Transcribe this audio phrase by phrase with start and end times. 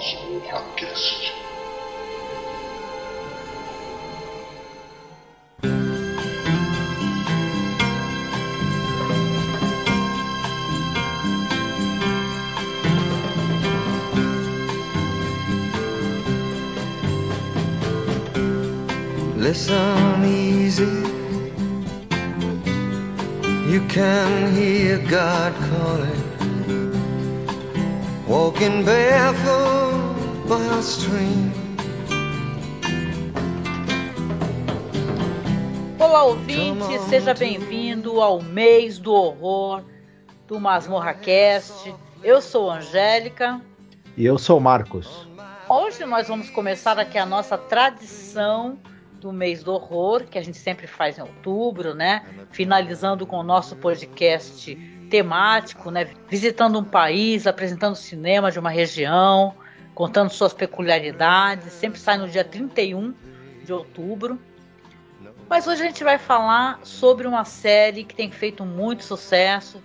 [0.00, 1.32] do Masmorra Cast.
[19.36, 20.84] Listen easy.
[23.68, 26.30] You can hear God calling.
[28.26, 29.69] Walking barefoot
[30.80, 31.52] stream.
[35.98, 39.82] Olá, ouvinte, seja bem-vindo ao mês do horror
[40.46, 41.94] do Masmorra Cast.
[42.22, 43.60] Eu sou Angélica.
[44.16, 45.28] E eu sou Marcos.
[45.68, 48.78] Hoje nós vamos começar aqui a nossa tradição
[49.20, 52.24] do mês do horror, que a gente sempre faz em outubro, né?
[52.50, 54.74] Finalizando com o nosso podcast
[55.10, 56.08] temático, né?
[56.26, 59.54] Visitando um país, apresentando cinema de uma região,
[59.94, 61.72] contando suas peculiaridades.
[61.72, 63.14] Sempre sai no dia 31
[63.64, 64.38] de outubro.
[65.48, 69.82] Mas hoje a gente vai falar sobre uma série que tem feito muito sucesso,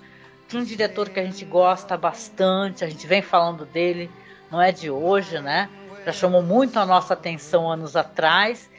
[0.47, 4.11] de um diretor que a gente gosta bastante, a gente vem falando dele,
[4.51, 5.67] não é de hoje, né?
[6.05, 8.69] Já chamou muito a nossa atenção anos atrás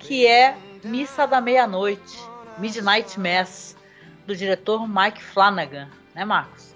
[0.00, 2.18] que é Missa da Meia-Noite,
[2.58, 3.76] Midnight Mass,
[4.26, 6.69] do diretor Mike Flanagan, né, Marcos?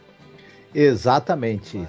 [0.74, 1.86] Exatamente.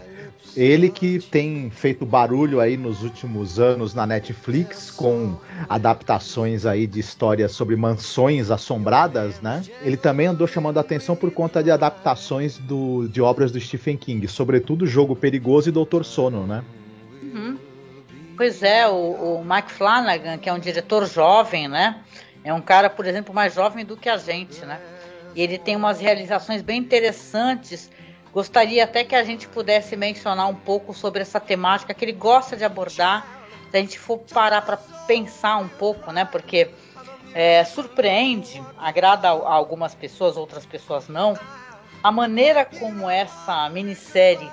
[0.55, 7.00] Ele que tem feito barulho aí nos últimos anos na Netflix com adaptações aí de
[7.00, 9.63] histórias sobre mansões assombradas, né?
[9.81, 13.97] Ele também andou chamando a atenção por conta de adaptações do, de obras do Stephen
[13.97, 16.63] King, sobretudo Jogo Perigoso e Doutor Sono, né?
[17.22, 17.57] Uhum.
[18.38, 22.02] Pois é, o, o Mike Flanagan, que é um diretor jovem, né?
[22.46, 24.79] É um cara, por exemplo, mais jovem do que a gente, né?
[25.35, 27.91] E ele tem umas realizações bem interessantes.
[28.35, 32.57] Gostaria até que a gente pudesse mencionar um pouco sobre essa temática que ele gosta
[32.57, 33.25] de abordar.
[33.72, 34.75] Se a gente for parar para
[35.07, 36.25] pensar um pouco, né?
[36.25, 36.69] Porque
[37.34, 41.40] é, surpreende, agrada a algumas pessoas, outras pessoas não.
[42.03, 44.52] A maneira como essa minissérie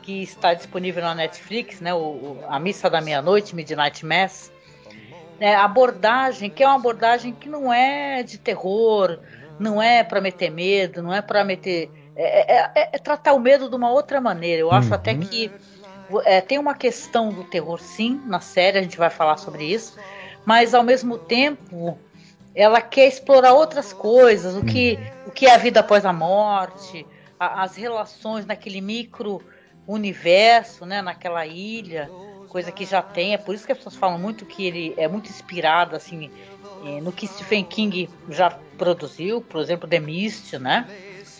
[0.00, 4.52] que está disponível na Netflix, né, o, a Missa da Meia-Noite, Midnight Mass,
[5.40, 9.18] né, abordagem que é uma abordagem que não é de terror,
[9.58, 13.40] não é para meter medo, não é para meter é, é, é, é, tratar o
[13.40, 14.60] medo de uma outra maneira.
[14.60, 14.94] Eu acho uhum.
[14.94, 15.50] até que
[16.24, 19.98] é, tem uma questão do terror, sim, na série a gente vai falar sobre isso,
[20.44, 21.98] mas ao mesmo tempo
[22.54, 25.28] ela quer explorar outras coisas, o que, uhum.
[25.28, 27.04] o que é a vida após a morte,
[27.38, 29.42] a, as relações naquele micro
[29.86, 32.08] universo, né, naquela ilha,
[32.48, 33.34] coisa que já tem.
[33.34, 36.30] É por isso que as pessoas falam muito que ele é muito inspirado assim
[37.02, 40.86] no que Stephen King já produziu, por exemplo, The Mist, né,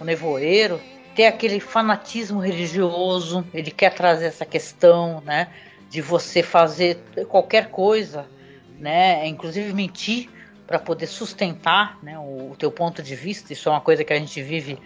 [0.03, 0.81] o Nevoeiro.
[1.15, 3.47] Tem aquele fanatismo religioso.
[3.55, 5.49] Ele quer trazer essa questão, né,
[5.89, 8.27] de você fazer qualquer coisa,
[8.79, 10.29] né, inclusive mentir
[10.67, 13.53] para poder sustentar né, o, o teu ponto de vista.
[13.53, 14.79] Isso é uma coisa que a gente vive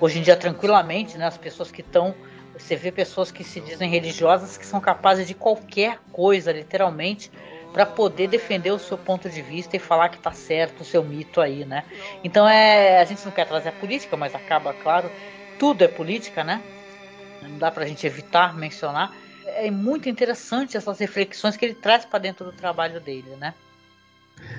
[0.00, 1.26] hoje em dia tranquilamente, né?
[1.26, 2.14] As pessoas que estão
[2.58, 7.30] você vê pessoas que se dizem religiosas que são capazes de qualquer coisa, literalmente,
[7.72, 11.02] para poder defender o seu ponto de vista e falar que está certo o seu
[11.02, 11.84] mito aí, né?
[12.24, 15.10] Então é, a gente não quer trazer a política, mas acaba, claro,
[15.58, 16.62] tudo é política, né?
[17.42, 19.14] Não dá para a gente evitar mencionar.
[19.44, 23.54] É muito interessante essas reflexões que ele traz para dentro do trabalho dele, né?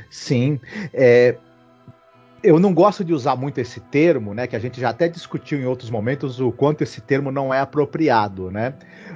[0.10, 0.60] Sim,
[0.94, 1.38] é,
[2.44, 4.48] eu não gosto de usar muito esse termo, né?
[4.48, 7.60] Que a gente já até discutiu em outros momentos o quanto esse termo não é
[7.60, 8.74] apropriado, né?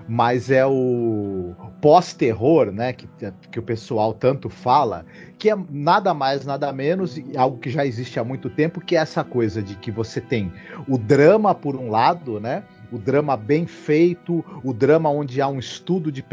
[0.08, 2.94] Mas é o pós-terror, né?
[2.94, 3.08] Que,
[3.52, 5.06] que o pessoal tanto fala,
[5.38, 9.00] que é nada mais, nada menos, algo que já existe há muito tempo, que é
[9.00, 10.52] essa coisa de que você tem
[10.88, 12.64] o drama por um lado, né?
[12.92, 16.24] o drama bem feito, o drama onde há um estudo de,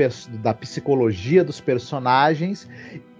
[0.42, 2.68] da psicologia dos personagens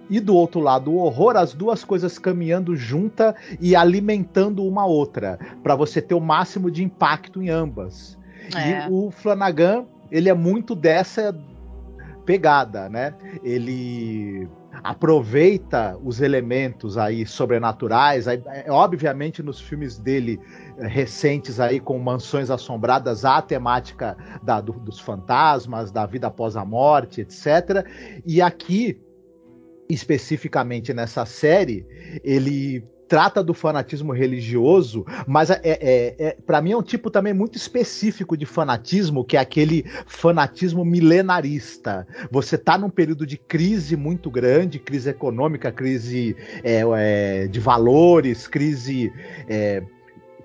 [0.09, 5.37] e do outro lado o horror, as duas coisas caminhando junta e alimentando uma outra,
[5.61, 8.17] para você ter o máximo de impacto em ambas.
[8.55, 8.87] É.
[8.87, 11.35] E o Flanagan, ele é muito dessa
[12.25, 13.13] pegada, né?
[13.43, 14.47] Ele
[14.83, 20.39] aproveita os elementos aí sobrenaturais, aí, é, obviamente nos filmes dele
[20.77, 26.55] é, recentes aí com mansões assombradas a temática da, do, dos fantasmas, da vida após
[26.55, 27.85] a morte, etc.
[28.25, 29.01] E aqui
[29.89, 31.85] especificamente nessa série,
[32.23, 37.33] ele trata do fanatismo religioso, mas é, é, é para mim é um tipo também
[37.33, 42.07] muito específico de fanatismo, que é aquele fanatismo milenarista.
[42.29, 48.47] Você tá num período de crise muito grande, crise econômica, crise é, é, de valores,
[48.47, 49.11] crise
[49.47, 49.81] é,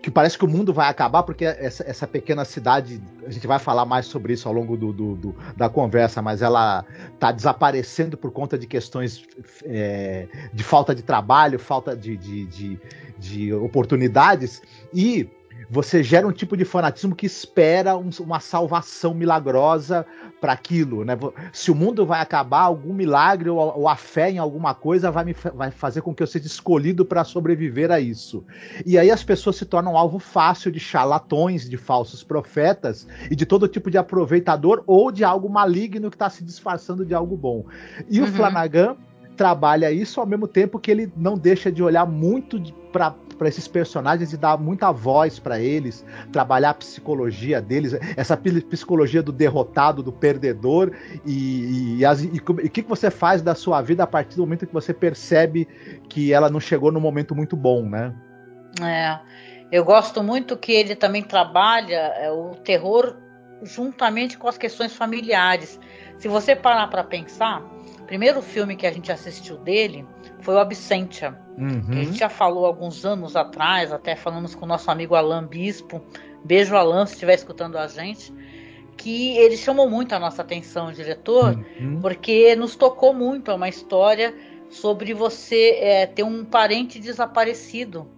[0.05, 3.59] que parece que o mundo vai acabar, porque essa, essa, pequena cidade, a gente vai
[3.59, 6.85] falar mais sobre isso ao longo do, do, do da conversa, mas ela
[7.15, 9.27] está desaparecendo por conta de questões
[9.65, 12.81] é, de falta de trabalho, falta de, de, de,
[13.19, 14.61] de oportunidades,
[14.93, 15.27] e
[15.75, 20.07] você gera um tipo de fanatismo que espera um, uma salvação milagrosa
[20.41, 21.19] para aquilo, né?
[21.53, 25.25] Se o mundo vai acabar, algum milagre ou, ou a fé em alguma coisa vai,
[25.25, 28.45] me, vai fazer com que eu seja escolhido para sobreviver a isso.
[28.87, 33.45] E aí as pessoas se tornam alvo fácil de charlatões, de falsos profetas e de
[33.45, 37.65] todo tipo de aproveitador ou de algo maligno que está se disfarçando de algo bom.
[38.09, 38.27] E uhum.
[38.27, 38.97] o Flanagan
[39.37, 42.63] trabalha isso ao mesmo tempo que ele não deixa de olhar muito
[42.93, 48.37] para para esses personagens e dar muita voz para eles, trabalhar a psicologia deles, essa
[48.37, 50.93] psicologia do derrotado, do perdedor
[51.25, 54.67] e, e, e, o que, que você faz da sua vida a partir do momento
[54.67, 55.69] que você percebe
[56.09, 58.15] que ela não chegou no momento muito bom, né?
[58.83, 59.19] É,
[59.71, 63.17] eu gosto muito que ele também trabalha é, o terror
[63.63, 65.81] juntamente com as questões familiares.
[66.19, 67.63] Se você parar para pensar,
[68.07, 70.07] primeiro filme que a gente assistiu dele
[70.45, 71.37] foi o Absentia.
[71.59, 71.91] Uhum.
[71.91, 75.47] Que a gente já falou alguns anos atrás, até falamos com o nosso amigo Alan
[75.47, 76.03] Bispo.
[76.45, 78.33] Beijo, Alan, se estiver escutando a gente.
[78.97, 82.01] Que ele chamou muito a nossa atenção, diretor, uhum.
[82.01, 83.51] porque nos tocou muito.
[83.51, 84.35] É uma história
[84.71, 88.09] sobre você é, ter um parente desaparecido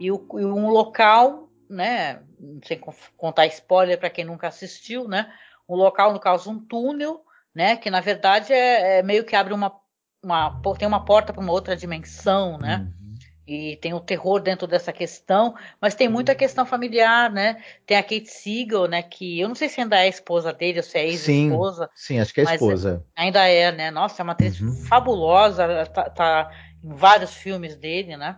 [0.00, 2.20] e, o, e um local, né?
[2.64, 2.80] Sem
[3.16, 5.30] contar spoiler para quem nunca assistiu, né?
[5.68, 7.22] Um local, no caso, um túnel
[7.58, 7.76] né?
[7.76, 9.74] Que na verdade é, é meio que abre uma,
[10.22, 12.86] uma tem uma porta para uma outra dimensão, né?
[12.86, 12.98] Uhum.
[13.46, 16.38] E tem o terror dentro dessa questão, mas tem muita uhum.
[16.38, 17.62] questão familiar, né?
[17.86, 19.02] Tem a Kate Siegel, né?
[19.02, 21.88] Que eu não sei se ainda é a esposa dele ou se é ex-esposa.
[21.94, 23.04] Sim, sim, acho que é a esposa.
[23.16, 23.90] Ainda é, né?
[23.90, 24.74] Nossa, é uma atriz uhum.
[24.84, 26.50] fabulosa, tá, tá,
[26.84, 28.36] em vários filmes dele, né?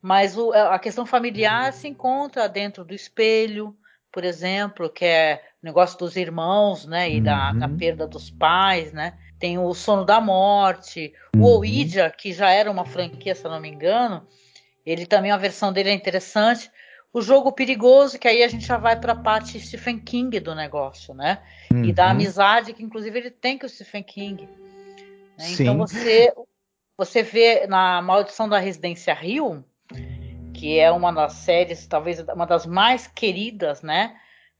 [0.00, 3.76] Mas o, a questão familiar se encontra dentro do espelho,
[4.12, 7.10] por exemplo, que é o negócio dos irmãos, né?
[7.10, 7.24] E uhum.
[7.24, 9.18] da, da, perda dos pais, né?
[9.38, 11.42] Tem o Sono da Morte, uhum.
[11.42, 14.26] o Ouija, que já era uma franquia, se eu não me engano.
[14.84, 16.70] Ele também, a versão dele é interessante.
[17.12, 20.54] O jogo perigoso, que aí a gente já vai para a parte Stephen King do
[20.54, 21.42] negócio, né?
[21.72, 21.84] Uhum.
[21.84, 22.10] E da uhum.
[22.10, 24.48] amizade que, inclusive, ele tem com o Stephen King.
[25.38, 25.46] Né?
[25.50, 26.32] Então você,
[26.96, 29.64] você vê na Maldição da Residência Rio
[30.56, 34.16] que é uma das séries, talvez uma das mais queridas, né?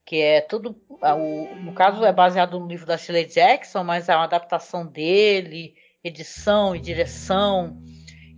[0.07, 0.73] Que é tudo.
[0.89, 5.75] O, no caso, é baseado no livro da Shirley Jackson, mas é uma adaptação dele,
[6.01, 7.77] edição e direção.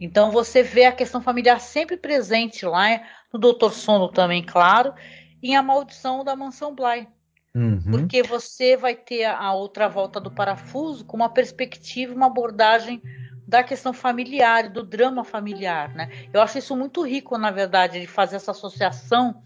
[0.02, 3.00] Então você vê a questão familiar sempre presente lá,
[3.32, 4.96] no Doutor Sono também, claro,
[5.44, 7.08] e a maldição da mansão Bly.
[7.54, 7.92] Uhum.
[7.92, 13.00] Porque você vai ter a outra volta do parafuso com uma perspectiva, uma abordagem
[13.48, 16.10] da questão familiar, do drama familiar, né?
[16.34, 19.44] Eu acho isso muito rico, na verdade, de fazer essa associação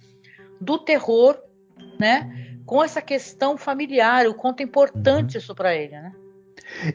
[0.62, 1.38] do terror,
[2.04, 5.40] né, com essa questão familiar, o quanto é importante uhum.
[5.40, 6.12] isso para ele, né?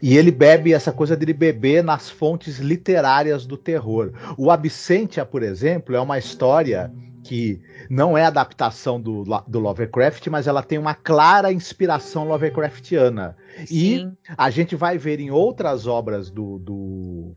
[0.03, 4.13] E ele bebe essa coisa dele beber nas fontes literárias do terror.
[4.37, 6.93] O Absentia, por exemplo, é uma história
[7.25, 13.37] que não é adaptação do, do Lovecraft, mas ela tem uma clara inspiração Lovecraftiana.
[13.67, 13.67] Sim.
[13.71, 17.37] E a gente vai ver em outras obras do, do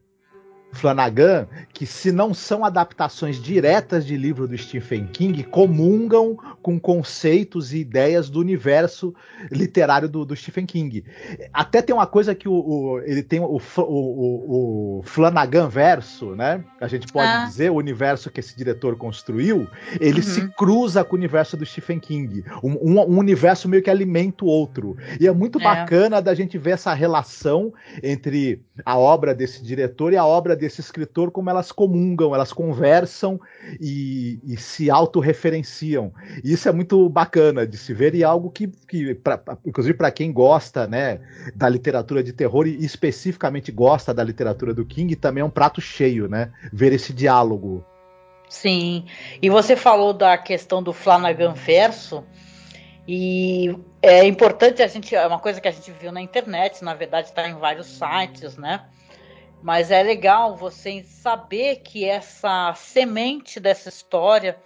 [0.71, 7.73] Flanagan, que se não são adaptações diretas de livro do Stephen King, comungam com conceitos
[7.73, 9.13] e ideias do universo
[9.51, 11.03] literário do, do Stephen King.
[11.51, 16.63] Até tem uma coisa que o, o ele tem o, o, o, Flanagan verso, né?
[16.79, 17.45] A gente pode ah.
[17.45, 19.67] dizer, o universo que esse diretor construiu,
[19.99, 20.25] ele uhum.
[20.25, 22.43] se cruza com o universo do Stephen King.
[22.63, 24.97] Um, um, um, universo meio que alimenta o outro.
[25.19, 25.63] E é muito é.
[25.63, 30.79] bacana da gente ver essa relação entre a obra desse diretor e a obra desse
[30.79, 33.41] escritor, como elas comungam, elas conversam
[33.79, 36.13] e, e se autorreferenciam.
[36.43, 40.11] Isso é muito bacana de se ver e é algo que, que pra, inclusive para
[40.11, 41.19] quem gosta né,
[41.55, 45.81] da literatura de terror e especificamente gosta da literatura do King, também é um prato
[45.81, 46.51] cheio, né?
[46.71, 47.83] Ver esse diálogo.
[48.47, 49.05] Sim.
[49.41, 52.23] E você falou da questão do Flanagan verso.
[53.07, 56.93] E é importante a gente, é uma coisa que a gente viu na internet, na
[56.93, 58.85] verdade está em vários sites, né?
[59.61, 64.57] Mas é legal você saber que essa semente dessa história,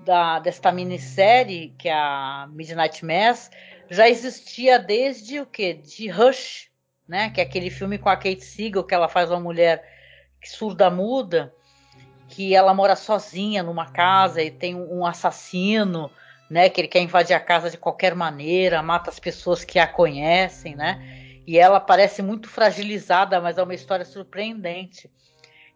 [0.00, 3.50] da, desta minissérie, que é a Midnight Mass,
[3.88, 5.74] já existia desde o que?
[5.74, 6.68] De Rush,
[7.08, 7.30] né?
[7.30, 9.82] Que é aquele filme com a Kate Siegel, que ela faz uma mulher
[10.44, 11.54] surda muda.
[12.28, 16.10] que ela mora sozinha numa casa e tem um assassino,
[16.50, 16.68] né?
[16.68, 20.76] Que ele quer invadir a casa de qualquer maneira, mata as pessoas que a conhecem,
[20.76, 21.27] né?
[21.48, 25.10] E ela parece muito fragilizada, mas é uma história surpreendente.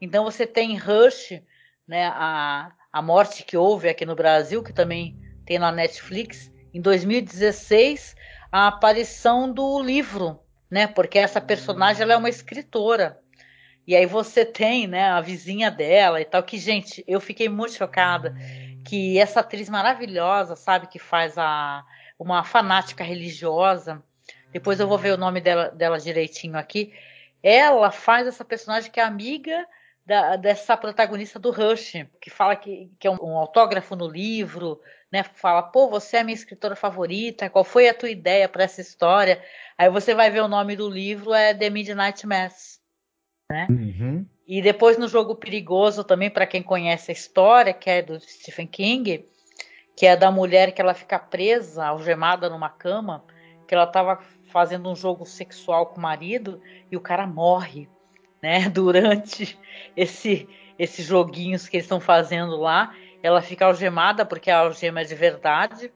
[0.02, 1.40] Então você tem Rush,
[1.88, 2.08] né?
[2.08, 8.14] A, a morte que houve aqui no Brasil, que também tem na Netflix, em 2016,
[8.52, 10.38] a aparição do livro,
[10.70, 10.86] né?
[10.86, 13.18] Porque essa personagem ela é uma escritora.
[13.86, 17.76] E aí você tem, né, a vizinha dela e tal, que, gente, eu fiquei muito
[17.76, 18.36] chocada
[18.86, 21.82] que essa atriz maravilhosa, sabe, que faz a
[22.18, 24.04] uma fanática religiosa,
[24.52, 26.92] depois eu vou ver o nome dela, dela direitinho aqui,
[27.42, 29.66] ela faz essa personagem que é amiga
[30.04, 34.80] da, dessa protagonista do Rush, que fala que, que é um, um, autógrafo no livro,
[35.10, 35.22] né?
[35.22, 39.42] Fala, pô, você é minha escritora favorita, qual foi a tua ideia para essa história?
[39.78, 42.80] Aí você vai ver o nome do livro, é The Midnight Mass,
[43.50, 43.66] né?
[43.70, 44.26] Uhum.
[44.46, 48.66] E depois no Jogo Perigoso também, para quem conhece a história, que é do Stephen
[48.66, 49.24] King,
[49.96, 53.24] que é da mulher que ela fica presa, algemada numa cama,
[53.68, 54.16] que ela estava
[54.52, 57.88] fazendo um jogo sexual com o marido e o cara morre,
[58.42, 58.68] né?
[58.70, 59.58] Durante
[59.96, 65.04] esse esses joguinhos que eles estão fazendo lá, ela fica algemada porque a algema é
[65.04, 65.92] de verdade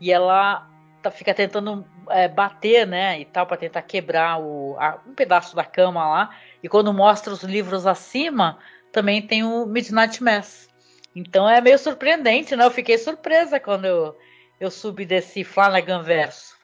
[0.00, 0.68] e ela
[1.02, 5.54] tá, fica tentando é, bater, né, e tal para tentar quebrar o, a, um pedaço
[5.54, 6.30] da cama lá
[6.62, 8.58] e quando mostra os livros acima,
[8.90, 10.68] também tem o Midnight Mass.
[11.14, 12.64] Então é meio surpreendente, né?
[12.64, 14.16] Eu fiquei surpresa quando eu,
[14.58, 16.59] eu subi desse Flanagan verso.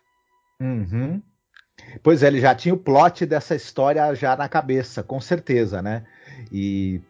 [0.61, 1.23] Uhum.
[2.03, 6.05] Pois é, ele já tinha o plot dessa história já na cabeça, com certeza, né?
[6.51, 7.01] E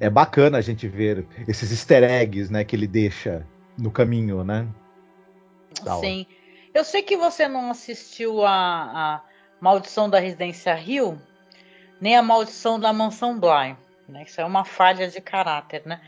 [0.00, 3.46] é bacana a gente ver esses easter eggs, né, que ele deixa
[3.78, 4.66] no caminho, né?
[6.00, 6.26] Sim.
[6.72, 9.22] Eu sei que você não assistiu a, a
[9.60, 11.20] Maldição da Residência Rio,
[12.00, 13.76] nem a maldição da mansão Bly.
[14.08, 14.24] Né?
[14.26, 16.00] Isso é uma falha de caráter, né?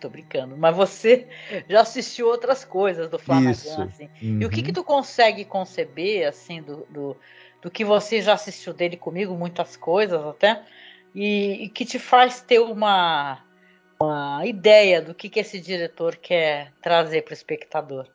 [0.00, 0.56] Tô brincando.
[0.56, 1.26] Mas você
[1.68, 4.08] já assistiu outras coisas do Flanagan, assim.
[4.22, 4.40] Uhum.
[4.40, 4.66] E o que uhum.
[4.66, 7.16] que tu consegue conceber, assim, do, do,
[7.62, 10.62] do, que você já assistiu dele comigo, muitas coisas até,
[11.14, 13.42] e, e que te faz ter uma,
[14.00, 18.06] uma ideia do que, que esse diretor quer trazer para o espectador?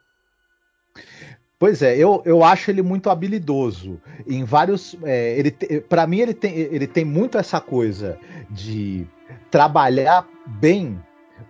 [1.58, 4.02] Pois é, eu, eu acho ele muito habilidoso.
[4.28, 4.96] Em vários.
[5.04, 8.20] É, ele para mim, ele tem, ele tem muito essa coisa
[8.50, 9.08] de
[9.50, 11.02] trabalhar bem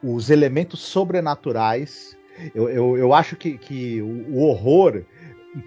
[0.03, 2.17] os elementos sobrenaturais.
[2.53, 5.03] Eu, eu, eu acho que, que o, horror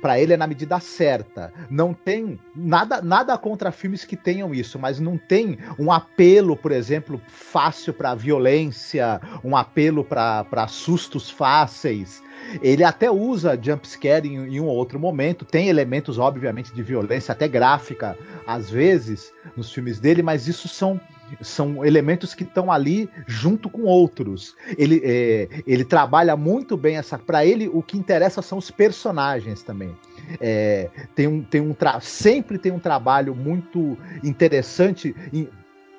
[0.02, 1.52] para ele é na medida certa.
[1.70, 6.72] Não tem nada nada contra filmes que tenham isso, mas não tem um apelo, por
[6.72, 12.22] exemplo, fácil para violência, um apelo para sustos fáceis.
[12.62, 17.32] Ele até usa jumpscare em, em um ou outro momento, tem elementos, obviamente, de violência,
[17.32, 21.00] até gráfica, às vezes, nos filmes dele, mas isso são
[21.40, 24.56] são elementos que estão ali junto com outros.
[24.76, 27.18] Ele, é, ele trabalha muito bem essa.
[27.18, 29.94] Para ele, o que interessa são os personagens também.
[30.40, 35.14] É, tem um, tem um sempre tem um trabalho muito interessante.
[35.32, 35.48] Em,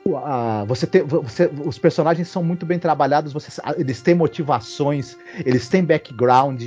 [0.05, 5.67] Uh, você tem, você, os personagens são muito bem trabalhados, você, eles têm motivações, eles
[5.67, 6.63] têm background,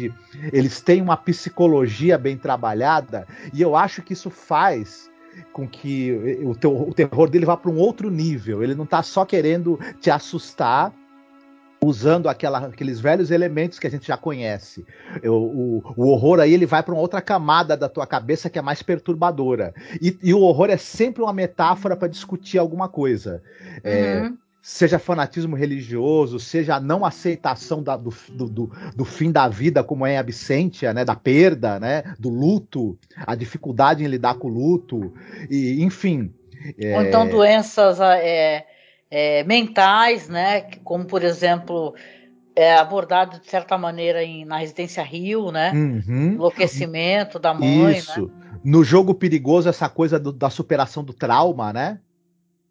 [0.53, 5.11] eles têm uma psicologia bem trabalhada, e eu acho que isso faz
[5.53, 8.63] com que o, teu, o terror dele vá para um outro nível.
[8.63, 10.93] Ele não está só querendo te assustar,
[11.83, 14.87] usando aquela, aqueles velhos elementos que a gente já conhece.
[15.25, 18.63] O, o, horror aí ele vai para uma outra camada da tua cabeça que é
[18.63, 19.75] mais perturbadora.
[20.01, 23.43] E, e o horror é sempre uma metáfora para discutir alguma coisa.
[23.83, 24.39] É, uhum.
[24.63, 30.07] Seja fanatismo religioso, seja a não aceitação da, do, do, do, fim da vida, como
[30.07, 34.53] é a absência, né, da perda, né, do luto, a dificuldade em lidar com o
[34.53, 35.13] luto,
[35.51, 36.33] e enfim.
[36.79, 36.97] É...
[36.97, 38.65] Ou então doenças é,
[39.11, 40.61] é, mentais, né?
[40.85, 41.93] Como por exemplo
[42.55, 45.73] é abordado de certa maneira em, na Residência Rio, né?
[45.73, 46.35] Uhum.
[46.35, 47.97] Enlouquecimento da mãe.
[47.97, 48.27] Isso.
[48.27, 48.61] Né?
[48.63, 51.99] No jogo perigoso, essa coisa do, da superação do trauma, né?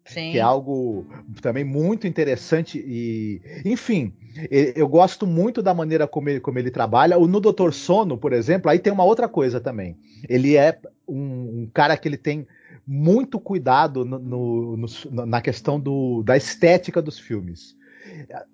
[0.04, 0.32] Sim.
[0.32, 1.06] Que é algo
[1.40, 4.12] também muito interessante e, enfim,
[4.50, 7.18] eu gosto muito da maneira como ele, como ele trabalha.
[7.18, 9.96] O no Doutor Sono, por exemplo, aí tem uma outra coisa também.
[10.28, 12.46] Ele é um, um cara que ele tem
[12.86, 17.76] muito cuidado no, no, no, na questão do, da estética dos filmes.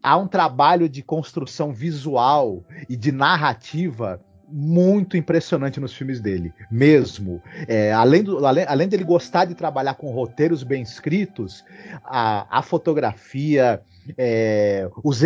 [0.03, 7.43] Há um trabalho de construção visual e de narrativa muito impressionante nos filmes dele, mesmo.
[7.67, 11.65] É, além, do, além, além dele gostar de trabalhar com roteiros bem escritos,
[12.05, 13.81] a, a fotografia,
[14.17, 15.21] é, os,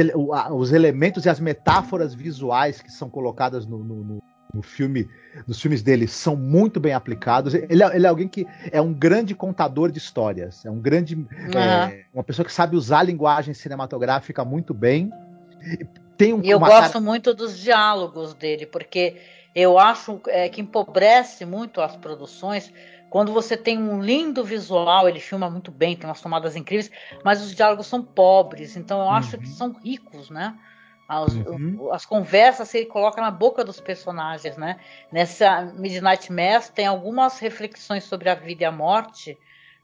[0.50, 5.09] os, elementos e as metáforas visuais que são colocadas no, no, no filme,
[5.47, 7.55] nos filmes dele são muito bem aplicados.
[7.55, 11.14] Ele é, ele é, alguém que é um grande contador de histórias, é um grande,
[11.14, 11.26] uhum.
[11.59, 15.11] é, uma pessoa que sabe usar a linguagem cinematográfica muito bem.
[16.23, 17.00] Tem um, e eu gosto cara...
[17.00, 19.17] muito dos diálogos dele, porque
[19.55, 22.73] eu acho é, que empobrece muito as produções
[23.11, 26.91] quando você tem um lindo visual, ele filma muito bem, tem umas tomadas incríveis,
[27.25, 29.43] mas os diálogos são pobres, então eu acho uhum.
[29.43, 30.57] que são ricos, né?
[31.09, 31.93] As, uhum.
[31.93, 34.79] as conversas ele coloca na boca dos personagens, né?
[35.11, 39.37] Nessa Midnight Mass tem algumas reflexões sobre a vida e a morte,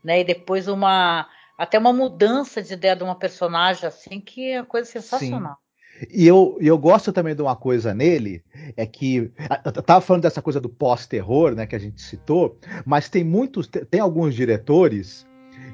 [0.03, 0.21] né?
[0.21, 1.29] E depois uma
[1.59, 5.57] até uma mudança de ideia de uma personagem assim que é coisa sensacional.
[5.57, 5.68] Sim.
[6.11, 8.43] E eu, eu gosto também de uma coisa nele,
[8.77, 9.31] é que.
[9.65, 13.67] Eu tava falando dessa coisa do pós-terror, né, que a gente citou, mas tem muitos.
[13.67, 15.27] Tem alguns diretores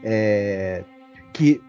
[0.02, 0.84] é,
[1.32, 1.60] que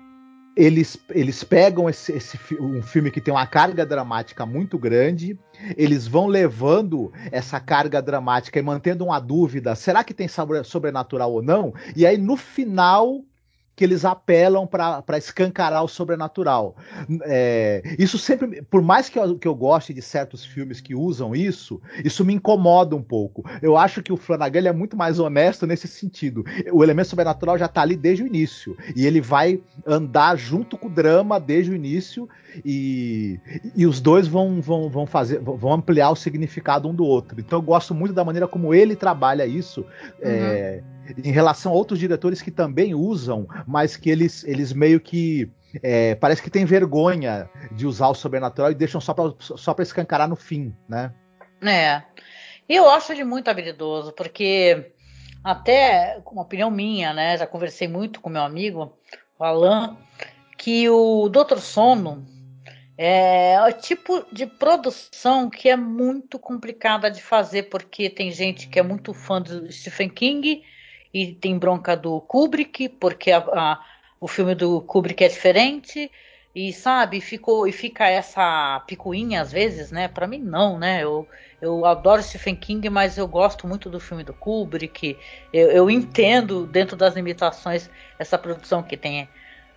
[0.56, 5.38] eles, eles pegam esse, esse, um filme que tem uma carga dramática muito grande,
[5.76, 10.28] eles vão levando essa carga dramática e mantendo uma dúvida: será que tem
[10.64, 11.74] sobrenatural ou não?
[11.96, 13.22] E aí no final
[13.76, 16.76] que eles apelam para escancarar o sobrenatural.
[17.24, 21.36] É, isso sempre, por mais que eu, que eu goste de certos filmes que usam
[21.36, 23.44] isso, isso me incomoda um pouco.
[23.62, 26.46] Eu acho que o Flanagan é muito mais honesto nesse sentido.
[26.72, 30.88] O elemento sobrenatural já está ali desde o início e ele vai andar junto com
[30.88, 32.30] o drama desde o início
[32.64, 33.40] e,
[33.76, 37.40] e os dois vão, vão, vão fazer, vão ampliar o significado um do outro.
[37.42, 39.86] Então eu gosto muito da maneira como ele trabalha isso.
[40.22, 40.36] É, uhum.
[40.36, 45.50] É, em relação a outros diretores que também usam, mas que eles, eles meio que
[45.84, 50.28] é, parece que tem vergonha de usar o sobrenatural e deixam só para só escancarar
[50.28, 51.14] no fim, né?
[51.62, 52.04] É.
[52.68, 54.92] Eu acho ele muito habilidoso, porque
[55.44, 57.38] até, uma opinião minha, né?
[57.38, 58.98] Já conversei muito com meu amigo,
[59.38, 59.98] o Alan,
[60.58, 62.26] que o Doutor Sono
[62.98, 68.80] é o tipo de produção que é muito complicada de fazer, porque tem gente que
[68.80, 70.64] é muito fã do Stephen King
[71.16, 73.80] e tem bronca do Kubrick, porque a, a,
[74.20, 76.12] o filme do Kubrick é diferente,
[76.54, 80.10] e sabe, ficou e fica essa picuinha às vezes, né?
[80.10, 81.02] Para mim não, né?
[81.02, 81.26] Eu,
[81.62, 85.18] eu adoro Stephen King, mas eu gosto muito do filme do Kubrick.
[85.54, 87.90] Eu, eu entendo dentro das limitações
[88.20, 89.30] essa produção que tem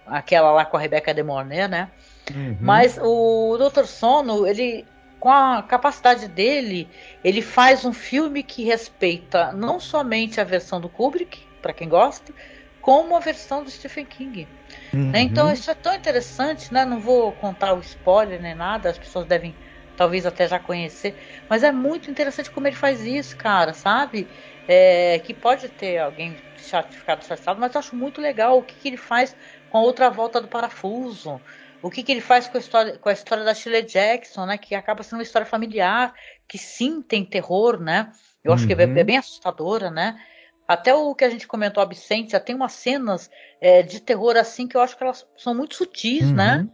[0.06, 1.88] aquela lá com a Rebecca De Mornay, né?
[2.34, 2.56] Uhum.
[2.60, 3.84] Mas o Dr.
[3.84, 4.84] Sono, ele
[5.18, 6.88] com a capacidade dele,
[7.24, 12.32] ele faz um filme que respeita não somente a versão do Kubrick, para quem gosta,
[12.80, 14.48] como a versão do Stephen King.
[14.94, 15.10] Uhum.
[15.10, 15.20] Né?
[15.22, 16.84] Então isso é tão interessante, né?
[16.84, 19.54] Não vou contar o spoiler nem nada, as pessoas devem
[19.96, 24.28] talvez até já conhecer, mas é muito interessante como ele faz isso, cara, sabe?
[24.68, 28.88] É, que pode ter alguém ficado chateado, mas eu acho muito legal o que, que
[28.88, 29.34] ele faz
[29.68, 31.42] com a outra volta do parafuso
[31.82, 34.58] o que, que ele faz com a, história, com a história da Shirley Jackson, né?
[34.58, 36.12] Que acaba sendo uma história familiar,
[36.48, 38.10] que sim tem terror, né?
[38.42, 38.74] Eu acho uhum.
[38.74, 40.18] que é, é, bem assustadora, né?
[40.66, 44.66] Até o que a gente comentou, Absente, já tem umas cenas é, de terror assim
[44.66, 46.56] que eu acho que elas são muito sutis, né?
[46.56, 46.62] uhum.
[46.64, 46.68] né?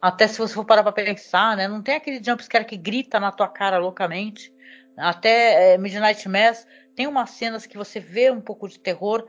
[0.00, 1.66] Até se você for parar pra pensar, né?
[1.66, 4.52] Não tem aquele jumpscare que grita na tua cara loucamente.
[4.96, 9.26] Até é, Midnight Mass tem umas cenas que você vê um pouco de terror,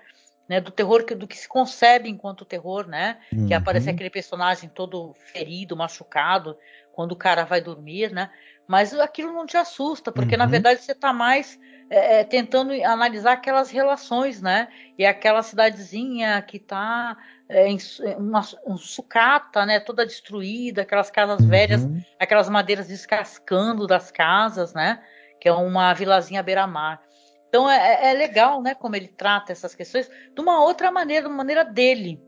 [0.50, 3.20] né, do terror que, do que se concebe enquanto terror, né?
[3.32, 3.48] Uhum.
[3.48, 6.58] Que aparece aquele personagem todo ferido, machucado,
[6.92, 8.32] quando o cara vai dormir, né?
[8.68, 10.40] Mas aquilo não te assusta, porque uhum.
[10.40, 11.60] na verdade você está mais
[11.90, 14.68] é, é, tentando analisar aquelas relações, né?
[14.98, 17.16] E aquela cidadezinha que está
[17.48, 17.78] é, em
[18.18, 19.80] uma, um sucata, né?
[19.80, 21.48] Toda destruída, aquelas casas uhum.
[21.48, 21.88] velhas,
[22.20, 25.00] aquelas madeiras descascando das casas, né?
[25.40, 27.02] Que é uma vilazinha beira-mar.
[27.50, 31.24] Então é, é, é, legal, né, como ele trata essas questões de uma outra maneira,
[31.24, 32.22] de uma maneira dele,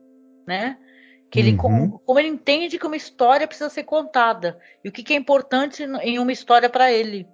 [0.45, 0.77] né?
[1.29, 1.57] Que ele, uhum.
[1.57, 5.15] como, como, ele entende que uma história precisa ser contada e o que, que é
[5.15, 7.25] importante em uma história para ele.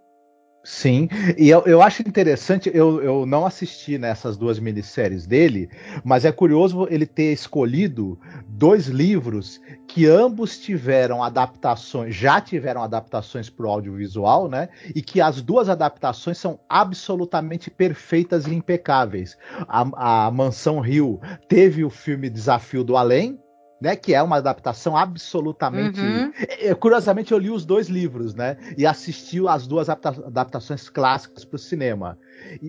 [0.70, 5.70] Sim, e eu, eu acho interessante, eu, eu não assisti nessas duas minisséries dele,
[6.04, 13.50] mas é curioso ele ter escolhido dois livros que ambos tiveram adaptações, já tiveram adaptações
[13.50, 14.68] para o audiovisual, né?
[14.94, 19.38] E que as duas adaptações são absolutamente perfeitas e impecáveis.
[19.70, 23.40] A, a Mansão Rio teve o filme Desafio do Além,
[23.82, 26.00] né, que é uma adaptação absolutamente.
[26.00, 26.32] Uhum.
[26.60, 28.58] É, curiosamente, eu li os dois livros, né?
[28.78, 32.18] E assisti as duas adapta adaptações clássicas para o cinema.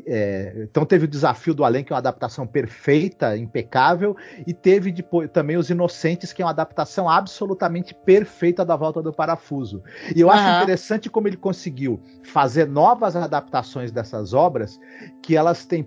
[0.07, 4.17] É, então teve o Desafio do Além, que é uma adaptação perfeita, impecável,
[4.47, 9.13] e teve depois também Os Inocentes, que é uma adaptação absolutamente perfeita da Volta do
[9.13, 9.83] Parafuso.
[10.15, 10.33] E eu uhum.
[10.33, 14.79] acho interessante como ele conseguiu fazer novas adaptações dessas obras,
[15.23, 15.83] que elas têm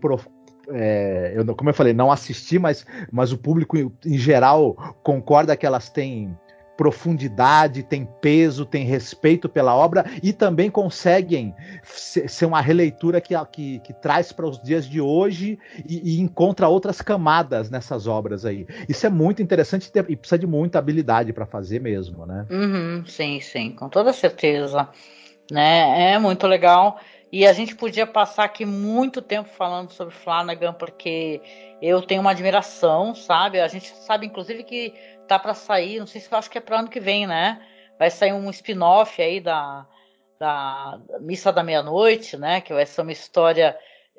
[0.70, 5.66] é, eu, como eu falei, não assisti, mas, mas o público em geral concorda que
[5.66, 6.36] elas têm
[6.82, 13.80] profundidade, tem peso, tem respeito pela obra e também conseguem ser uma releitura que, que,
[13.82, 18.66] que traz para os dias de hoje e, e, encontra outras camadas nessas obras aí.
[18.90, 22.48] Isso é muito interessante e precisa de muita habilidade para fazer mesmo, né?
[22.50, 24.90] Uhum, sim, sim, com toda certeza.
[25.52, 26.14] Né?
[26.14, 27.00] É muito legal.
[27.32, 31.42] E a gente podia passar aqui muito tempo falando sobre Flanagan, porque
[31.82, 33.62] eu tenho uma admiração, sabe?
[33.62, 34.94] A gente sabe, inclusive, que
[35.28, 37.66] tá para sair, não sei se eu acho que é para ano que vem, né?
[37.98, 39.88] Vai sair um spin-off aí da,
[40.38, 42.60] da Missa da Meia-Noite, né?
[42.60, 43.78] Que vai ser uma história.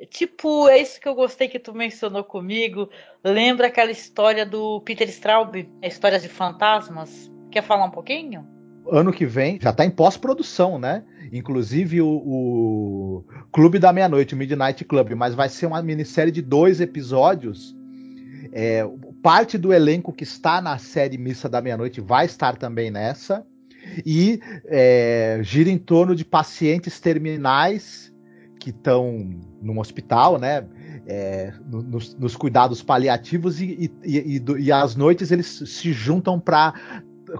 [0.08, 2.88] Tipo, é isso que eu gostei que tu mencionou comigo.
[3.22, 7.30] Lembra aquela história do Peter Straub, Histórias de Fantasmas?
[7.50, 8.51] Quer falar um pouquinho?
[8.90, 11.02] Ano que vem, já está em pós-produção, né?
[11.32, 16.42] Inclusive o, o Clube da Meia-Noite, o Midnight Club, mas vai ser uma minissérie de
[16.42, 17.74] dois episódios
[18.52, 18.86] é,
[19.22, 23.46] parte do elenco que está na série Missa da Meia-Noite vai estar também nessa.
[24.04, 28.12] E é, gira em torno de pacientes terminais
[28.60, 30.64] que estão num hospital, né?
[31.04, 36.74] É, nos, nos, cuidados paliativos e, e, e, e, às noites eles se juntam para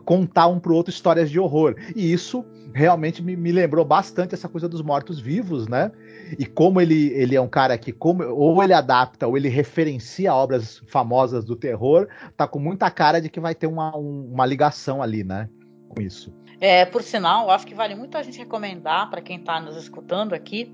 [0.05, 1.75] contar um para o outro histórias de horror.
[1.95, 5.91] E isso realmente me, me lembrou bastante essa coisa dos mortos-vivos, né?
[6.39, 10.35] E como ele, ele é um cara que, como, ou ele adapta ou ele referencia
[10.35, 14.47] obras famosas do terror, tá com muita cara de que vai ter uma, um, uma
[14.47, 15.49] ligação ali, né?
[15.89, 16.35] Com isso.
[16.61, 20.33] É, por sinal, acho que vale muito a gente recomendar para quem está nos escutando
[20.33, 20.73] aqui.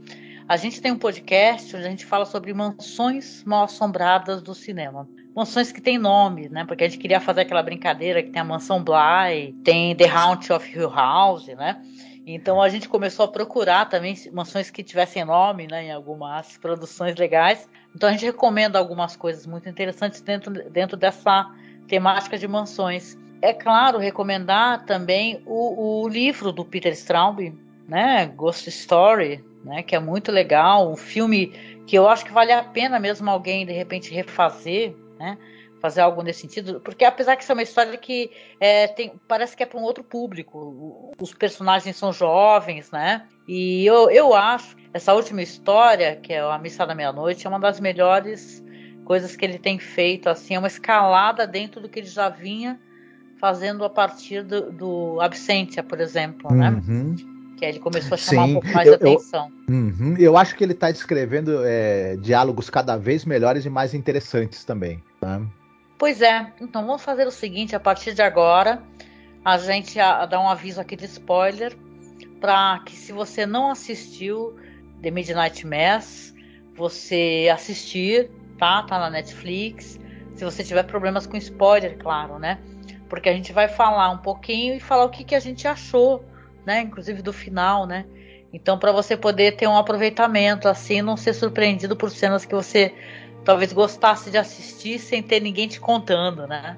[0.48, 5.08] A gente tem um podcast onde a gente fala sobre mansões mal assombradas do cinema.
[5.38, 6.64] Mansões que têm nome, né?
[6.64, 10.50] Porque a gente queria fazer aquela brincadeira que tem a mansão Bly, tem The Haunt
[10.50, 11.80] of Hill House, né?
[12.26, 17.14] Então a gente começou a procurar também mansões que tivessem nome, né, em algumas produções
[17.14, 17.68] legais.
[17.94, 21.48] Então a gente recomenda algumas coisas muito interessantes dentro, dentro dessa
[21.86, 23.16] temática de mansões.
[23.40, 27.38] É claro, recomendar também o, o livro do Peter Straub,
[27.86, 31.52] né, Ghost Story, né, que é muito legal, um filme
[31.86, 35.38] que eu acho que vale a pena mesmo alguém de repente refazer, né?
[35.80, 39.56] fazer algo nesse sentido, porque apesar que isso é uma história que é, tem, parece
[39.56, 43.26] que é para um outro público, os personagens são jovens, né?
[43.46, 47.60] E eu, eu acho essa última história, que é a Missa da Meia-Noite, é uma
[47.60, 48.62] das melhores
[49.04, 52.78] coisas que ele tem feito, assim, é uma escalada dentro do que ele já vinha
[53.38, 56.70] fazendo a partir do, do Absentia, por exemplo, né?
[56.70, 57.14] uhum.
[57.14, 57.37] né?
[57.58, 59.52] Que ele começou a chamar Sim, um pouco mais eu, de atenção.
[59.66, 63.94] Eu, uhum, eu acho que ele está descrevendo é, diálogos cada vez melhores e mais
[63.94, 65.02] interessantes também.
[65.20, 65.44] Né?
[65.98, 68.80] Pois é, então vamos fazer o seguinte: a partir de agora,
[69.44, 69.98] a gente
[70.30, 71.76] dá um aviso aqui de spoiler
[72.40, 74.56] para que se você não assistiu
[75.02, 76.32] The Midnight Mass,
[76.76, 78.84] você assistir, tá?
[78.84, 79.98] Tá na Netflix.
[80.36, 82.60] Se você tiver problemas com spoiler, claro, né?
[83.08, 86.24] Porque a gente vai falar um pouquinho e falar o que, que a gente achou,
[86.68, 86.82] né?
[86.82, 88.04] Inclusive do final, né?
[88.52, 92.94] Então, para você poder ter um aproveitamento assim, não ser surpreendido por cenas que você
[93.42, 96.76] talvez gostasse de assistir sem ter ninguém te contando, né?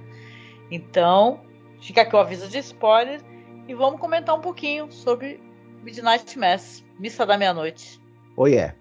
[0.70, 1.40] Então,
[1.82, 3.20] fica aqui o aviso de spoiler
[3.66, 5.40] e vamos comentar um pouquinho sobre
[5.82, 8.00] Midnight Mass, Missa da Meia-Noite.
[8.36, 8.74] Oh yeah.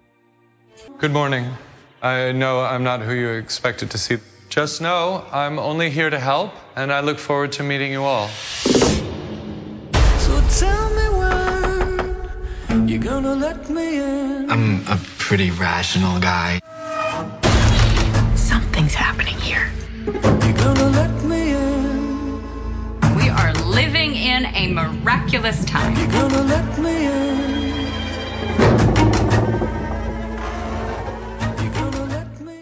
[1.00, 1.44] Good morning.
[2.02, 4.18] I know I'm not who you expected to see.
[4.48, 8.28] Just know I'm only here to help and I look forward to meeting you all.
[10.18, 10.89] So
[12.90, 14.50] me you're gonna let me in.
[14.50, 16.60] I'm a pretty rational guy.
[18.34, 19.70] Something's happening here.
[23.16, 25.94] We are living in a miraculous time.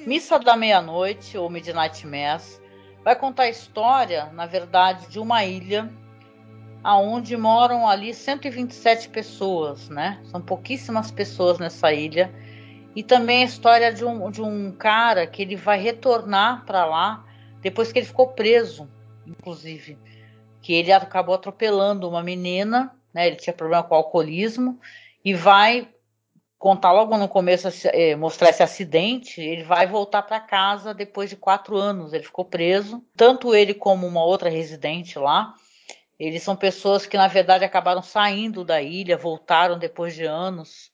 [0.07, 2.61] Missa da Meia-Noite, ou Midnight Mass,
[3.05, 5.91] vai contar a história, na verdade, de uma ilha
[6.83, 10.21] aonde moram ali 127 pessoas, né?
[10.25, 12.33] São pouquíssimas pessoas nessa ilha
[12.95, 17.25] e também a história de um, de um cara que ele vai retornar para lá
[17.61, 18.89] depois que ele ficou preso,
[19.27, 19.99] inclusive.
[20.61, 23.27] Que ele acabou atropelando uma menina, né?
[23.27, 24.81] Ele tinha problema com alcoolismo
[25.25, 25.89] e vai
[26.59, 29.41] contar logo no começo, é, mostrar esse acidente.
[29.41, 32.13] Ele vai voltar para casa depois de quatro anos.
[32.13, 35.55] Ele ficou preso, tanto ele como uma outra residente lá.
[36.19, 40.91] Eles são pessoas que, na verdade, acabaram saindo da ilha, voltaram depois de anos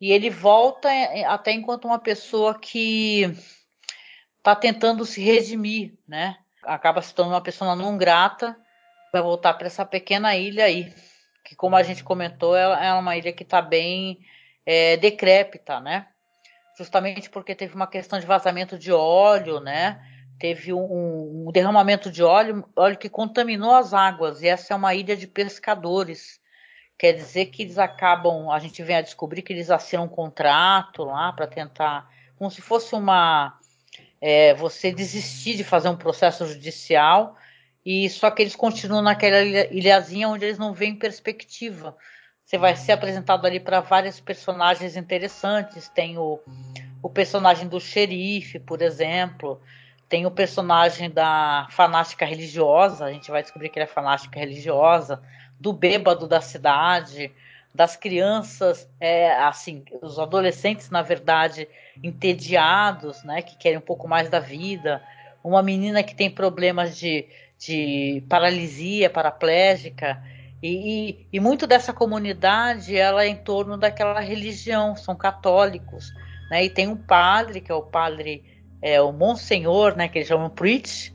[0.00, 3.22] e ele volta é, até enquanto uma pessoa que
[4.38, 6.36] está tentando se redimir, né?
[6.64, 8.54] Acaba se tornando uma pessoa não grata,
[9.12, 10.92] vai voltar para essa pequena ilha aí,
[11.44, 14.18] que como a gente comentou, ela é uma ilha que está bem
[14.66, 16.08] é, decrépita, né?
[16.76, 20.02] Justamente porque teve uma questão de vazamento de óleo, né?
[20.38, 24.94] Teve um, um, derramamento de óleo, óleo que contaminou as águas, e essa é uma
[24.94, 26.40] ilha de pescadores.
[26.98, 31.04] Quer dizer que eles acabam, a gente vem a descobrir que eles assinam um contrato
[31.04, 33.58] lá para tentar, como se fosse uma.
[34.20, 37.36] É, você desistir de fazer um processo judicial,
[37.84, 41.94] e só que eles continuam naquela ilhazinha onde eles não veem perspectiva.
[42.44, 45.88] Você vai ser apresentado ali para vários personagens interessantes.
[45.88, 46.38] Tem o,
[47.02, 49.60] o personagem do xerife, por exemplo.
[50.08, 53.04] Tem o personagem da fanática religiosa.
[53.04, 55.22] A gente vai descobrir que ele é fanática religiosa.
[55.58, 57.32] Do bêbado da cidade.
[57.74, 61.66] Das crianças, é, assim, os adolescentes, na verdade,
[62.02, 63.42] entediados, né?
[63.42, 65.02] Que querem um pouco mais da vida.
[65.42, 67.26] Uma menina que tem problemas de,
[67.58, 70.22] de paralisia paraplégica
[70.64, 76.10] e, e, e, muito dessa comunidade ela é em torno daquela religião, são católicos,
[76.50, 76.64] né?
[76.64, 78.42] E tem um padre que é o padre
[78.84, 80.08] é, o Monsenhor, né?
[80.08, 81.10] Que eles chamam Preach,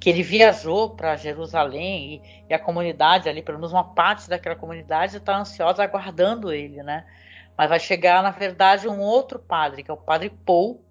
[0.00, 4.56] que ele viajou para Jerusalém e, e, a comunidade ali, pelo menos uma parte daquela
[4.56, 7.04] comunidade está ansiosa aguardando ele, né?
[7.58, 10.82] Mas vai chegar na verdade um outro padre que é o padre Paul,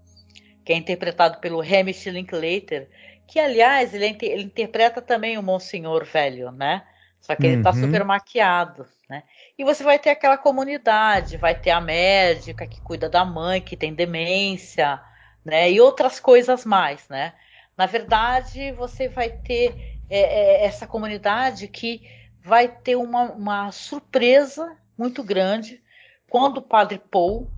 [0.63, 2.87] que é interpretado pelo Hamish Linklater,
[3.25, 6.83] que aliás ele, é ele interpreta também o Monsenhor velho, né?
[7.19, 7.81] Só que ele está uhum.
[7.81, 9.23] super maquiado, né?
[9.57, 13.75] E você vai ter aquela comunidade, vai ter a médica que cuida da mãe, que
[13.75, 15.01] tem demência,
[15.49, 15.71] né?
[15.71, 17.33] E outras coisas mais, né?
[17.77, 22.01] Na verdade, você vai ter é, é, essa comunidade que
[22.41, 25.81] vai ter uma, uma surpresa muito grande
[26.29, 27.51] quando o padre Paul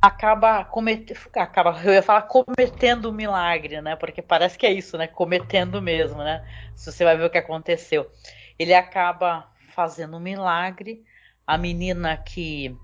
[0.00, 3.96] acaba cometendo, acaba, eu ia falar cometendo um milagre, né?
[3.96, 5.06] Porque parece que é isso, né?
[5.06, 6.44] Cometendo mesmo, né?
[6.74, 8.10] Se você vai ver o que aconteceu
[8.58, 11.04] ele acaba fazendo um milagre.
[11.46, 12.74] A menina que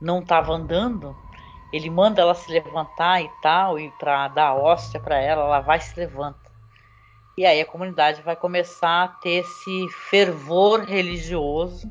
[0.00, 1.16] não estava andando,
[1.72, 5.78] ele manda ela se levantar e tal, e para dar hóstia para ela, ela vai
[5.78, 6.50] e se levanta.
[7.36, 11.90] E aí a comunidade vai começar a ter esse fervor religioso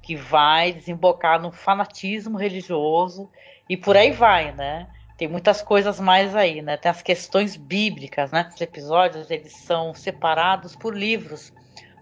[0.00, 3.30] que vai desembocar no fanatismo religioso
[3.68, 4.88] e por aí vai, né?
[5.18, 6.76] Tem muitas coisas mais aí, né?
[6.76, 8.50] Tem as questões bíblicas, né?
[8.52, 11.52] Os episódios eles são separados por livros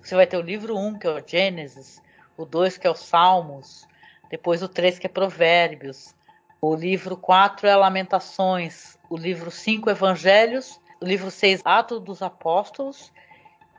[0.02, 2.02] você vai ter o livro 1, que é o Gênesis,
[2.36, 3.86] o 2, que é o Salmos,
[4.30, 6.14] depois o 3, que é Provérbios,
[6.60, 13.12] o livro 4 é Lamentações, o livro 5, Evangelhos, o livro 6, Atos dos Apóstolos,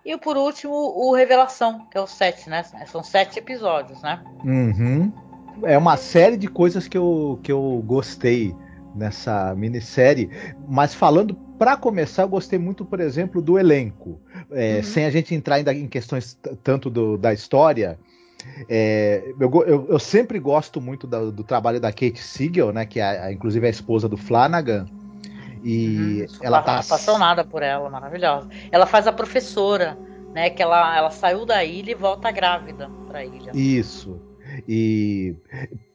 [0.03, 2.63] e por último, o Revelação, que é o 7, né?
[2.87, 4.19] São sete episódios, né?
[4.43, 5.13] Uhum.
[5.63, 8.55] É uma série de coisas que eu, que eu gostei
[8.95, 10.29] nessa minissérie,
[10.67, 14.19] mas falando para começar, eu gostei muito, por exemplo, do elenco.
[14.51, 14.83] É, uhum.
[14.83, 17.99] Sem a gente entrar ainda em questões tanto do, da história,
[18.69, 22.99] é, eu, eu, eu, sempre gosto muito do, do, trabalho da Kate Siegel, né, que
[22.99, 24.85] é inclusive é a esposa do Flanagan.
[25.63, 26.37] E uhum.
[26.41, 28.49] ela tá apaixonada por ela, maravilhosa.
[28.71, 29.97] Ela faz a professora,
[30.33, 33.51] né, que ela, ela saiu da ilha e volta grávida para a ilha.
[33.53, 34.19] Isso.
[34.67, 35.35] E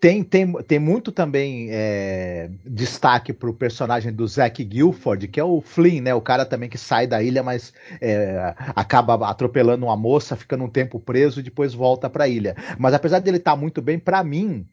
[0.00, 5.60] tem, tem, tem muito também é, destaque o personagem do Zack Guilford, que é o
[5.60, 6.14] Flynn, né?
[6.14, 10.68] O cara também que sai da ilha, mas é, acaba atropelando uma moça, fica um
[10.68, 12.56] tempo preso e depois volta para a ilha.
[12.78, 14.66] Mas apesar dele estar tá muito bem, para mim,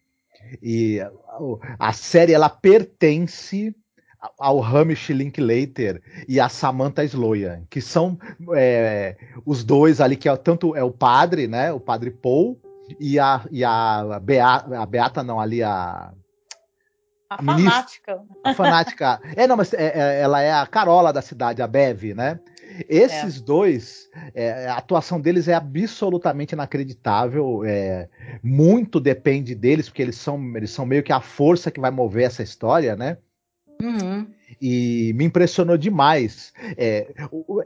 [0.62, 1.00] e
[1.80, 3.76] a série ela pertence
[4.40, 8.18] ao Hamish Linklater e a Samantha Sloyan, que são
[8.56, 12.60] é, os dois ali que é tanto é o padre, né, o padre Paul
[13.00, 16.14] e a, e a, Beata, a Beata não, ali a.
[17.30, 18.22] A fanática.
[18.44, 19.22] A fanática.
[19.36, 22.40] É, não, mas é, é, ela é a Carola da cidade, a Bev, né?
[22.88, 23.44] Esses é.
[23.44, 27.64] dois, é, a atuação deles é absolutamente inacreditável.
[27.66, 28.08] É,
[28.44, 32.26] muito depende deles, porque eles são, eles são meio que a força que vai mover
[32.26, 33.18] essa história, né?
[33.82, 34.28] Uhum
[34.62, 36.54] e me impressionou demais.
[36.78, 37.14] É,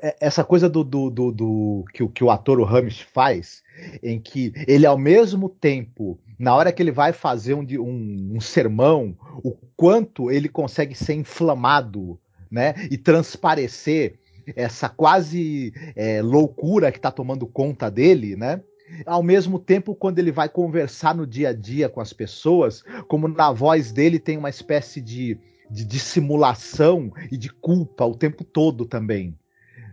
[0.02, 3.64] é, essa coisa do, do, do, do que, o, que, o ator, o Hamish, faz,
[4.02, 8.42] em que ele, ao mesmo tempo, na hora que ele vai fazer um, um, um
[8.42, 12.20] sermão, o quanto ele consegue ser inflamado
[12.50, 14.20] né, e transparecer
[14.56, 18.62] essa quase é, loucura que está tomando conta dele, né?
[19.06, 23.28] Ao mesmo tempo, quando ele vai conversar no dia a dia com as pessoas, como
[23.28, 25.38] na voz dele tem uma espécie de
[25.70, 29.38] de dissimulação e de culpa o tempo todo também.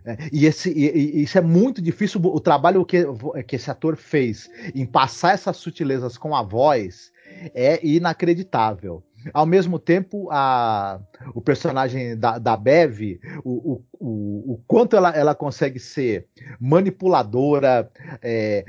[0.05, 2.21] É, e, esse, e, e, isso é muito difícil.
[2.23, 3.03] O trabalho que,
[3.47, 7.11] que esse ator fez em passar essas sutilezas com a voz
[7.53, 9.03] é inacreditável.
[9.33, 10.99] Ao mesmo tempo, a,
[11.33, 16.27] o personagem da, da Bev, o, o, o, o quanto ela, ela consegue ser
[16.59, 17.89] manipuladora,
[18.21, 18.63] é,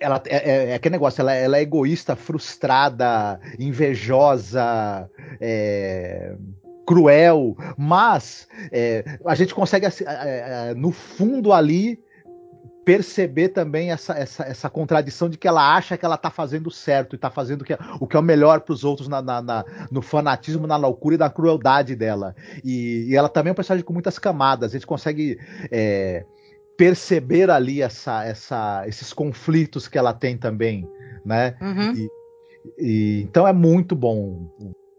[0.00, 5.08] ela é, é, é, aquele negócio, ela, ela, é egoísta, frustrada, invejosa,
[5.40, 6.34] é,
[6.86, 9.92] cruel, mas é, a gente consegue, é,
[10.70, 11.98] é, no fundo ali,
[12.86, 17.16] perceber também essa, essa, essa contradição de que ela acha que ela tá fazendo certo
[17.16, 19.42] e tá fazendo o que o que é o melhor para os outros na, na,
[19.42, 22.32] na, no fanatismo, na loucura e na crueldade dela.
[22.62, 24.70] E, e, ela também é um personagem com muitas camadas.
[24.70, 25.36] A gente consegue
[25.68, 26.24] é,
[26.76, 30.88] perceber ali essa, essa, esses conflitos que ela tem também,
[31.24, 31.56] né?
[31.60, 31.92] Uhum.
[31.94, 32.10] E,
[32.78, 34.48] e, então é muito bom.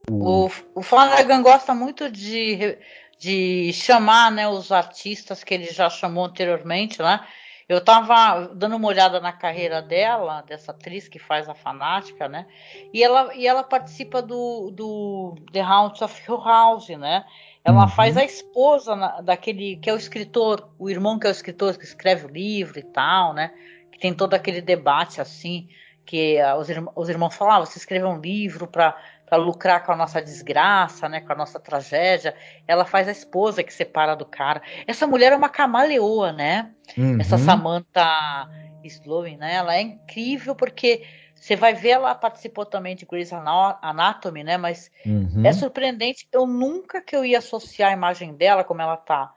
[0.09, 2.77] O, o Flanagan gosta muito de,
[3.19, 7.25] de chamar né, os artistas que ele já chamou anteriormente, né?
[7.67, 12.47] Eu estava dando uma olhada na carreira dela, dessa atriz que faz a fanática, né?
[12.93, 17.25] E ela, e ela participa do, do The Hounds of Hill House, né?
[17.67, 17.87] Ela uhum.
[17.89, 21.77] faz a esposa na, daquele que é o escritor, o irmão que é o escritor
[21.77, 23.51] que escreve o livro e tal, né?
[23.91, 25.67] Que tem todo aquele debate assim,
[26.05, 28.95] que uh, os, irmãos, os irmãos falavam, ah, você escreveu um livro para
[29.27, 32.33] para lucrar com a nossa desgraça, né, com a nossa tragédia.
[32.65, 34.61] Ela faz a esposa que separa do cara.
[34.87, 36.71] Essa mulher é uma camaleoa, né?
[36.97, 37.19] Uhum.
[37.19, 38.47] Essa Samantha
[38.85, 39.55] Sloan, né?
[39.55, 41.03] Ela é incrível porque
[41.39, 44.57] você vai ver, ela participou também de Grey's Anatomy, né?
[44.57, 45.45] Mas uhum.
[45.45, 46.27] é surpreendente.
[46.31, 49.33] Eu nunca que eu ia associar a imagem dela, como ela tá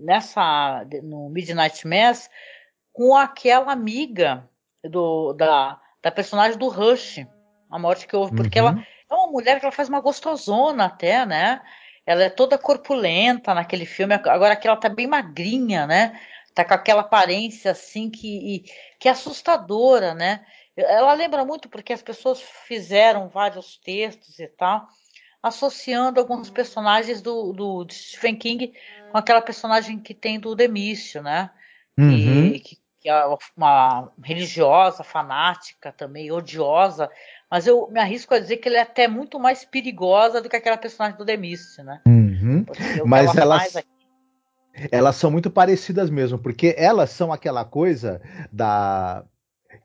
[0.00, 2.30] nessa no Midnight Mass,
[2.92, 4.48] com aquela amiga
[4.84, 7.26] do, da, da personagem do Rush
[7.70, 8.68] a morte que houve, porque uhum.
[8.68, 11.60] ela é uma mulher que ela faz uma gostosona até, né?
[12.06, 16.18] Ela é toda corpulenta naquele filme, agora que ela tá bem magrinha, né?
[16.54, 18.64] Tá com aquela aparência assim que,
[18.98, 20.44] que é assustadora, né?
[20.82, 24.86] Ela lembra muito porque as pessoas fizeram vários textos e tal,
[25.42, 28.72] associando alguns personagens do, do Stephen King
[29.10, 31.50] com aquela personagem que tem do Demício, né?
[31.98, 32.52] Uhum.
[32.52, 33.24] que, que é
[33.56, 37.10] uma religiosa, fanática também, odiosa,
[37.50, 40.56] mas eu me arrisco a dizer que ela é até muito mais perigosa do que
[40.56, 42.00] aquela personagem do Demis, né?
[42.06, 42.64] Uhum.
[43.04, 43.84] Mas ela elas,
[44.92, 48.20] elas são muito parecidas mesmo, porque elas são aquela coisa
[48.52, 49.24] da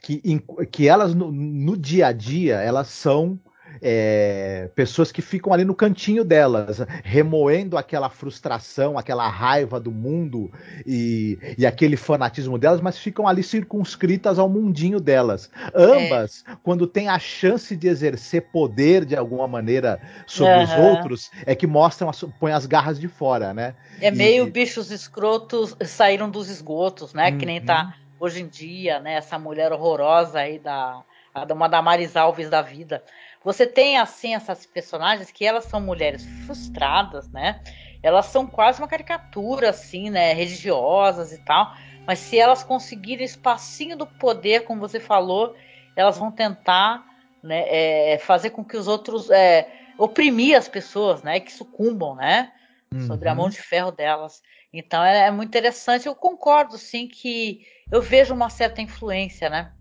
[0.04, 0.22] que,
[0.70, 3.40] que elas no, no dia a dia elas são
[3.82, 10.52] é, pessoas que ficam ali no cantinho delas, remoendo aquela frustração, aquela raiva do mundo
[10.86, 15.50] e, e aquele fanatismo delas, mas ficam ali circunscritas ao mundinho delas.
[15.74, 16.56] Ambas, é.
[16.62, 20.64] quando têm a chance de exercer poder de alguma maneira sobre uhum.
[20.64, 23.76] os outros, é que mostram, põem as garras de fora, né?
[24.00, 27.32] É meio e, bichos escrotos saíram dos esgotos, né?
[27.32, 27.38] Uhum.
[27.38, 28.03] Que nem tá uhum.
[28.24, 29.16] Hoje em dia, né?
[29.16, 31.04] Essa mulher horrorosa aí da
[31.52, 33.04] uma Damaris Alves da vida.
[33.44, 37.60] Você tem assim essas personagens que elas são mulheres frustradas, né?
[38.02, 41.74] Elas são quase uma caricatura assim, né, religiosas e tal,
[42.06, 45.56] mas se elas conseguirem espacinho do poder, como você falou,
[45.96, 47.04] elas vão tentar
[47.42, 52.52] né, é, fazer com que os outros é, oprimir as pessoas, né, que sucumbam, né,
[52.94, 53.08] uhum.
[53.08, 54.42] sobre a mão de ferro delas.
[54.72, 56.08] Então é, é, muito interessante.
[56.08, 59.72] Eu concordo, sim, que eu vejo uma certa influência, né.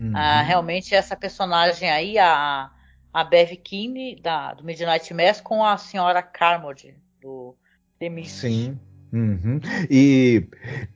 [0.00, 0.12] Uhum.
[0.14, 2.70] Ah, realmente essa personagem aí, a
[3.12, 7.54] a Bev Keane da, do Midnight Mass com a senhora Carmody do
[7.98, 8.40] The Mist.
[8.40, 8.78] Sim.
[9.12, 9.60] Uhum.
[9.90, 10.46] E,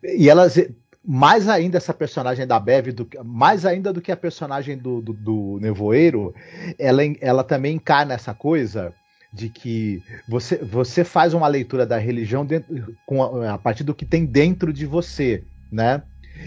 [0.03, 0.57] e elas
[1.05, 5.13] mais ainda essa personagem da Bev, do, mais ainda do que a personagem do, do,
[5.13, 6.35] do Nevoeiro,
[6.79, 8.93] ela, ela também encarna essa coisa
[9.33, 13.95] de que você, você faz uma leitura da religião dentro, com a, a, partir do
[13.95, 16.03] que tem dentro de você, né?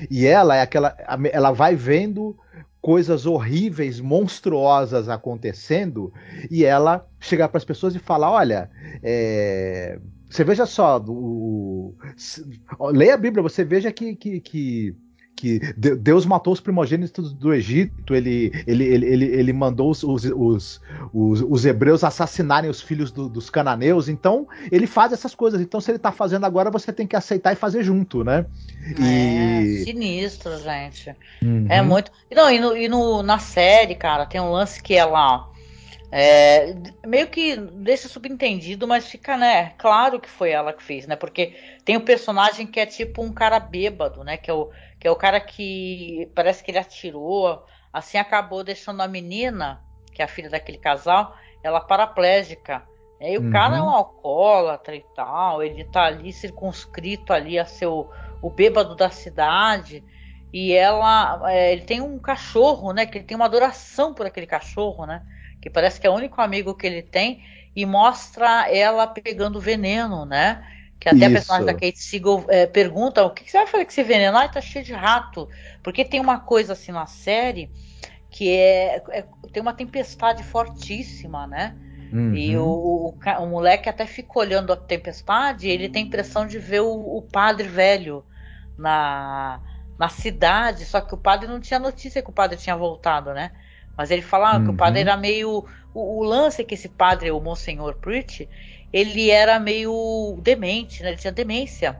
[0.10, 0.95] E ela é aquela,
[1.32, 2.38] ela vai vendo
[2.82, 6.13] coisas horríveis, monstruosas acontecendo,
[6.49, 8.69] e ela chegar para as pessoas e falar: olha,
[9.04, 9.99] é...
[10.30, 11.95] você veja só, o...
[12.91, 14.95] leia a Bíblia, você veja que, que, que
[15.39, 20.25] que Deus matou os primogênitos do Egito, ele, ele, ele, ele, ele mandou os, os,
[20.25, 20.82] os,
[21.13, 25.62] os, hebreus assassinarem os filhos do, dos cananeus, então ele faz essas coisas.
[25.62, 28.45] Então, se ele está fazendo agora, você tem que aceitar e fazer junto, né?
[28.99, 29.82] E...
[29.82, 31.15] É, sinistro, gente.
[31.41, 31.67] Uhum.
[31.69, 32.12] É muito.
[32.36, 35.47] Não, e, no, e no, na série, cara, tem um lance que ela.
[36.12, 36.75] É,
[37.06, 39.73] meio que deixa subentendido, mas fica, né?
[39.78, 41.15] Claro que foi ela que fez, né?
[41.15, 44.36] Porque tem o um personagem que é tipo um cara bêbado, né?
[44.36, 49.01] Que é o que é o cara que parece que ele atirou, assim acabou deixando
[49.01, 49.81] a menina,
[50.13, 52.83] que é a filha daquele casal, ela paraplégica.
[53.21, 53.52] E o uhum.
[53.52, 58.10] cara é um alcoólatra e tal, ele tá ali circunscrito ali a ser o,
[58.41, 60.04] o bêbado da cidade.
[60.52, 63.06] E ela, é, ele tem um cachorro, né?
[63.06, 65.21] Que ele tem uma adoração por aquele cachorro, né?
[65.62, 67.43] Que parece que é o único amigo que ele tem.
[67.75, 70.65] E mostra ela pegando veneno, né?
[71.00, 71.25] Que até Isso.
[71.25, 74.04] a personagem da Kate Siegel é, pergunta o que, que, você vai fazer com esse
[74.04, 74.37] veneno?
[74.37, 75.47] Ah, tá cheio de rato.
[75.81, 77.71] Porque tem uma coisa assim na série
[78.29, 81.75] que é, é tem uma tempestade fortíssima, né?
[82.12, 82.33] Uhum.
[82.35, 86.45] E o, o, o, moleque até fica olhando a tempestade e ele tem a impressão
[86.45, 88.25] de ver o, o, padre velho
[88.77, 89.60] na,
[89.97, 93.52] na cidade, só que o padre não tinha notícia que o padre tinha voltado, né?
[93.95, 94.65] Mas ele falava uhum.
[94.65, 95.08] que o padre uhum.
[95.08, 95.65] era meio.
[95.93, 98.47] O, o, lance é que esse padre, o Monsenhor Pritch,
[98.92, 101.10] ele era meio demente, né?
[101.10, 102.00] Ele tinha demência.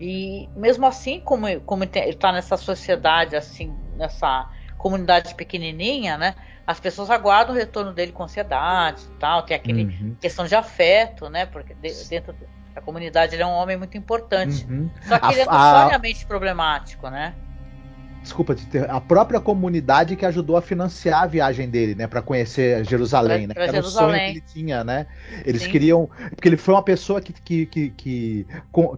[0.00, 4.48] E mesmo assim, como, como ele está nessa sociedade, assim, nessa
[4.78, 6.34] comunidade pequenininha, né?
[6.66, 9.42] As pessoas aguardam o retorno dele com ansiedade e tal.
[9.42, 10.16] Tem aquele uhum.
[10.20, 11.44] questão de afeto, né?
[11.46, 12.34] Porque dentro
[12.74, 14.64] da comunidade ele é um homem muito importante.
[14.64, 14.90] Uhum.
[15.02, 16.26] Só que a, ele é notoriamente a...
[16.26, 17.34] problemático, né?
[18.22, 18.54] Desculpa,
[18.88, 23.48] a própria comunidade que ajudou a financiar a viagem dele, né, para conhecer Jerusalém, pra,
[23.48, 23.54] né?
[23.54, 24.08] Pra era Jerusalém.
[24.08, 25.06] um sonho que ele tinha, né?
[25.44, 25.70] Eles Sim.
[25.70, 28.46] queriam, porque ele foi uma pessoa que, que, que, que,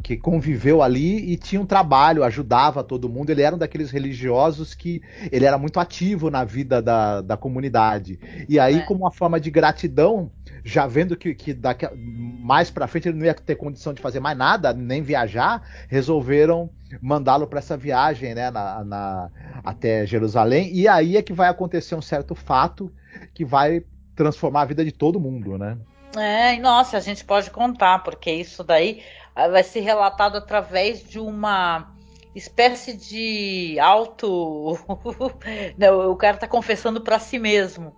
[0.02, 3.30] que conviveu ali e tinha um trabalho, ajudava todo mundo.
[3.30, 5.00] Ele era um daqueles religiosos que
[5.30, 8.18] ele era muito ativo na vida da, da comunidade.
[8.48, 8.82] E aí, é.
[8.82, 10.30] como uma forma de gratidão,
[10.64, 14.00] já vendo que, que daqui a, mais para frente ele não ia ter condição de
[14.00, 19.30] fazer mais nada, nem viajar, resolveram mandá-lo para essa viagem, né, na, na,
[19.64, 20.70] até Jerusalém.
[20.72, 22.92] E aí é que vai acontecer um certo fato
[23.34, 23.84] que vai
[24.14, 25.78] transformar a vida de todo mundo, né?
[26.16, 29.02] É, nossa, a gente pode contar, porque isso daí
[29.34, 31.90] ah, vai ser relatado através de uma
[32.34, 34.78] espécie de auto.
[36.10, 37.94] o cara está confessando para si mesmo,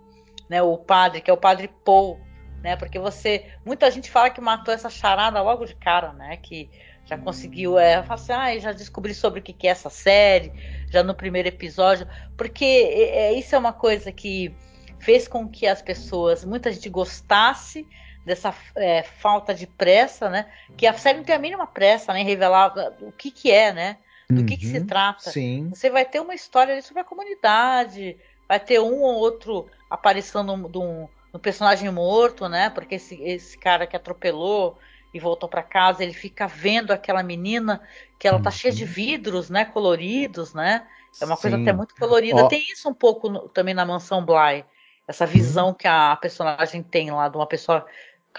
[0.49, 0.61] né?
[0.61, 2.19] O padre, que é o padre Paul,
[2.65, 2.75] né?
[2.75, 3.45] Porque você.
[3.63, 6.35] Muita gente fala que matou essa charada logo de cara, né?
[6.37, 6.67] Que
[7.05, 10.51] já conseguiu, é, assim, ah, já descobri sobre o que é essa série,
[10.89, 14.51] já no primeiro episódio, porque é, isso é uma coisa que
[14.99, 17.87] fez com que as pessoas, muita gente gostasse
[18.25, 20.47] dessa é, falta de pressa, né?
[20.75, 23.71] Que a série não tem a mínima pressa, nem né, revelar o que que é,
[23.71, 23.97] né?
[24.27, 25.29] Do uhum, que, que se uhum, trata.
[25.29, 25.69] Sim.
[25.69, 28.17] Você vai ter uma história sobre a comunidade,
[28.49, 32.69] vai ter um ou outro aparecendo de um, um personagem morto, né?
[32.69, 34.77] Porque esse, esse cara que atropelou
[35.13, 37.81] e voltou para casa, ele fica vendo aquela menina
[38.19, 38.89] que ela tá cheia de uhum.
[38.89, 40.85] vidros, né, coloridos, né?
[41.21, 41.41] É uma Sim.
[41.43, 42.43] coisa até muito colorida.
[42.43, 42.47] Oh.
[42.47, 44.65] Tem isso um pouco no, também na mansão Bly,
[45.07, 47.85] essa visão que a personagem tem lá de uma pessoa,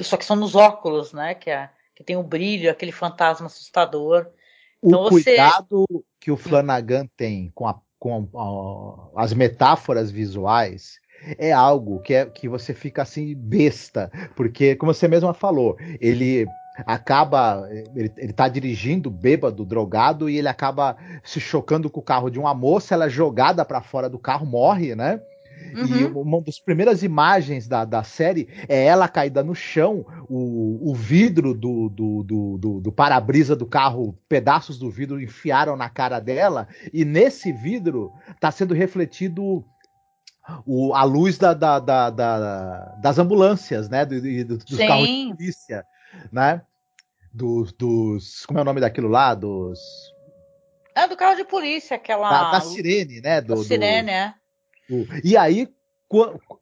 [0.01, 3.47] só que são nos óculos, né, que é que tem o um brilho, aquele fantasma
[3.47, 4.27] assustador.
[4.83, 5.25] Então o você...
[5.25, 5.87] cuidado
[6.21, 8.29] que o Flanagan tem com, a, com
[9.15, 11.01] a, as metáforas visuais
[11.39, 16.47] é algo que, é, que você fica assim besta, porque como você mesma falou, ele
[16.85, 17.69] acaba.
[17.95, 22.39] Ele, ele tá dirigindo bêbado, drogado, e ele acaba se chocando com o carro de
[22.39, 25.21] uma moça, ela é jogada para fora do carro, morre, né?
[25.75, 25.97] Uhum.
[25.97, 30.95] E uma das primeiras imagens da, da série é ela caída no chão, o, o
[30.95, 36.21] vidro do, do, do, do, do para-brisa do carro, pedaços do vidro enfiaram na cara
[36.21, 39.65] dela, e nesse vidro está sendo refletido
[40.67, 42.11] o, a luz da, da, da,
[43.01, 44.05] das ambulâncias, né?
[44.05, 44.87] Do, do, dos Sim.
[44.87, 45.85] carros de polícia
[46.33, 46.63] né?
[47.33, 48.47] Dos, dos.
[48.47, 49.35] Como é o nome daquilo lá?
[49.35, 49.79] Dos.
[50.95, 52.31] É do carro de polícia, aquela.
[52.31, 53.41] Da, da sirene, né?
[53.41, 54.35] Do, da sirene, é.
[55.23, 55.69] E aí,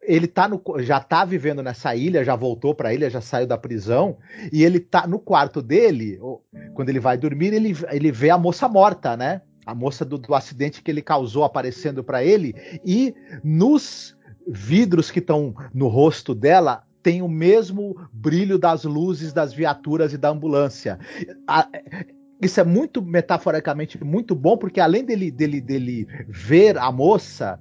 [0.02, 3.46] ele tá no, já tá vivendo nessa ilha, já voltou para a ilha, já saiu
[3.46, 4.18] da prisão,
[4.52, 6.18] e ele tá no quarto dele,
[6.74, 9.42] quando ele vai dormir, ele, ele vê a moça morta, né?
[9.64, 12.54] A moça do, do acidente que ele causou aparecendo para ele,
[12.84, 19.52] e nos vidros que estão no rosto dela tem o mesmo brilho das luzes das
[19.52, 20.98] viaturas e da ambulância.
[21.46, 21.68] A,
[22.40, 27.60] isso é muito metaforicamente muito bom, porque além dele, dele, dele ver a moça,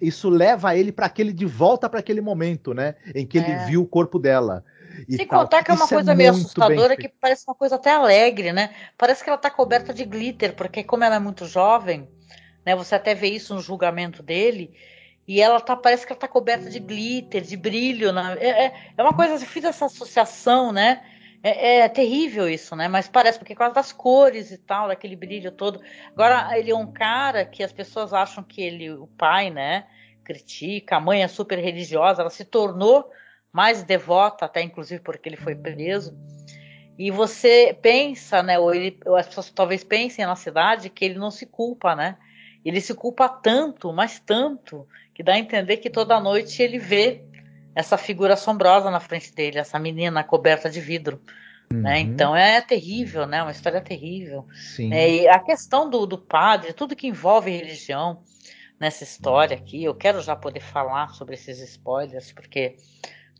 [0.00, 2.94] isso leva ele para aquele de volta para aquele momento, né?
[3.14, 3.42] Em que é.
[3.42, 4.64] ele viu o corpo dela.
[5.08, 5.40] Sem tal.
[5.40, 7.92] contar que é uma isso é coisa é meio assustadora que parece uma coisa até
[7.92, 8.74] alegre, né?
[8.96, 12.08] Parece que ela tá coberta de glitter, porque como ela é muito jovem,
[12.64, 12.74] né?
[12.76, 14.74] Você até vê isso no julgamento dele
[15.26, 18.12] e ela tá, parece que ela tá coberta de glitter, de brilho.
[18.12, 18.36] Né?
[18.38, 21.02] É, é, é uma coisa, eu fiz essa associação, né?
[21.42, 22.88] É, é, terrível isso, né?
[22.88, 25.80] Mas parece, porque é causa das cores e tal, daquele brilho todo.
[26.12, 29.86] Agora, ele é um cara que as pessoas acham que ele, o pai, né?
[30.24, 33.10] Critica, a mãe é super religiosa, ela se tornou
[33.54, 36.18] mais devota, até inclusive porque ele foi preso.
[36.98, 38.58] E você pensa, né?
[38.58, 42.16] Ou, ele, ou as pessoas talvez pensem na cidade que ele não se culpa, né?
[42.64, 47.22] Ele se culpa tanto, mas tanto, que dá a entender que toda noite ele vê
[47.76, 51.20] essa figura assombrosa na frente dele, essa menina coberta de vidro.
[51.70, 51.76] Né?
[51.76, 51.82] Uhum.
[51.82, 52.00] Né?
[52.00, 53.40] Então é terrível, né?
[53.40, 54.48] Uma história terrível.
[54.52, 54.92] Sim.
[54.92, 58.20] É, e a questão do, do padre, tudo que envolve religião
[58.80, 62.76] nessa história aqui, eu quero já poder falar sobre esses spoilers, porque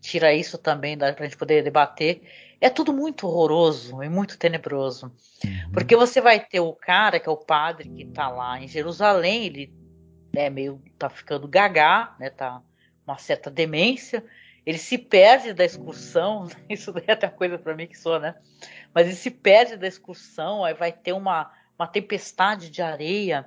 [0.05, 2.21] tira isso também para a gente poder debater.
[2.61, 5.11] É tudo muito horroroso e muito tenebroso.
[5.43, 5.71] Uhum.
[5.73, 9.45] Porque você vai ter o cara, que é o padre, que está lá em Jerusalém,
[9.45, 9.73] ele
[10.35, 12.29] é meio tá ficando gagá, né?
[12.29, 12.61] Tá
[13.05, 14.23] uma certa demência.
[14.65, 16.47] ele se perde da excursão.
[16.69, 18.35] Isso daí é até uma coisa para mim que sou, né?
[18.93, 23.45] Mas ele se perde da excursão, aí vai ter uma, uma tempestade de areia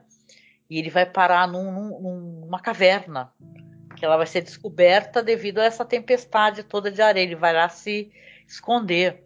[0.69, 3.33] e ele vai parar num, num, numa caverna
[3.99, 7.25] que ela vai ser descoberta devido a essa tempestade toda de areia.
[7.25, 8.13] Ele vai lá se
[8.47, 9.25] esconder.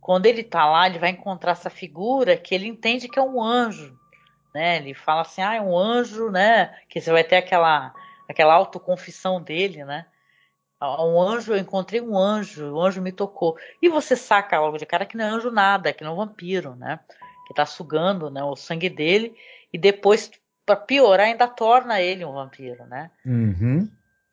[0.00, 3.42] Quando ele tá lá, ele vai encontrar essa figura que ele entende que é um
[3.42, 3.96] anjo,
[4.54, 4.78] né?
[4.78, 6.74] Ele fala assim, ah, é um anjo, né?
[6.88, 7.92] Que você vai ter aquela
[8.28, 10.06] aquela autoconfissão dele, né?
[10.80, 13.56] Ah, um anjo, eu encontrei um anjo, o anjo me tocou.
[13.82, 16.16] E você saca logo de cara que não é anjo nada, que não é um
[16.16, 17.00] vampiro, né?
[17.46, 19.36] Que tá sugando né, o sangue dele
[19.72, 20.30] e depois
[20.64, 23.10] para piorar, ainda torna ele um vampiro, né?
[23.24, 23.88] Uhum.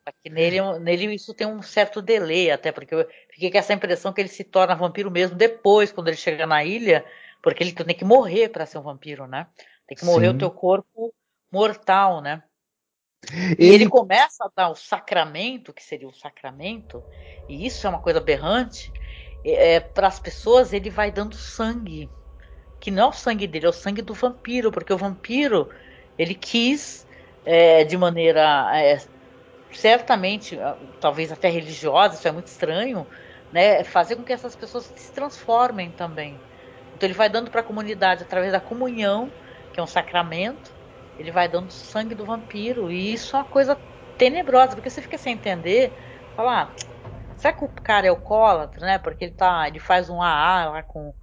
[0.05, 4.13] Aqui nele, nele isso tem um certo delay, até porque eu fiquei com essa impressão
[4.13, 7.03] que ele se torna vampiro mesmo depois, quando ele chega na ilha,
[7.41, 9.47] porque ele tem que morrer para ser um vampiro, né?
[9.87, 10.35] Tem que morrer Sim.
[10.35, 11.13] o teu corpo
[11.51, 12.43] mortal, né?
[13.59, 13.73] E ele...
[13.73, 17.03] ele começa a dar o sacramento, que seria o sacramento,
[17.49, 18.91] e isso é uma coisa aberrante,
[19.43, 22.09] é, é para as pessoas ele vai dando sangue,
[22.79, 25.69] que não é o sangue dele, é o sangue do vampiro, porque o vampiro
[26.17, 27.05] ele quis,
[27.45, 28.97] é, de maneira é,
[29.71, 30.57] certamente,
[30.99, 33.07] talvez até religiosa, isso é muito estranho,
[33.51, 36.43] né, fazer com que essas pessoas se transformem também.
[36.95, 39.31] Então ele vai dando para a comunidade através da comunhão,
[39.71, 40.75] que é um sacramento,
[41.17, 43.79] ele vai dando sangue do vampiro e isso é uma coisa
[44.17, 45.95] tenebrosa, porque você fica sem entender,
[46.35, 46.75] falar, ah,
[47.37, 48.97] será que o cara é alcoólatra, né?
[48.99, 51.13] Porque ele tá, ele faz um AA lá com,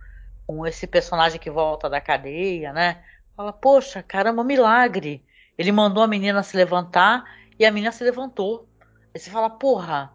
[0.46, 3.04] com esse personagem que volta da cadeia, né?
[3.36, 5.24] Fala, poxa, caramba, um milagre.
[5.58, 7.24] Ele mandou a menina se levantar
[7.58, 8.68] e a menina se levantou.
[9.12, 10.12] Aí você fala, porra,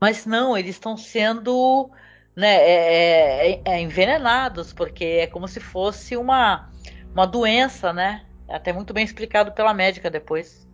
[0.00, 1.90] mas não, eles estão sendo
[2.34, 6.70] né, é, é, é, envenenados, porque é como se fosse uma,
[7.12, 8.24] uma doença, né?
[8.48, 10.66] É até muito bem explicado pela médica depois.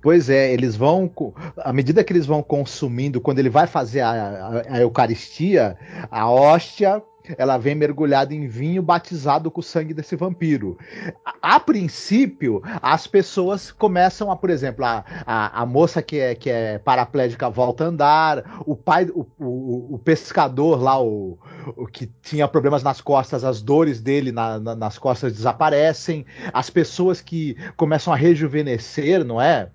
[0.00, 1.10] Pois é, eles vão,
[1.58, 5.78] à medida que eles vão consumindo, quando ele vai fazer a, a, a Eucaristia,
[6.10, 7.02] a hóstia
[7.36, 10.78] ela vem mergulhada em vinho batizado com o sangue desse vampiro.
[11.24, 16.34] A, a princípio, as pessoas começam a, por exemplo, a, a, a, moça que é,
[16.34, 21.38] que é paraplégica volta a andar, o pai, o, o, o pescador lá, o,
[21.76, 26.70] o, que tinha problemas nas costas, as dores dele na, na, nas costas desaparecem, as
[26.70, 29.70] pessoas que começam a rejuvenescer, não é?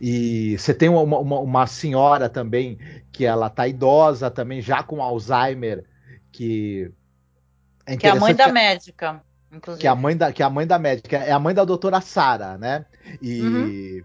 [0.00, 2.78] E você tem uma, uma, uma senhora também
[3.10, 5.84] que ela tá idosa também, já com Alzheimer,
[6.32, 6.90] que
[7.86, 9.22] é que é a mãe da médica,
[9.52, 9.80] inclusive.
[9.80, 11.64] Que é a mãe da, que é a mãe da médica, é a mãe da
[11.64, 12.86] doutora Sara, né?
[13.20, 14.02] E uhum.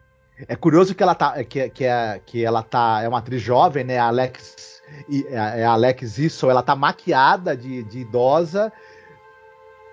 [0.48, 3.84] é curioso que ela tá que, que, é, que ela tá é uma atriz jovem,
[3.84, 3.98] né?
[3.98, 4.82] A Alex
[5.30, 8.72] é a Alex Isso, ela tá maquiada de, de idosa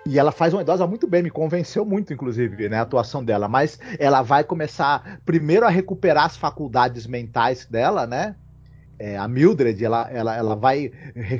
[0.05, 3.47] e ela faz uma idosa muito bem, me convenceu muito, inclusive, né, a atuação dela.
[3.47, 8.35] Mas ela vai começar primeiro a recuperar as faculdades mentais dela, né?
[8.97, 10.91] É, a Mildred, ela, ela, ela vai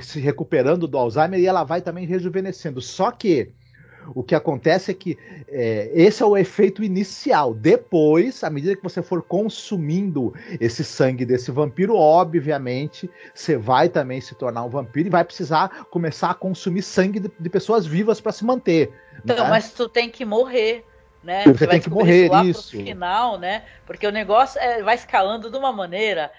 [0.02, 2.82] se recuperando do Alzheimer e ela vai também rejuvenescendo.
[2.82, 3.52] Só que
[4.14, 7.54] o que acontece é que é, esse é o efeito inicial.
[7.54, 14.22] Depois, à medida que você for consumindo esse sangue desse vampiro, obviamente, você vai também
[14.22, 18.20] se tornar um vampiro e vai precisar começar a consumir sangue de, de pessoas vivas
[18.20, 18.92] para se manter.
[19.24, 19.50] Então, né?
[19.50, 20.84] mas tu tem que morrer.
[21.24, 21.44] Né?
[21.44, 22.70] Você, você tem que morrer, isso.
[22.70, 23.64] final, né?
[23.88, 26.32] Porque o negócio é, vai escalando de uma maneira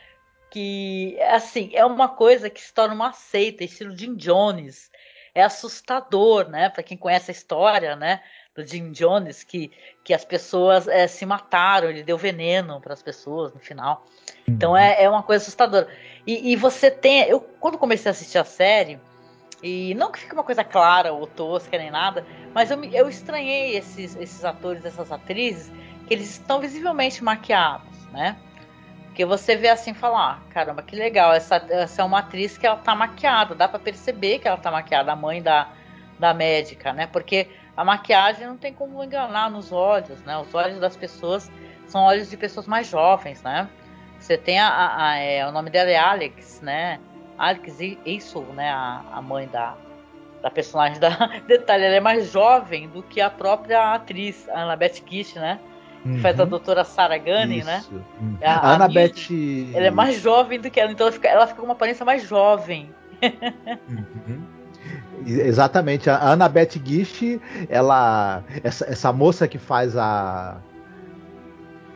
[0.56, 4.90] que, assim, é uma coisa que se torna uma seita, estilo Jim Jones.
[5.34, 6.70] É assustador, né?
[6.70, 8.22] Para quem conhece a história, né?
[8.54, 9.70] Do Jim Jones, que,
[10.02, 14.06] que as pessoas é, se mataram, ele deu veneno para as pessoas no final.
[14.48, 14.78] Então uhum.
[14.78, 15.88] é, é uma coisa assustadora.
[16.26, 17.24] E, e você tem.
[17.24, 18.98] Eu, quando comecei a assistir a série,
[19.62, 23.76] e não que fique uma coisa clara ou tosca nem nada, mas eu, eu estranhei
[23.76, 25.70] esses, esses atores, essas atrizes,
[26.08, 28.38] que eles estão visivelmente maquiados, né?
[29.16, 32.58] Porque você vê assim e fala, ah, caramba, que legal, essa, essa é uma atriz
[32.58, 35.70] que ela tá maquiada, dá para perceber que ela tá maquiada, a mãe da,
[36.18, 37.06] da médica, né?
[37.06, 40.36] Porque a maquiagem não tem como enganar nos olhos, né?
[40.36, 41.50] Os olhos das pessoas
[41.86, 43.70] são olhos de pessoas mais jovens, né?
[44.18, 47.00] Você tem a, a, a é, o nome dela é Alex, né?
[47.38, 48.70] Alex isso, né?
[48.70, 49.76] A, a mãe da,
[50.42, 51.08] da personagem da
[51.48, 55.58] detalhe, ela é mais jovem do que a própria atriz, Annabeth Kish, né?
[56.14, 56.48] Que faz a uhum.
[56.48, 57.84] doutora Sarah Gunning, né?
[57.90, 58.38] Uhum.
[58.42, 59.28] A, a Annabeth.
[59.74, 62.04] ela é mais jovem do que ela, então ela fica, ela fica com uma aparência
[62.04, 62.90] mais jovem.
[63.88, 64.56] Uhum.
[65.26, 68.44] Exatamente, a Annabeth Gish, ela.
[68.62, 70.58] Essa, essa moça que faz a.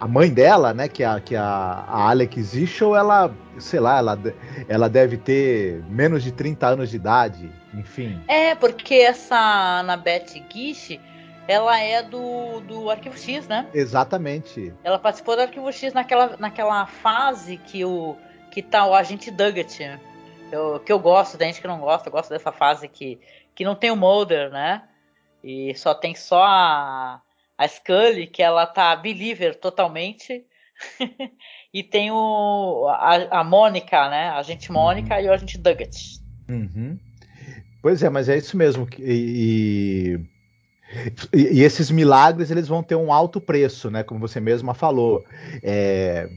[0.01, 3.99] A mãe dela, né, que é a, que a, a Alex Ischel, ela, sei lá,
[3.99, 4.19] ela,
[4.67, 8.19] ela deve ter menos de 30 anos de idade, enfim.
[8.27, 9.37] É, porque essa
[9.81, 10.99] Annabeth Gish,
[11.49, 13.69] ela é do, do Arquivo X, né?
[13.75, 14.73] Exatamente.
[14.85, 18.17] Ela participou do Arquivo X naquela, naquela fase que o,
[18.51, 19.99] que tá o agente Duggett.
[20.51, 23.21] Eu, que eu gosto, tem gente que não gosta, eu gosto dessa fase que,
[23.55, 24.83] que não tem o Mulder, né?
[25.43, 27.23] E só tem só a,
[27.57, 30.45] a Scully, que ela tá believer totalmente.
[31.73, 34.31] e tem o, a, a Mônica, né?
[34.31, 35.21] A gente Mônica uhum.
[35.21, 36.21] e o agente Duggett.
[36.49, 36.99] Uhum.
[37.83, 38.89] Pois é, mas é isso mesmo.
[38.99, 40.21] E, e,
[41.33, 44.03] e, esses milagres eles vão ter um alto preço, né?
[44.03, 45.25] Como você mesma falou.
[45.63, 46.29] É,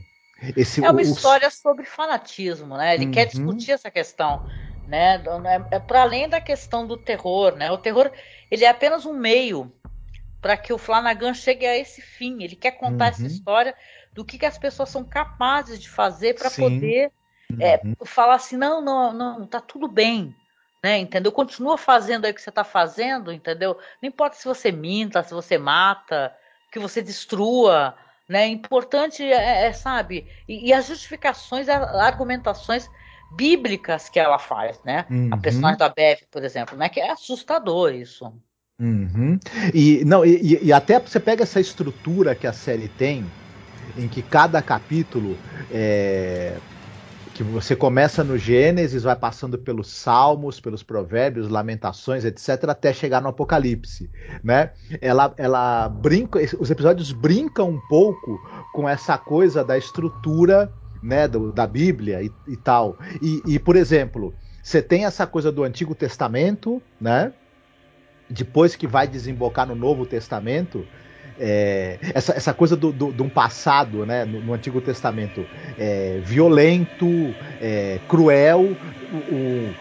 [0.56, 2.94] esse, é uma história sobre fanatismo, né?
[2.94, 3.10] Ele uhum.
[3.12, 4.46] quer discutir essa questão,
[4.86, 5.16] né?
[5.70, 7.70] É, é para além da questão do terror, né?
[7.70, 8.10] O terror
[8.50, 9.72] ele é apenas um meio
[10.40, 12.42] para que o Flanagan chegue a esse fim.
[12.42, 13.10] Ele quer contar uhum.
[13.10, 13.74] essa história
[14.12, 17.10] do que, que as pessoas são capazes de fazer para poder
[17.58, 17.94] é, uhum.
[18.04, 20.34] falar assim, não, não, não, tá tudo bem,
[20.84, 20.98] né?
[20.98, 21.32] Entendeu?
[21.32, 23.78] Continua fazendo aí o que você está fazendo, entendeu?
[24.02, 26.30] Não importa se você minta, se você mata,
[26.70, 27.94] que você destrua,
[28.28, 28.46] né?
[28.48, 30.26] Importante é, é sabe?
[30.46, 32.86] E, e, as justificações, as argumentações
[33.34, 35.06] bíblicas que ela faz, né?
[35.10, 35.30] Uhum.
[35.32, 36.90] A personagem da Bev, por exemplo, né?
[36.90, 38.30] Que é assustador isso.
[38.78, 39.40] Uhum.
[39.72, 43.24] E não e, e até você pega essa estrutura que a série tem
[43.96, 45.38] em que cada capítulo
[45.72, 46.58] é,
[47.34, 53.20] que você começa no Gênesis, vai passando pelos Salmos, pelos Provérbios, Lamentações, etc, até chegar
[53.20, 54.08] no Apocalipse,
[54.42, 54.70] né?
[55.00, 58.40] Ela, ela brinca, os episódios brincam um pouco
[58.72, 60.72] com essa coisa da estrutura,
[61.02, 62.96] né, do, da Bíblia e, e tal.
[63.20, 64.32] E, e, por exemplo,
[64.62, 67.32] você tem essa coisa do Antigo Testamento, né?
[68.30, 70.86] Depois que vai desembocar no Novo Testamento,
[71.38, 75.44] é, essa, essa coisa do, do, de um passado né, no, no Antigo Testamento
[75.78, 78.76] é, violento, é, cruel,
[79.12, 79.74] o, o,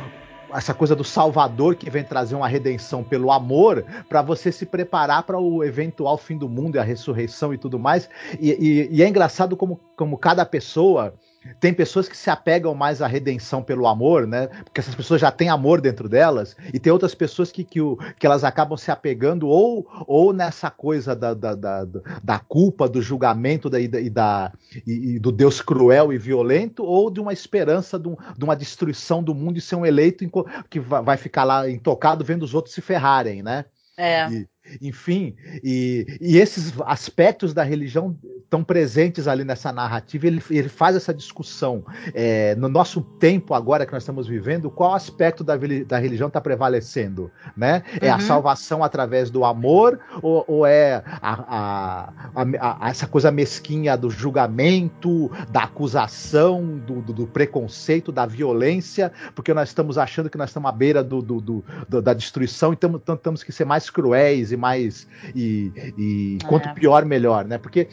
[0.53, 5.23] essa coisa do Salvador que vem trazer uma redenção pelo amor para você se preparar
[5.23, 8.09] para o eventual fim do mundo e a ressurreição e tudo mais.
[8.39, 11.13] E, e, e é engraçado como, como cada pessoa
[11.59, 14.47] tem pessoas que se apegam mais à redenção pelo amor, né?
[14.63, 17.97] Porque essas pessoas já têm amor dentro delas, e tem outras pessoas que, que, o,
[18.17, 21.87] que elas acabam se apegando ou, ou nessa coisa da, da, da,
[22.23, 24.51] da culpa, do julgamento da, e, da,
[24.85, 28.55] e, e, do Deus cruel e violento, ou de uma esperança de, um, de uma
[28.55, 30.23] destruição do mundo e ser um eleito
[30.69, 33.65] que vai ficar lá intocado vendo os outros se ferrarem, né?
[33.97, 34.29] É.
[34.29, 34.47] E,
[34.81, 38.15] enfim, e, e, esses aspectos da religião
[38.53, 40.27] estão presentes ali nessa narrativa.
[40.27, 41.83] Ele, ele faz essa discussão.
[42.13, 45.55] É, no nosso tempo, agora que nós estamos vivendo, qual aspecto da,
[45.87, 47.31] da religião está prevalecendo?
[47.57, 47.83] Né?
[47.99, 48.15] É uhum.
[48.15, 54.09] a salvação através do amor ou, ou é a, a, a, essa coisa mesquinha do
[54.09, 59.11] julgamento, da acusação, do, do, do, preconceito, da violência?
[59.35, 63.43] Porque nós estamos achando que nós estamos à beira do, da destruição e tamo, temos
[63.43, 65.05] que ser mais cruéis e mais.
[65.35, 66.47] E, e é.
[66.47, 67.57] quanto pior, melhor, né?
[67.57, 67.89] Porque.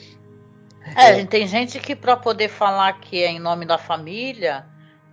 [0.96, 4.64] É, é, tem gente que para poder falar que é em nome da família,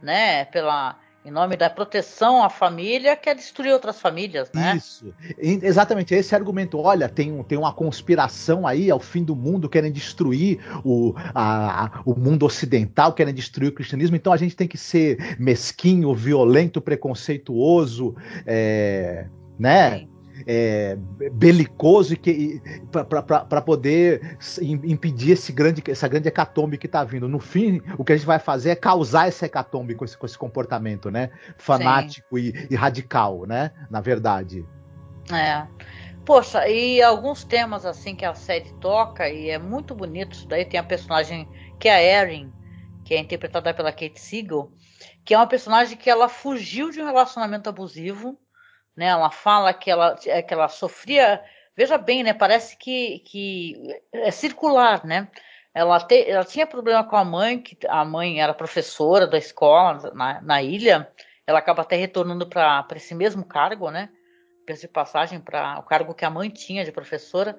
[0.02, 0.46] né?
[0.46, 4.78] Pela em nome da proteção à família, quer destruir outras famílias, né?
[4.78, 5.14] Isso.
[5.38, 6.80] Exatamente, esse argumento.
[6.80, 12.18] Olha, tem, tem uma conspiração aí ao fim do mundo, querem destruir o, a, o
[12.18, 18.16] mundo ocidental, querem destruir o cristianismo, então a gente tem que ser mesquinho, violento, preconceituoso,
[18.46, 19.28] é,
[19.60, 20.00] né?
[20.00, 20.17] Sim
[20.48, 20.98] é,
[21.34, 27.28] belicoso e para poder impedir esse grande, essa grande hecatombe que está vindo.
[27.28, 30.26] No fim, o que a gente vai fazer é causar essa hecatombe com esse, com
[30.26, 31.30] esse comportamento, né?
[31.58, 33.72] Fanático e, e, radical, né?
[33.92, 34.66] Na verdade.
[35.30, 35.68] É.
[36.24, 40.64] Poxa, e alguns temas assim que a série toca, e é muito bonito isso daí,
[40.64, 42.52] tem a personagem que é a Erin,
[43.04, 44.72] que é interpretada pela Kate Siegel,
[45.26, 48.38] que é uma personagem que ela fugiu de um relacionamento abusivo,
[48.98, 49.06] né?
[49.06, 51.42] Ela fala que ela, que ela sofria.
[51.76, 52.34] Veja bem, né?
[52.34, 55.30] Parece que, que é circular, né?
[55.74, 60.12] Ela, te, ela tinha problema com a mãe, que a mãe era professora da escola
[60.16, 61.08] na, na ilha.
[61.46, 64.10] Ela acaba até retornando para esse mesmo cargo, né?
[64.66, 67.58] De passagem para o cargo que a mãe tinha de professora.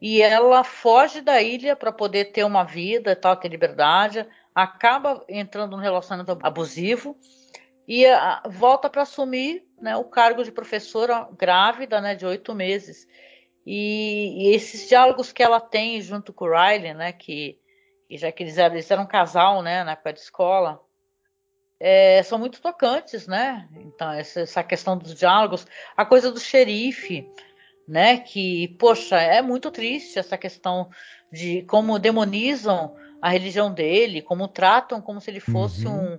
[0.00, 4.26] E ela foge da ilha para poder ter uma vida tal, ter liberdade.
[4.54, 7.16] Acaba entrando num relacionamento abusivo
[7.86, 13.06] e a, volta para assumir né, o cargo de professora grávida, né, de oito meses.
[13.66, 17.58] E, e, esses diálogos que ela tem junto com o Riley, né, que,
[18.08, 20.80] que já que eles eram, eles eram um casal, né, na época de escola,
[21.84, 23.68] é, são muito tocantes, né?
[23.74, 25.66] Então essa, essa, questão dos diálogos,
[25.96, 27.28] a coisa do xerife,
[27.88, 30.88] né, que poxa é muito triste essa questão
[31.32, 36.14] de como demonizam a religião dele, como tratam como se ele fosse uhum.
[36.14, 36.18] um,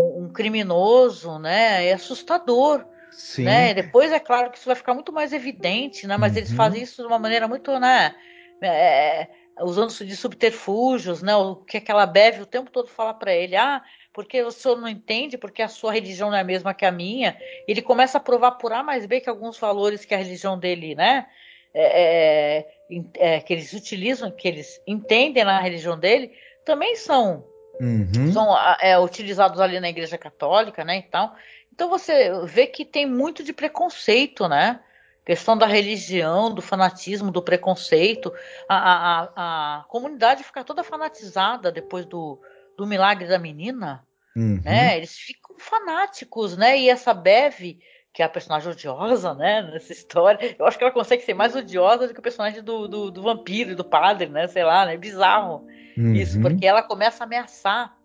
[0.00, 1.86] um criminoso, né?
[1.86, 2.84] É assustador.
[3.10, 3.44] Sim.
[3.44, 3.74] Né?
[3.74, 6.16] Depois é claro que isso vai ficar muito mais evidente, né?
[6.16, 6.38] Mas uhum.
[6.38, 8.14] eles fazem isso de uma maneira muito, né?
[8.62, 9.28] É,
[9.60, 11.34] usando-se de subterfúgios, né?
[11.36, 13.82] O que aquela Beve o tempo todo fala para ele, ah,
[14.12, 16.92] porque o senhor não entende, porque a sua religião não é a mesma que a
[16.92, 17.36] minha.
[17.66, 20.94] Ele começa a provar por A mais B que alguns valores que a religião dele,
[20.94, 21.26] né?
[21.74, 26.32] É, é, é, que eles utilizam, que eles entendem na religião dele,
[26.66, 27.44] também são,
[27.80, 28.32] uhum.
[28.32, 30.96] são é, utilizados ali na Igreja Católica, né?
[30.96, 31.32] Então,
[31.72, 34.80] então você vê que tem muito de preconceito, né?
[35.24, 38.32] questão da religião, do fanatismo, do preconceito.
[38.68, 42.40] A, a, a comunidade fica toda fanatizada depois do,
[42.76, 44.04] do milagre da menina.
[44.34, 44.60] Uhum.
[44.64, 44.96] Né?
[44.96, 46.78] Eles ficam fanáticos, né?
[46.78, 47.78] E essa Bev,
[48.12, 49.62] que é a personagem odiosa, né?
[49.62, 52.86] Nessa história, eu acho que ela consegue ser mais odiosa do que o personagem do,
[52.86, 54.46] do, do vampiro, do padre, né?
[54.48, 54.94] Sei lá, né?
[54.94, 56.12] É bizarro uhum.
[56.14, 57.96] isso, porque ela começa a ameaçar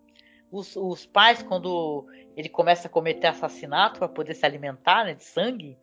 [0.50, 5.24] os, os pais quando ele começa a cometer assassinato para poder se alimentar né, de
[5.24, 5.78] sangue.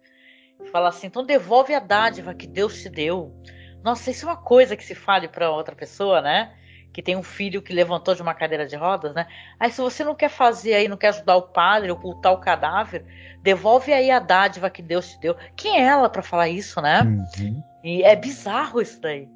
[0.71, 3.35] Fala assim, então devolve a dádiva que Deus te deu.
[3.83, 6.57] Nossa, isso é uma coisa que se fale para outra pessoa, né?
[6.95, 9.27] Que tem um filho que levantou de uma cadeira de rodas, né?
[9.59, 13.05] Aí se você não quer fazer aí, não quer ajudar o padre, ocultar o cadáver,
[13.43, 15.37] devolve aí a dádiva que Deus te deu.
[15.57, 17.03] Quem é ela para falar isso, né?
[17.03, 17.63] Uhum.
[17.83, 19.29] E é bizarro isso daí.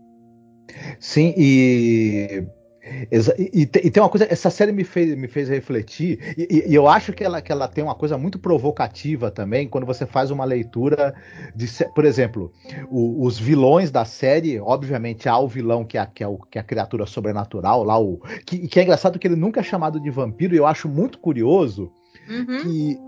[1.00, 2.46] Sim, e
[3.38, 6.88] e, e, tem uma coisa, essa série me fez, me fez refletir, e, e, eu
[6.88, 10.44] acho que ela, que ela tem uma coisa muito provocativa também, quando você faz uma
[10.44, 11.14] leitura
[11.54, 11.66] de.
[11.94, 12.52] Por exemplo,
[12.90, 16.58] o, os vilões da série, obviamente, há o vilão que é, que é, o, que
[16.58, 18.18] é a criatura sobrenatural, lá o.
[18.46, 21.18] Que, que é engraçado que ele nunca é chamado de vampiro, e eu acho muito
[21.18, 21.92] curioso
[22.28, 22.62] uhum.
[22.62, 22.98] que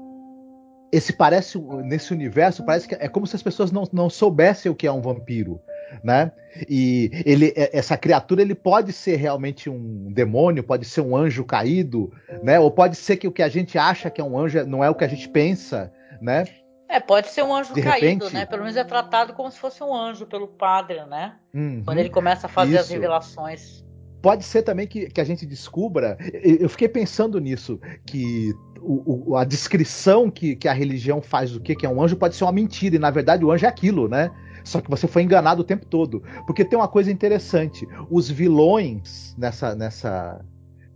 [0.92, 4.74] esse parece nesse universo parece que é como se as pessoas não, não soubessem o
[4.74, 5.60] que é um vampiro
[6.02, 6.32] né?
[6.68, 11.44] E ele, é, essa criatura ele pode ser realmente um demônio, pode ser um anjo
[11.44, 12.12] caído,
[12.42, 12.58] né?
[12.58, 14.90] Ou pode ser que o que a gente acha que é um anjo não é
[14.90, 16.44] o que a gente pensa, né?
[16.88, 18.34] É, pode ser um anjo De caído, repente...
[18.34, 18.44] né?
[18.44, 21.36] Pelo menos é tratado como se fosse um anjo pelo padre, né?
[21.54, 22.80] Uhum, Quando ele começa a fazer isso.
[22.80, 23.84] as revelações.
[24.20, 26.18] Pode ser também que, que a gente descubra.
[26.42, 31.60] Eu fiquei pensando nisso, que o, o, a descrição que, que a religião faz do
[31.60, 33.68] que, que é um anjo pode ser uma mentira, e na verdade o anjo é
[33.68, 34.30] aquilo, né?
[34.64, 36.22] Só que você foi enganado o tempo todo.
[36.46, 40.44] Porque tem uma coisa interessante: os vilões nessa, nessa,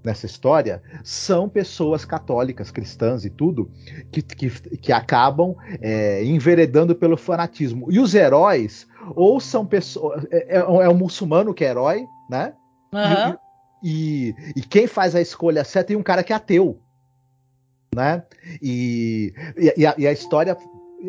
[0.05, 3.71] nessa história são pessoas católicas, cristãs e tudo,
[4.13, 7.91] que, que, que acabam é, enveredando pelo fanatismo.
[7.91, 10.25] E os heróis, ou são pessoas.
[10.31, 12.53] É, é, é um muçulmano que é herói, né?
[12.93, 13.37] Uhum.
[13.83, 16.81] E, e, e, quem faz a escolha certa é um cara que é ateu.
[17.95, 18.25] Né?
[18.61, 19.33] E,
[19.77, 20.57] e, a, e a história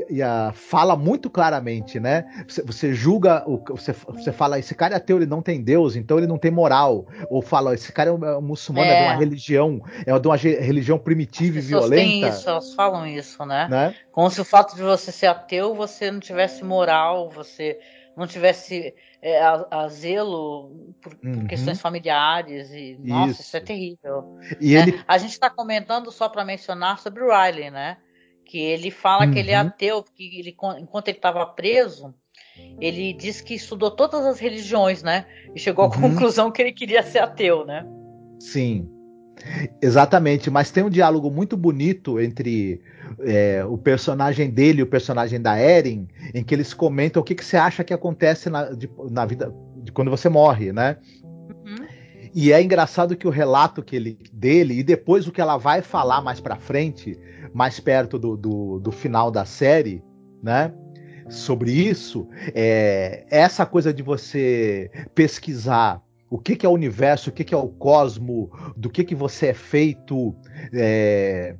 [0.09, 2.25] e a, fala muito claramente, né?
[2.47, 5.95] Você, você julga, o, você, você fala, esse cara é ateu, ele não tem Deus,
[5.95, 7.05] então ele não tem moral.
[7.29, 8.93] Ou fala, esse cara é um, é um muçulmano, é.
[8.93, 8.97] é.
[8.99, 11.95] de uma religião, é de uma religião primitiva e violenta.
[11.95, 13.67] Têm isso, elas falam isso, né?
[13.69, 13.95] né?
[14.11, 17.79] Como se o fato de você ser ateu, você não tivesse moral, você
[18.15, 21.39] não tivesse é, a, a, zelo por, uhum.
[21.39, 24.39] por, questões familiares e nossa, isso, isso é terrível.
[24.59, 24.93] E ele...
[24.93, 25.03] Né?
[25.07, 27.97] A gente está comentando só para mencionar sobre o Riley, né?
[28.45, 29.31] Que ele fala uhum.
[29.31, 29.67] que ele é uhum.
[29.67, 32.13] ateu, que ele, enquanto ele estava preso,
[32.79, 35.25] ele disse que estudou todas as religiões, né?
[35.53, 36.01] E chegou à uhum.
[36.01, 37.85] conclusão que ele queria ser ateu, né?
[38.39, 38.87] Sim,
[39.81, 40.49] exatamente.
[40.49, 42.81] Mas tem um diálogo muito bonito entre
[43.19, 47.35] é, o personagem dele e o personagem da Erin, em que eles comentam o que,
[47.35, 50.97] que você acha que acontece na, de, na vida de quando você morre, né?
[52.36, 55.81] E é engraçado que o relato que ele dele e depois o que ela vai
[55.81, 57.17] falar mais para frente
[57.53, 60.03] mais perto do, do, do final da série,
[60.43, 60.73] né?
[61.29, 67.33] Sobre isso, é, essa coisa de você pesquisar o que, que é o universo, o
[67.33, 70.36] que, que é o cosmo, do que, que você é feito,
[70.73, 71.55] é,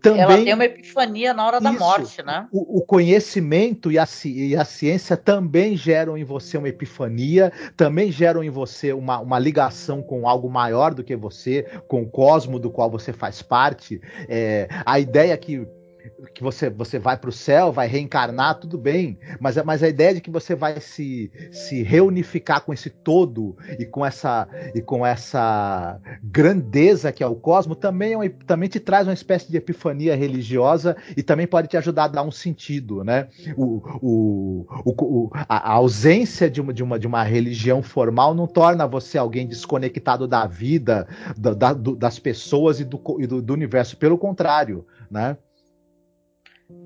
[0.00, 2.48] também, ela tem uma epifania na hora isso, da morte, né?
[2.52, 8.12] O, o conhecimento e a, e a, ciência também geram em você uma epifania, também
[8.12, 12.58] geram em você uma, uma ligação com algo maior do que você, com o cosmo
[12.58, 14.00] do qual você faz parte.
[14.28, 15.66] É, a ideia que
[16.34, 20.14] que você, você vai para o céu, vai reencarnar, tudo bem, mas, mas a ideia
[20.14, 25.04] de que você vai se, se reunificar com esse todo e com essa e com
[25.04, 30.16] essa grandeza que é o cosmos também, é também te traz uma espécie de epifania
[30.16, 33.28] religiosa e também pode te ajudar a dar um sentido, né?
[33.56, 38.86] O, o, o, a, ausência de uma, de, uma, de uma religião formal não torna
[38.86, 41.06] você alguém desconectado da vida,
[41.36, 45.36] da, da, do, das pessoas e do, e do, do universo, pelo contrário, né?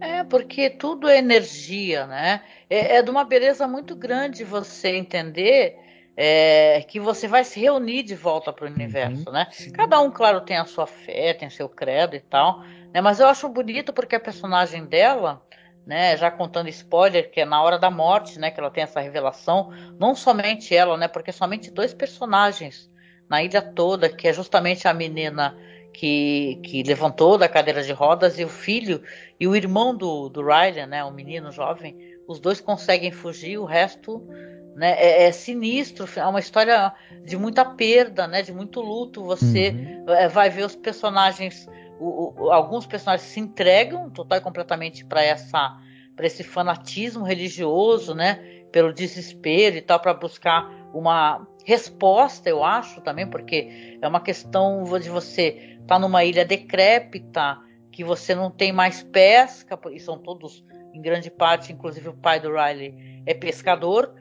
[0.00, 2.42] É, porque tudo é energia, né?
[2.70, 5.76] É, é de uma beleza muito grande você entender
[6.16, 9.48] é, que você vai se reunir de volta para o universo, uhum, né?
[9.50, 9.72] Sim.
[9.72, 12.60] Cada um, claro, tem a sua fé, tem seu credo e tal,
[12.92, 13.00] né?
[13.00, 15.42] Mas eu acho bonito porque a personagem dela,
[15.86, 19.00] né, já contando spoiler, que é na hora da morte, né, que ela tem essa
[19.00, 22.90] revelação, não somente ela, né, porque somente dois personagens
[23.28, 25.56] na ilha toda, que é justamente a menina
[25.92, 29.02] que, que levantou da cadeira de rodas e o filho
[29.38, 33.64] e o irmão do, do Riley, né, o menino jovem, os dois conseguem fugir, o
[33.64, 34.26] resto
[34.74, 36.92] né, é, é, sinistro, é uma história
[37.24, 39.22] de muita perda, né, de muito luto.
[39.24, 40.14] Você uhum.
[40.14, 41.68] É, vai ver os personagens
[42.00, 45.78] o, o, alguns personagens se entregam total e completamente para essa
[46.14, 48.34] para esse fanatismo religioso, né,
[48.70, 54.84] pelo desespero e tal, para buscar uma resposta, eu acho também, porque é uma questão
[54.84, 57.58] de você estar tá numa ilha decrépita,
[57.90, 62.40] que você não tem mais pesca, e são todos, em grande parte, inclusive o pai
[62.40, 64.14] do Riley é pescador,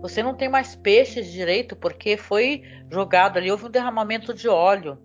[0.00, 4.98] você não tem mais peixes direito, porque foi jogado ali, houve um derramamento de óleo.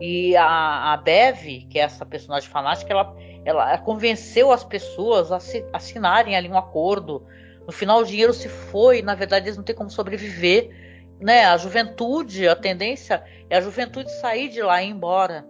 [0.00, 3.14] E a, a Bev, que é essa personagem fanática, ela,
[3.44, 7.26] ela convenceu as pessoas a se, assinarem ali um acordo.
[7.66, 10.70] No final, o dinheiro se foi, na verdade, eles não têm como sobreviver.
[11.20, 11.44] Né?
[11.44, 15.46] A juventude, a tendência é a juventude sair de lá e ir embora.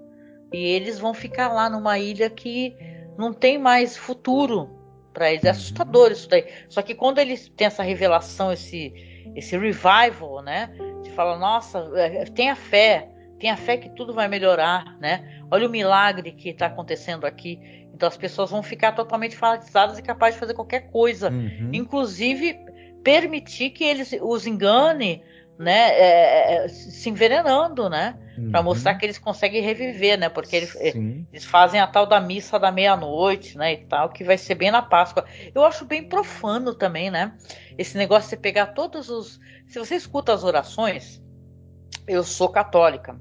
[0.52, 2.76] E eles vão ficar lá numa ilha que
[3.16, 4.68] não tem mais futuro
[5.12, 5.44] para eles.
[5.44, 6.46] É assustador isso daí.
[6.68, 8.92] Só que quando eles têm essa revelação, esse,
[9.36, 10.70] esse revival, né?
[11.02, 13.10] De falar, nossa, é, tenha fé
[13.40, 15.42] Tenha fé que tudo vai melhorar, né?
[15.50, 17.58] Olha o milagre que está acontecendo aqui.
[17.94, 21.70] Então as pessoas vão ficar totalmente fanatizadas e capazes de fazer qualquer coisa, uhum.
[21.72, 22.58] inclusive
[23.02, 25.22] permitir que eles os engane,
[25.62, 25.90] né?
[25.90, 28.18] É, é, se envenenando, né?
[28.36, 28.50] Uhum.
[28.50, 30.28] Para mostrar que eles conseguem reviver, né?
[30.28, 33.74] Porque eles, eles fazem a tal da missa da meia-noite, né?
[33.74, 35.24] E tal, que vai ser bem na Páscoa.
[35.54, 37.36] Eu acho bem profano também, né?
[37.76, 39.38] Esse negócio de você pegar todos os.
[39.68, 41.22] Se você escuta as orações,
[42.08, 43.20] eu sou católica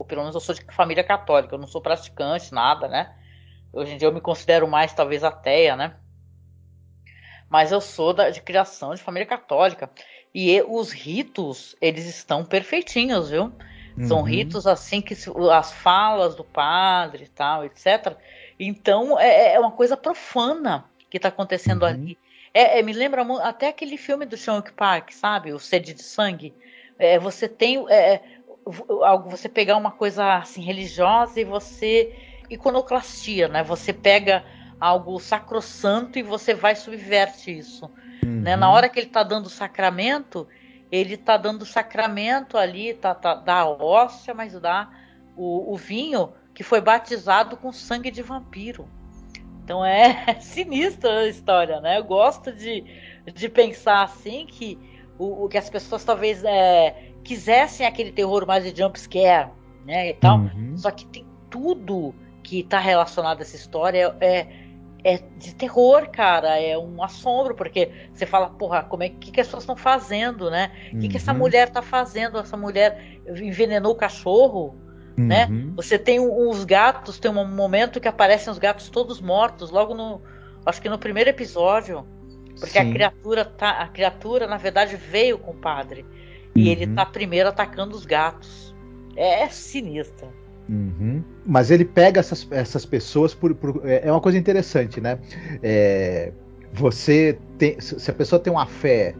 [0.00, 3.14] ou pelo menos eu sou de família católica, eu não sou praticante, nada, né?
[3.70, 5.94] Hoje em dia eu me considero mais talvez ateia, né?
[7.50, 9.90] Mas eu sou da, de criação de família católica.
[10.34, 13.52] E os ritos, eles estão perfeitinhos, viu?
[13.96, 14.06] Uhum.
[14.06, 15.14] São ritos assim que
[15.52, 18.16] as falas do padre e tal, etc.
[18.58, 21.88] Então é, é uma coisa profana que está acontecendo uhum.
[21.88, 22.18] ali.
[22.54, 25.52] É, é, me lembra até aquele filme do Sean Park, sabe?
[25.52, 26.54] O Sede de Sangue.
[26.98, 28.20] É, você tem é,
[29.28, 32.14] você pegar uma coisa assim religiosa e você
[32.48, 33.62] iconoclastia, né?
[33.62, 34.44] Você pega
[34.80, 37.90] algo sacrossanto e você vai subverte isso,
[38.40, 38.44] uhum.
[38.44, 38.56] né?
[38.56, 40.46] Na hora que ele está dando o sacramento,
[40.90, 44.90] ele está dando o sacramento ali, tá, tá dá hóstia, mas dá
[45.36, 48.88] o, o vinho que foi batizado com sangue de vampiro.
[49.64, 51.98] Então é sinistra a história, né?
[51.98, 52.84] Eu gosto de,
[53.32, 54.78] de pensar assim que
[55.18, 59.50] o, o que as pessoas talvez é, quisessem aquele terror mais de jump scare,
[59.84, 60.38] né, e tal.
[60.38, 60.76] Uhum.
[60.76, 64.46] Só que tem tudo que está relacionado a essa história é,
[65.04, 66.60] é de terror, cara.
[66.60, 70.50] É um assombro, porque você fala, porra, como é que, que as pessoas estão fazendo,
[70.50, 70.70] né?
[70.92, 71.00] O uhum.
[71.00, 71.38] que, que essa uhum.
[71.38, 72.38] mulher está fazendo?
[72.38, 74.76] Essa mulher envenenou o cachorro,
[75.16, 75.46] né?
[75.46, 75.66] uhum.
[75.66, 75.72] né?
[75.76, 80.20] Você tem os gatos, tem um momento que aparecem os gatos todos mortos, logo no.
[80.64, 82.06] Acho que no primeiro episódio.
[82.58, 82.90] Porque Sim.
[82.90, 83.70] a criatura tá.
[83.70, 86.04] A criatura, na verdade, veio com o padre.
[86.54, 86.68] E uhum.
[86.68, 88.74] ele tá primeiro atacando os gatos.
[89.16, 90.39] É, é sinistro.
[90.70, 91.24] Uhum.
[91.44, 95.18] Mas ele pega essas, essas pessoas por, por, é, é uma coisa interessante, né?
[95.60, 96.32] É,
[96.72, 99.16] você tem, se a pessoa tem uma fé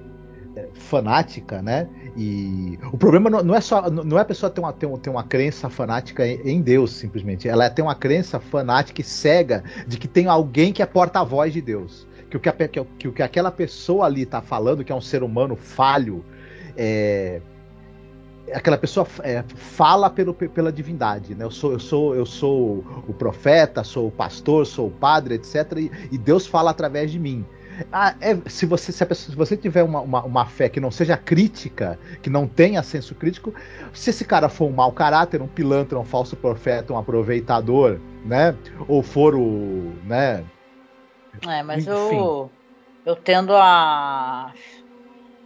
[0.55, 1.89] é, fanática, né?
[2.17, 5.25] E o problema não, é só não é a pessoa ter uma, ter, ter uma
[5.25, 10.29] crença fanática em, Deus simplesmente, ela tem uma crença fanática e cega de que tem
[10.29, 14.07] alguém que é porta-voz de Deus, que o que, a, que, que que aquela pessoa
[14.07, 16.25] ali está falando, que é um ser humano falho,
[16.77, 17.41] é,
[18.53, 21.45] aquela pessoa é, fala pelo, pela divindade, né?
[21.45, 25.79] Eu sou, eu sou, eu sou o profeta, sou o pastor, sou o padre, etc.
[25.79, 27.45] E, e Deus fala através de mim.
[27.93, 30.91] Ah, é, se, você, se, pessoa, se, você tiver uma, uma, uma, fé que não
[30.91, 33.55] seja crítica, que não tenha senso crítico,
[33.93, 38.55] se esse cara for um mau caráter, um pilantra, um falso profeta, um aproveitador, né?
[38.87, 40.45] Ou for o, né?
[41.47, 42.17] É, mas Enfim.
[42.17, 42.51] eu
[43.05, 44.53] eu tendo a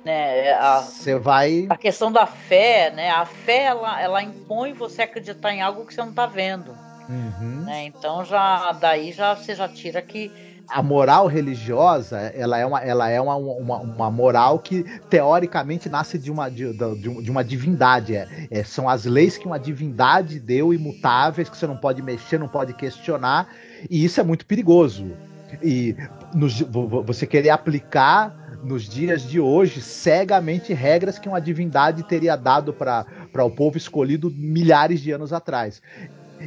[0.05, 0.57] né?
[0.83, 1.67] Você vai.
[1.71, 3.11] A questão da fé, né?
[3.11, 6.77] A fé ela, ela impõe você acreditar em algo que você não está vendo.
[7.09, 7.65] Uhum.
[7.65, 7.87] Né?
[7.87, 10.31] Então já daí já você já tira que
[10.69, 16.19] a moral religiosa ela é uma, ela é uma, uma, uma moral que teoricamente nasce
[16.19, 18.17] de uma, de, de uma divindade.
[18.17, 22.39] É, é, são as leis que uma divindade deu imutáveis, que você não pode mexer,
[22.39, 23.49] não pode questionar,
[23.91, 25.13] e isso é muito perigoso.
[25.63, 25.97] E
[26.35, 32.73] nos, você querer aplicar nos dias de hoje cegamente regras que uma divindade teria dado
[32.73, 35.83] para o povo escolhido milhares de anos atrás.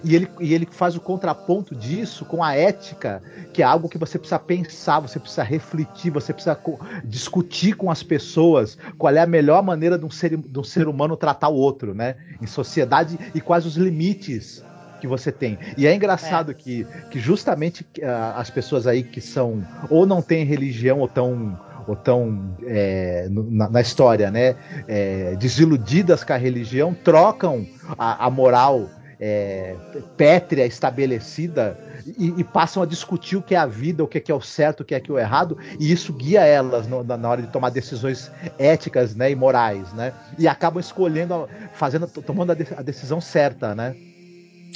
[0.03, 3.21] E ele, e ele faz o contraponto disso com a ética,
[3.53, 6.59] que é algo que você precisa pensar, você precisa refletir, você precisa
[7.03, 10.87] discutir com as pessoas qual é a melhor maneira de um ser, de um ser
[10.87, 12.15] humano tratar o outro, né?
[12.41, 14.63] Em sociedade e quais os limites
[14.99, 15.57] que você tem.
[15.77, 16.53] E é engraçado é.
[16.53, 21.59] Que, que justamente uh, as pessoas aí que são ou não têm religião ou tão
[21.87, 24.57] ou tão é, na, na, história, né,
[24.89, 27.65] é, desiludidas com a religião, trocam
[27.97, 28.89] a, a moral
[29.19, 29.75] é,
[30.15, 31.79] pétrea estabelecida
[32.17, 34.35] e, e, passam a discutir o que é a vida, o que é, que é
[34.35, 37.29] o certo, o que é, que é o errado, e isso guia elas no, na,
[37.29, 40.13] hora de tomar decisões éticas né, e morais, né?
[40.37, 43.95] E acabam escolhendo, fazendo, tomando a, de, a decisão certa, né?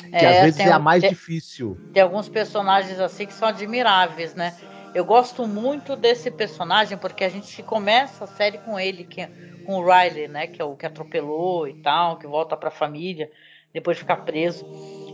[0.09, 1.77] Que é, às vezes é a mais tem, difícil.
[1.93, 4.55] Tem alguns personagens assim que são admiráveis, né?
[4.93, 9.25] Eu gosto muito desse personagem porque a gente começa a série com ele, que,
[9.65, 10.47] com o Riley, né?
[10.47, 13.31] Que é o que atropelou e tal, que volta para a família
[13.73, 14.65] depois de ficar preso.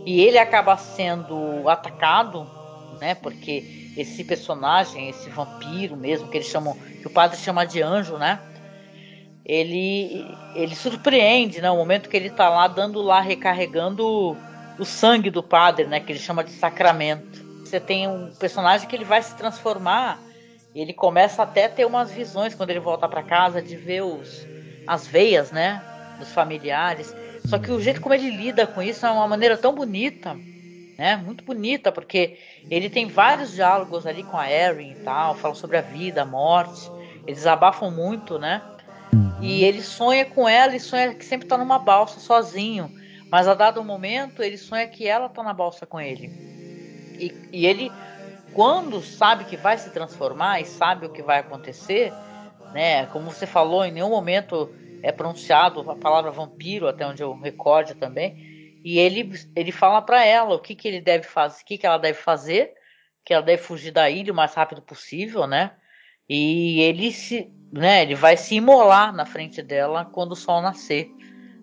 [0.04, 2.44] E ele acaba sendo atacado,
[3.00, 3.14] né?
[3.14, 8.16] Porque esse personagem, esse vampiro mesmo, que eles chamam, que o padre chama de anjo,
[8.16, 8.40] né?
[9.44, 10.26] Ele,
[10.56, 11.70] ele surpreende, né?
[11.70, 14.36] O momento que ele tá lá dando lá, recarregando
[14.78, 16.00] o sangue do padre, né?
[16.00, 17.44] Que ele chama de sacramento.
[17.64, 20.20] Você tem um personagem que ele vai se transformar.
[20.74, 24.46] Ele começa até a ter umas visões quando ele volta para casa de ver os,
[24.86, 25.82] as veias, né?
[26.18, 27.14] Dos familiares.
[27.44, 30.36] Só que o jeito como ele lida com isso é uma maneira tão bonita,
[30.98, 31.16] né?
[31.16, 32.38] Muito bonita, porque
[32.70, 36.26] ele tem vários diálogos ali com a Erin e tal, falam sobre a vida, a
[36.26, 36.90] morte.
[37.26, 38.62] Eles abafam muito, né?
[39.40, 42.90] E ele sonha com ela e sonha que sempre tá numa balsa sozinho.
[43.30, 46.30] Mas a dado momento, ele sonha que ela tá na balsa com ele.
[47.18, 47.90] E, e ele,
[48.54, 52.12] quando sabe que vai se transformar e sabe o que vai acontecer,
[52.72, 53.06] né?
[53.06, 54.72] Como você falou, em nenhum momento
[55.02, 60.24] é pronunciado a palavra vampiro, até onde eu recorde também, e ele, ele fala para
[60.24, 62.72] ela o que, que ele deve fazer, o que, que ela deve fazer,
[63.24, 65.72] que ela deve fugir da ilha o mais rápido possível, né?
[66.28, 71.10] E ele se, né, ele vai se imolar na frente dela quando o sol nascer,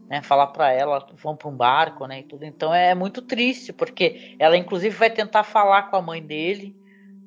[0.10, 0.22] né?
[0.22, 2.46] Falar para ela, vão para um barco, né, e tudo.
[2.46, 6.76] Então é muito triste, porque ela inclusive vai tentar falar com a mãe dele,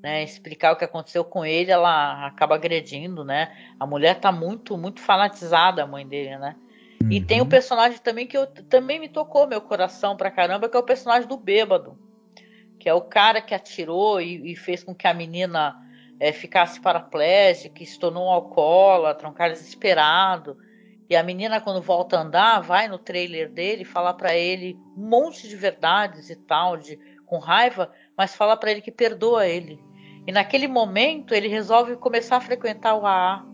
[0.02, 3.52] né, explicar o que aconteceu com ele, ela acaba agredindo, né?
[3.80, 6.54] A mulher tá muito, muito fanatizada, a mãe dele, né?
[7.02, 7.10] Uhum.
[7.10, 10.76] E tem um personagem também que eu, também me tocou meu coração pra caramba, que
[10.76, 11.98] é o personagem do bêbado.
[12.78, 15.76] Que é o cara que atirou e, e fez com que a menina
[16.20, 20.56] é, ficasse paraplégica, se tornou um alcoólatra, um cara desesperado.
[21.09, 25.09] E a menina, quando volta a andar, vai no trailer dele falar para ele um
[25.09, 29.82] monte de verdades e tal, de, com raiva, mas fala para ele que perdoa ele.
[30.26, 33.46] E naquele momento ele resolve começar a frequentar o AA,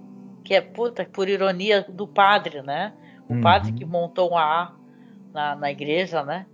[0.44, 2.92] que é puta, por ironia do padre, né?
[3.28, 3.40] O uhum.
[3.40, 4.74] padre que montou o AA
[5.32, 6.46] na, na igreja, né?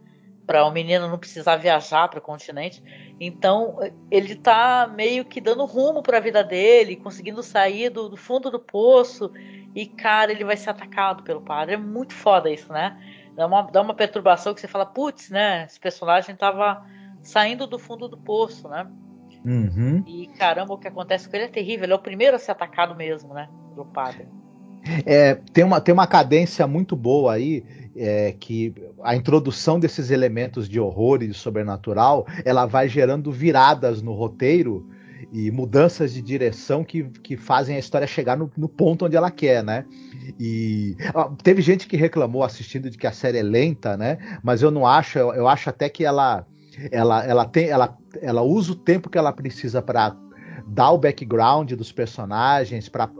[0.50, 2.82] Para o menino não precisar viajar para o continente.
[3.20, 3.78] Então
[4.10, 8.50] ele tá meio que dando rumo para a vida dele, conseguindo sair do, do, fundo
[8.50, 9.30] do poço.
[9.76, 11.74] E cara, ele vai ser atacado pelo padre.
[11.74, 13.00] É muito foda isso, né?
[13.36, 15.66] Dá uma, dá uma perturbação que você fala, putz, né?
[15.66, 16.84] Esse personagem tava
[17.22, 18.88] saindo do fundo do poço, né?
[19.44, 20.02] Uhum.
[20.04, 21.84] E caramba, o que acontece com ele é terrível.
[21.84, 23.48] Ele é o primeiro a ser atacado mesmo, né?
[23.72, 24.26] Pelo padre.
[25.06, 27.64] É, tem, uma, tem uma cadência muito boa aí,
[27.96, 34.02] é, que a introdução desses elementos de horror e de sobrenatural, ela vai gerando viradas
[34.02, 34.88] no roteiro
[35.32, 39.30] e mudanças de direção que, que fazem a história chegar no, no ponto onde ela
[39.30, 39.84] quer, né?
[40.38, 44.18] E ó, teve gente que reclamou assistindo de que a série é lenta, né?
[44.42, 46.46] Mas eu não acho, eu, eu acho até que ela
[46.90, 50.16] ela, ela, tem, ela, ela usa o tempo que ela precisa para
[50.66, 53.10] dar o background dos personagens, para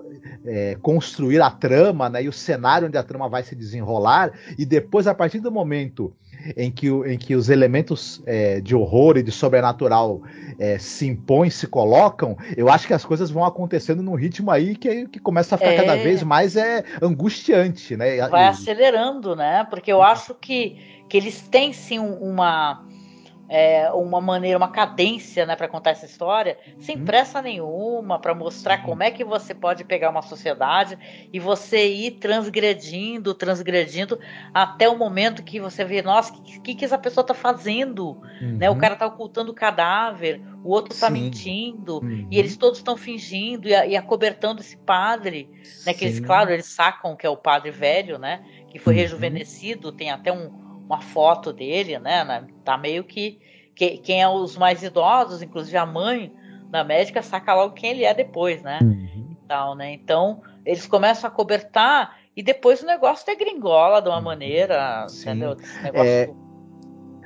[0.44, 4.64] é, construir a trama né, e o cenário onde a trama vai se desenrolar, e
[4.64, 6.14] depois, a partir do momento
[6.56, 10.22] em que, em que os elementos é, de horror e de sobrenatural
[10.58, 14.74] é, se impõem, se colocam, eu acho que as coisas vão acontecendo num ritmo aí
[14.74, 16.02] que, que começa a ficar cada é.
[16.02, 17.96] vez mais é, angustiante.
[17.96, 18.26] Né?
[18.28, 18.48] Vai e...
[18.48, 19.66] acelerando, né?
[19.68, 22.84] Porque eu acho que, que eles têm sim uma
[23.50, 27.04] é, uma maneira, uma cadência né, para contar essa história, sem uhum.
[27.04, 30.96] pressa nenhuma, para mostrar como é que você pode pegar uma sociedade
[31.32, 34.20] e você ir transgredindo, transgredindo,
[34.54, 38.20] até o momento que você vê, nossa, o que, que, essa pessoa está fazendo?
[38.40, 38.56] Uhum.
[38.56, 38.70] Né?
[38.70, 42.28] O cara está ocultando o cadáver, o outro está mentindo, uhum.
[42.30, 45.50] e eles todos estão fingindo e, e acobertando esse padre.
[45.84, 48.44] Né, que eles, claro, eles sacam que é o padre velho, né?
[48.70, 49.00] Que foi uhum.
[49.00, 52.44] rejuvenescido, tem até um uma foto dele, né?
[52.64, 53.38] Tá meio que,
[53.76, 56.32] que, quem é os mais idosos, inclusive a mãe
[56.68, 58.80] da médica saca logo quem ele é depois, né?
[58.82, 59.36] Uhum.
[59.46, 59.92] Tal, né?
[59.92, 65.30] Então eles começam a cobertar e depois o negócio é gringola de uma maneira, Sim.
[65.30, 65.56] entendeu?
[65.94, 66.30] É,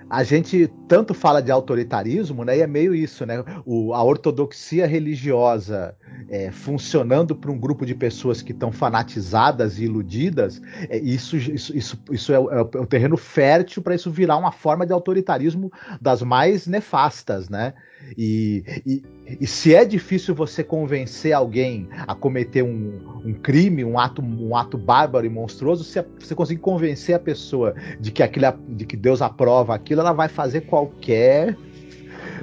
[0.08, 2.58] a gente tanto fala de autoritarismo, né?
[2.58, 3.42] E é meio isso, né?
[3.64, 5.96] O, a ortodoxia religiosa
[6.28, 11.76] é, funcionando para um grupo de pessoas que estão fanatizadas e iludidas, é, isso, isso,
[11.76, 15.70] isso, isso é, é, é o terreno fértil para isso virar uma forma de autoritarismo
[16.00, 17.74] das mais nefastas, né?
[18.16, 23.98] E, e, e, se é difícil você convencer alguém a cometer um, um, crime, um
[23.98, 28.52] ato, um ato bárbaro e monstruoso, se você conseguir convencer a pessoa de que, aquilo,
[28.68, 31.56] de que Deus aprova aquilo, ela vai fazer qualquer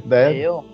[0.06, 0.66] né, Eu?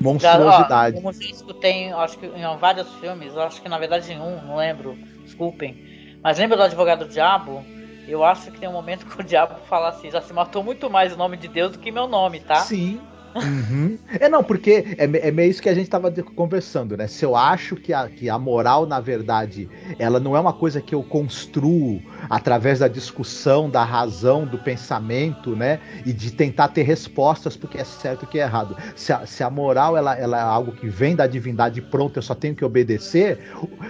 [0.00, 0.96] monstruosidade.
[0.96, 4.18] Já, ó, como eu escutei, acho que em vários filmes, acho que na verdade em
[4.18, 6.18] um, não lembro, desculpem.
[6.22, 7.62] Mas lembra do Advogado do Diabo?
[8.08, 10.88] Eu acho que tem um momento que o diabo fala assim: já se matou muito
[10.90, 12.56] mais o nome de Deus do que meu nome, tá?
[12.56, 13.00] Sim,
[13.34, 13.98] Uhum.
[14.18, 17.06] É não, porque é, é meio isso que a gente estava conversando, né?
[17.06, 19.68] Se eu acho que a, que a moral, na verdade,
[19.98, 25.54] ela não é uma coisa que eu construo através da discussão, da razão, do pensamento,
[25.54, 25.80] né?
[26.04, 28.76] E de tentar ter respostas porque é certo que é errado.
[28.96, 32.22] Se a, se a moral ela, ela é algo que vem da divindade pronta, eu
[32.22, 33.38] só tenho que obedecer.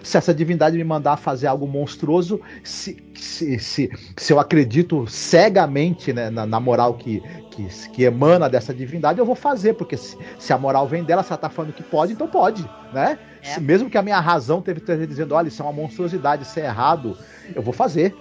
[0.02, 6.12] Se essa divindade me mandar fazer algo monstruoso, se, se, se, se eu acredito cegamente
[6.12, 10.16] né, na, na moral que, que, que emana dessa divindade, eu vou fazer, porque se,
[10.38, 13.18] se a moral vem dela, se ela tá falando que pode, então pode, né?
[13.42, 13.58] É.
[13.58, 16.64] Mesmo que a minha razão teve esteja dizendo, olha, isso é uma monstruosidade, isso é
[16.64, 17.18] errado,
[17.54, 18.14] eu vou fazer.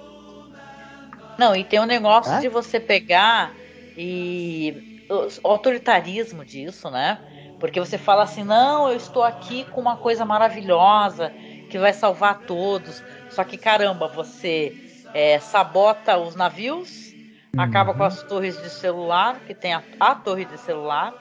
[1.37, 2.39] Não, e tem um negócio é?
[2.39, 3.53] de você pegar
[3.97, 5.01] e
[5.43, 7.19] o autoritarismo disso, né?
[7.59, 11.33] Porque você fala assim, não, eu estou aqui com uma coisa maravilhosa
[11.69, 13.03] que vai salvar todos.
[13.29, 14.75] Só que caramba, você
[15.13, 17.08] é, sabota os navios.
[17.57, 21.13] Acaba com as torres de celular, que tem a, a torre de celular.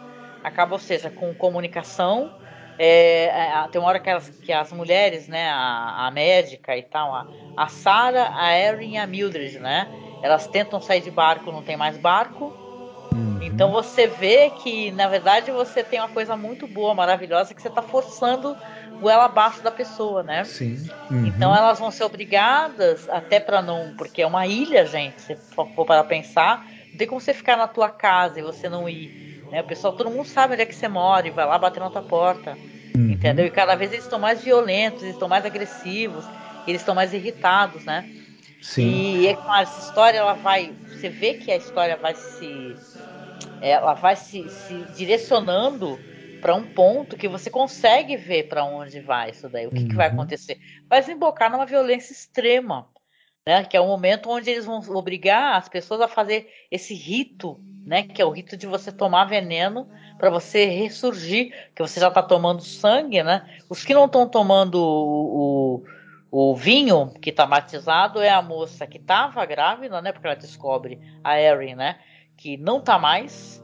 [0.44, 2.30] Acaba, ou seja, com comunicação.
[2.78, 6.82] É, é, tem uma hora que as, que as mulheres, né, a, a médica e
[6.82, 7.26] tal, a,
[7.56, 9.88] a Sarah, a Erin e a Mildred, né,
[10.22, 12.56] elas tentam sair de barco, não tem mais barco.
[13.48, 13.54] Uhum.
[13.54, 17.68] Então você vê que, na verdade, você tem uma coisa muito boa, maravilhosa, que você
[17.68, 18.56] está forçando
[19.00, 20.44] goela abaixo da pessoa, né?
[20.44, 20.88] Sim.
[21.10, 21.26] Uhum.
[21.26, 23.94] Então elas vão ser obrigadas, até para não.
[23.96, 27.68] Porque é uma ilha, gente, se for para pensar, não tem como você ficar na
[27.68, 29.46] tua casa e você não ir.
[29.50, 29.60] Né?
[29.60, 31.90] O pessoal, todo mundo sabe onde é que você mora e vai lá bater na
[31.90, 32.56] tua porta.
[32.94, 33.10] Uhum.
[33.10, 33.46] Entendeu?
[33.46, 36.24] E cada vez eles estão mais violentos, eles estão mais agressivos,
[36.66, 38.04] eles estão mais irritados, né?
[38.60, 39.20] Sim.
[39.20, 40.72] E é claro, essa história ela vai.
[40.90, 42.76] Você vê que a história vai se.
[43.60, 45.98] Ela vai se, se direcionando
[46.40, 49.88] para um ponto que você consegue ver para onde vai isso daí, o que, uhum.
[49.88, 50.14] que, vai uhum.
[50.14, 50.58] acontecer.
[50.88, 52.88] Vai desembocar numa violência extrema,
[53.46, 53.64] né?
[53.64, 58.02] Que é o momento onde eles vão obrigar as pessoas a fazer esse rito, né?
[58.02, 62.22] Que é o rito de você tomar veneno para você ressurgir, que você já está
[62.22, 63.48] tomando sangue, né?
[63.68, 65.82] Os que não estão tomando o,
[66.30, 70.12] o, o, vinho que está matizado é a moça que estava grávida, né?
[70.12, 71.98] Porque ela descobre a Erin, né?
[72.38, 73.58] Que não está mais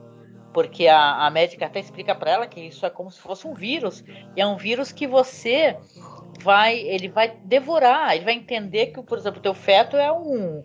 [0.55, 3.53] porque a, a médica até explica para ela que isso é como se fosse um
[3.53, 4.05] vírus
[4.37, 5.75] e é um vírus que você
[6.41, 10.63] vai ele vai devorar ele vai entender que por exemplo o teu feto é um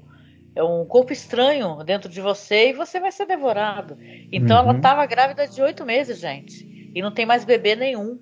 [0.55, 3.99] é um corpo estranho dentro de você e você vai ser devorado.
[4.31, 4.69] Então uhum.
[4.69, 8.21] ela estava grávida de oito meses gente e não tem mais bebê nenhum.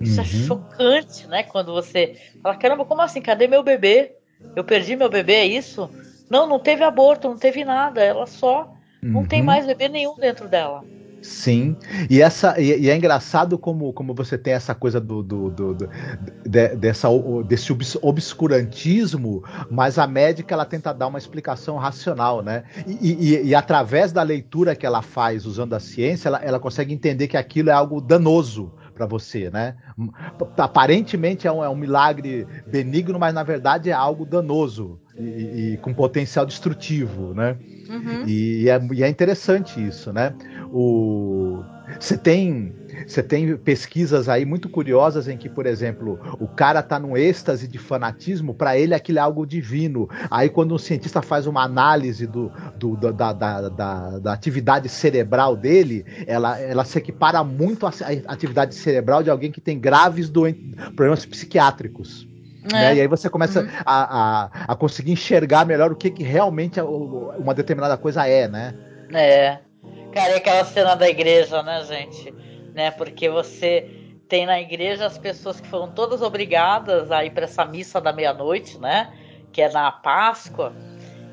[0.00, 0.28] Isso é uhum.
[0.28, 3.20] é chocante né quando você fala caramba como assim?
[3.20, 4.14] Cadê meu bebê?
[4.54, 5.90] Eu perdi meu bebê é isso?
[6.30, 9.46] Não não teve aborto não teve nada ela só não tem uhum.
[9.46, 10.82] mais bebê nenhum dentro dela
[11.22, 11.76] Sim,
[12.08, 15.74] e essa e, e, é engraçado como, como você tem essa coisa do, do, do,
[15.74, 15.90] do
[16.46, 17.08] de, dessa,
[17.46, 22.64] desse obscurantismo, mas a médica ela tenta dar uma explicação racional, né?
[22.86, 26.94] E, e, e através da leitura que ela faz usando a ciência, ela, ela consegue
[26.94, 29.76] entender que aquilo é algo danoso para você, né?
[30.56, 35.76] Aparentemente é um, é um, milagre benigno, mas na verdade é algo danoso e, e
[35.78, 37.56] com potencial destrutivo, né?
[37.88, 38.24] Uhum.
[38.26, 40.34] E, é, e, é, interessante isso, né?
[40.72, 41.62] O
[41.98, 42.72] você tem
[43.06, 47.66] você tem pesquisas aí muito curiosas em que, por exemplo, o cara tá num êxtase
[47.66, 50.08] de fanatismo, para ele aquilo é algo divino.
[50.30, 55.56] Aí, quando um cientista faz uma análise do, do da, da, da, da, atividade cerebral
[55.56, 57.90] dele, ela, ela se equipara muito à
[58.26, 60.30] atividade cerebral de alguém que tem graves
[60.94, 62.29] problemas psiquiátricos.
[62.64, 62.72] É.
[62.72, 62.94] Né?
[62.96, 63.68] E aí você começa uhum.
[63.84, 68.74] a, a, a, conseguir enxergar melhor o que, que realmente uma determinada coisa é, né?
[69.12, 69.58] É.
[70.12, 72.34] Cara, e aquela cena da igreja, né, gente?
[72.74, 72.90] Né?
[72.90, 73.88] Porque você
[74.28, 78.12] tem na igreja as pessoas que foram todas obrigadas a ir para essa missa da
[78.12, 79.12] meia-noite, né?
[79.52, 80.72] Que é na Páscoa.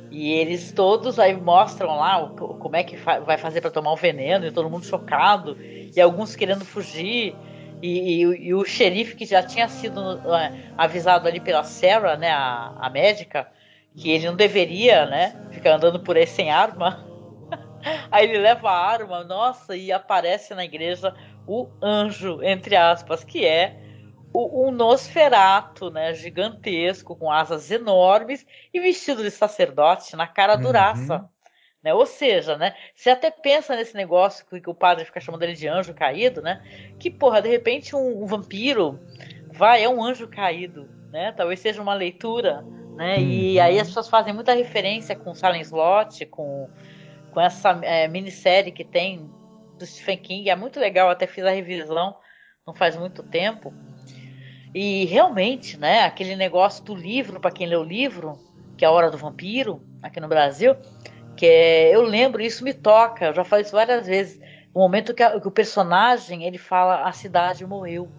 [0.09, 3.95] E eles todos aí mostram lá o, como é que vai fazer para tomar o
[3.95, 7.35] veneno, e todo mundo chocado, e alguns querendo fugir.
[7.81, 12.31] E, e, e, o xerife que já tinha sido uh, avisado ali pela Sarah, né,
[12.31, 13.47] a, a médica,
[13.95, 17.05] que ele não deveria, né, ficar andando por aí sem arma.
[18.11, 21.13] Aí ele leva a arma, nossa, e aparece na igreja
[21.47, 23.79] o anjo, entre aspas, que é
[24.33, 30.61] um Nosferato, né, gigantesco, com asas enormes e vestido de sacerdote na cara uhum.
[31.87, 31.93] Né?
[31.93, 35.53] Ou seja, né, você até pensa nesse negócio que, que, o padre fica chamando ele
[35.53, 36.61] de anjo caído, né?
[36.99, 38.99] Que, porra, de repente um, um vampiro
[39.53, 41.31] vai, é um anjo caído, né?
[41.31, 42.61] Talvez seja uma leitura,
[42.97, 43.15] né?
[43.15, 43.29] Uhum.
[43.29, 46.69] E aí as pessoas fazem muita referência com Silent Slot, com,
[47.31, 49.31] com essa é, minissérie que tem
[49.77, 50.49] do Stephen King.
[50.49, 52.17] É muito legal, até fiz a revisão
[52.67, 53.73] não faz muito tempo.
[54.75, 58.37] E realmente, né, aquele negócio do livro, para quem lê o livro,
[58.77, 60.75] que é a Hora do Vampiro, aqui no Brasil,
[61.37, 64.41] que é, eu lembro, isso me toca, eu já falei isso várias vezes,
[64.73, 68.09] o momento que, a, que o personagem, ele fala, a cidade morreu.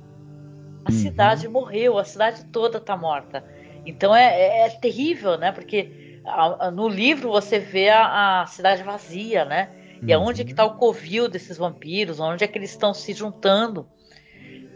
[0.85, 0.97] A uhum.
[0.97, 3.45] cidade morreu, a cidade toda tá morta.
[3.85, 8.83] Então é, é, é terrível, né, porque a, a, no livro você vê a, cidade
[8.83, 9.71] vazia, né,
[10.01, 10.23] e uhum.
[10.23, 13.89] aonde é que tá o covil desses vampiros, onde é que eles estão se juntando.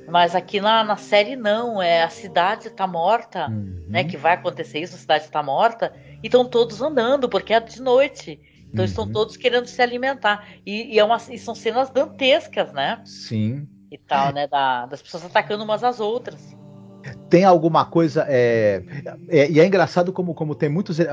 [0.08, 3.84] Mas aqui na, na série não, é a cidade está morta, uhum.
[3.88, 4.04] né?
[4.04, 5.92] Que vai acontecer isso, a cidade está morta,
[6.22, 8.40] e estão todos andando, porque é de noite.
[8.72, 8.88] Então uhum.
[8.88, 10.46] estão todos querendo se alimentar.
[10.64, 13.00] E, e, é uma, e são cenas dantescas, né?
[13.04, 13.68] Sim.
[13.90, 14.46] E tal, né?
[14.46, 16.56] Da, das pessoas atacando umas às outras.
[17.28, 18.24] Tem alguma coisa.
[18.28, 18.82] É,
[19.28, 21.00] é, e é engraçado como, como tem muitos.
[21.00, 21.06] É,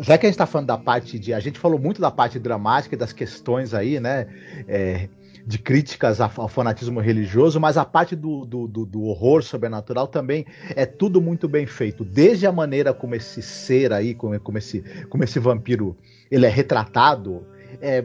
[0.00, 1.34] já que a gente está falando da parte de.
[1.34, 4.26] A gente falou muito da parte dramática e das questões aí, né?
[4.68, 5.08] É,
[5.46, 10.46] de críticas ao fanatismo religioso, mas a parte do, do, do, do, horror sobrenatural também
[10.76, 12.04] é tudo muito bem feito.
[12.04, 15.96] Desde a maneira como esse ser aí, como, como, esse, como esse vampiro,
[16.30, 17.44] ele é retratado,
[17.80, 18.04] é,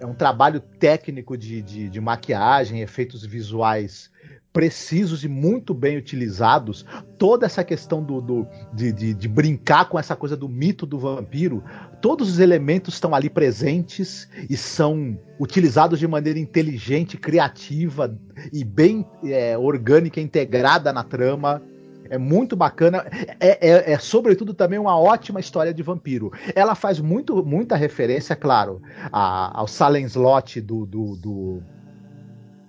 [0.00, 4.10] é um trabalho técnico de, de, de maquiagem, efeitos visuais
[4.52, 6.84] precisos e muito bem utilizados.
[7.18, 10.98] Toda essa questão do, do de, de, de, brincar com essa coisa do mito do
[10.98, 11.62] vampiro,
[12.00, 18.16] todos os elementos estão ali presentes e são utilizados de maneira inteligente, criativa
[18.52, 21.62] e bem é, orgânica, integrada na trama.
[22.08, 23.06] É muito bacana.
[23.38, 26.32] É, é, é, sobretudo, também uma ótima história de vampiro.
[26.56, 28.82] Ela faz muito, muita referência, claro,
[29.12, 31.62] a, ao Salem Slot do, do, do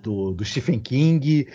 [0.02, 1.46] do, do Stephen King,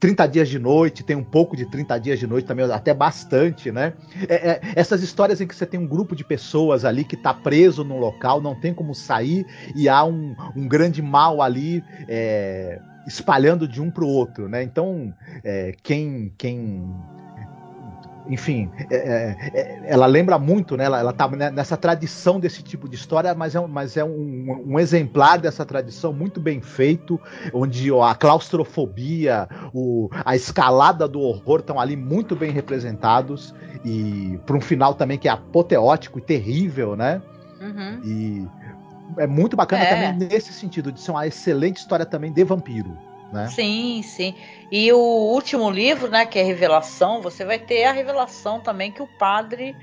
[0.00, 3.70] 30 dias de noite, tem um pouco de 30 dias de noite também, até bastante,
[3.70, 3.94] né?
[4.28, 7.32] É, é, essas histórias em que você tem um grupo de pessoas ali que está
[7.32, 11.82] preso num local, não tem como sair, e há um, um grande mal ali.
[12.08, 14.62] É, espalhando de um para o outro, né?
[14.62, 15.12] Então,
[15.44, 16.90] é, quem, quem
[18.26, 20.84] enfim, é, é, é, ela lembra muito, né?
[20.84, 24.78] Ela, ela tá nessa tradição desse tipo de história, mas é, mas é um, um,
[24.78, 27.20] exemplar dessa tradição muito bem feito,
[27.52, 34.38] onde ó, a claustrofobia, o, a escalada do horror estão ali muito bem representados e
[34.46, 37.20] para um final também que é apoteótico e terrível, né?
[37.60, 38.00] Uhum.
[38.04, 38.48] E
[39.18, 40.12] é muito bacana é.
[40.12, 42.96] também nesse sentido de ser uma excelente história também de vampiro.
[43.32, 43.46] Né?
[43.48, 44.34] Sim, sim.
[44.70, 49.02] E o último livro, né, que é Revelação, você vai ter a revelação também que
[49.02, 49.74] o padre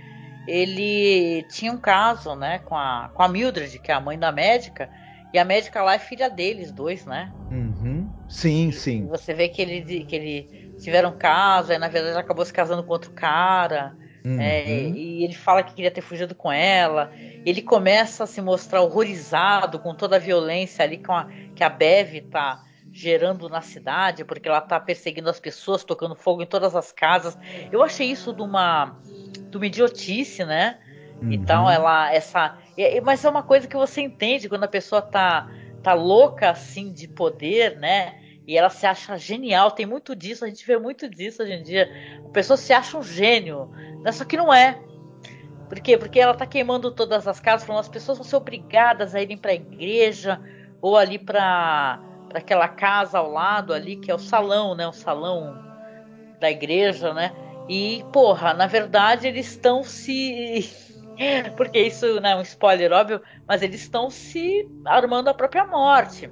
[0.48, 4.32] ele tinha um caso, né, com a, com a Mildred, que é a mãe da
[4.32, 4.90] médica,
[5.34, 7.32] e a médica lá é filha deles, dois, né?
[7.50, 8.10] Uhum.
[8.28, 9.08] Sim, e, sim.
[9.08, 10.50] Você vê que ele, que ele
[10.82, 13.96] tiveram um caso, aí na verdade acabou se casando com outro cara.
[14.26, 14.40] Uhum.
[14.40, 17.12] É, e ele fala que queria ter fugido com ela.
[17.46, 21.70] Ele começa a se mostrar horrorizado com toda a violência ali com a, que a
[21.70, 22.62] Bev tá
[23.02, 27.38] gerando na cidade, porque ela tá perseguindo as pessoas, tocando fogo em todas as casas.
[27.72, 28.98] Eu achei isso de uma,
[29.50, 30.80] de uma idiotice, né?
[31.22, 31.32] Uhum.
[31.32, 32.58] Então ela essa,
[33.04, 35.50] mas é uma coisa que você entende quando a pessoa tá
[35.82, 38.20] tá louca assim de poder, né?
[38.48, 41.64] E ela se acha genial, tem muito disso, a gente vê muito disso hoje em
[41.64, 41.90] dia.
[42.26, 43.72] A pessoa se acha um gênio,
[44.04, 44.12] né?
[44.12, 44.80] só que não é.
[45.70, 45.98] Por quê?
[45.98, 49.38] Porque ela tá queimando todas as casas, falando as pessoas vão ser obrigadas a irem
[49.38, 50.40] para a igreja
[50.82, 52.00] ou ali para
[52.32, 54.88] para aquela casa ao lado ali, que é o salão, né?
[54.88, 55.54] O salão
[56.40, 57.34] da igreja, né?
[57.68, 60.70] E, porra, na verdade eles estão se.
[61.58, 66.32] Porque isso não é um spoiler óbvio, mas eles estão se armando a própria morte.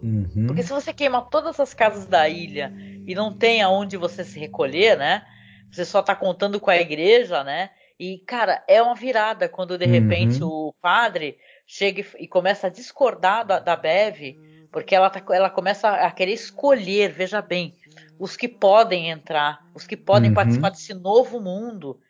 [0.00, 0.46] Uhum.
[0.46, 2.72] Porque se você queima todas as casas da ilha
[3.04, 5.24] e não tem aonde você se recolher, né?
[5.70, 7.70] Você só tá contando com a igreja, né?
[7.98, 10.68] E, cara, é uma virada quando de repente uhum.
[10.68, 11.36] o padre
[11.66, 14.36] chega e começa a discordar da, da Bev
[14.72, 17.74] porque ela, tá, ela começa a querer escolher, veja bem,
[18.18, 20.34] os que podem entrar, os que podem uhum.
[20.34, 22.00] participar desse novo mundo,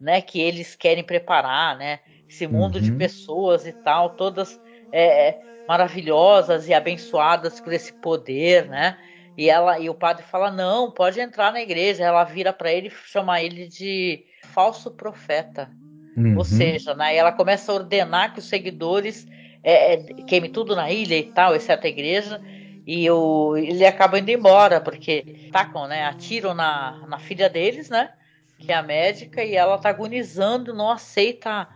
[0.00, 2.82] né, que eles querem preparar, né, esse mundo uhum.
[2.82, 4.58] de pessoas e tal, todas
[4.92, 8.96] é, é, maravilhosas e abençoadas por esse poder, né,
[9.36, 12.04] e ela e o padre fala não, pode entrar na igreja.
[12.04, 15.70] Ela vira para ele, chama ele de falso profeta,
[16.16, 16.36] uhum.
[16.36, 19.26] ou seja, né, ela começa a ordenar que os seguidores
[19.62, 22.40] é, é, queime tudo na ilha e tal, exceto a igreja.
[22.86, 26.04] E o, ele acaba indo embora, porque tacam, né?
[26.04, 28.10] Atiram na, na filha deles, né?
[28.58, 31.68] Que é a médica, e ela tá agonizando, não aceita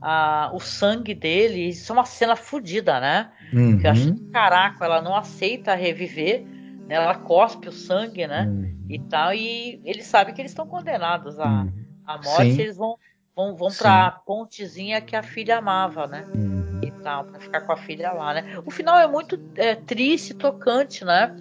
[0.00, 1.68] a, o sangue dele.
[1.68, 3.30] Isso é uma cena fodida, né?
[3.52, 3.78] Uhum.
[3.78, 6.44] Que eu acho caraca, ela não aceita reviver,
[6.86, 6.94] né?
[6.94, 8.46] Ela cospe o sangue, né?
[8.46, 8.86] Uhum.
[8.88, 11.72] E tal, e ele sabe que eles estão condenados à, uhum.
[12.06, 12.60] à morte, Sim.
[12.60, 12.96] eles vão,
[13.36, 16.26] vão, vão pra pontezinha que a filha amava, né?
[16.34, 16.63] Uhum
[17.04, 18.58] tal, para ficar com a filha lá, né?
[18.64, 21.36] O final é muito é, triste, tocante, né?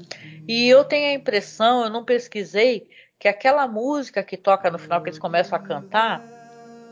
[0.45, 5.02] E eu tenho a impressão, eu não pesquisei, que aquela música que toca no final
[5.02, 6.22] que eles começam a cantar,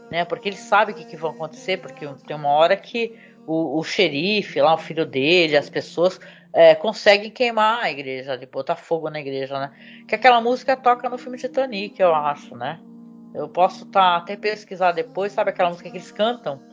[0.09, 0.23] né?
[0.23, 3.13] Porque eles sabem o que, que vai acontecer, porque tem uma hora que
[3.45, 6.17] o, o xerife, lá o filho dele, as pessoas
[6.53, 9.71] é, conseguem queimar a igreja, de botar fogo na igreja, né?
[10.07, 12.79] Que aquela música toca no filme Titanic, eu acho, né?
[13.33, 16.70] Eu posso tá, até pesquisar depois, sabe aquela música que eles cantam?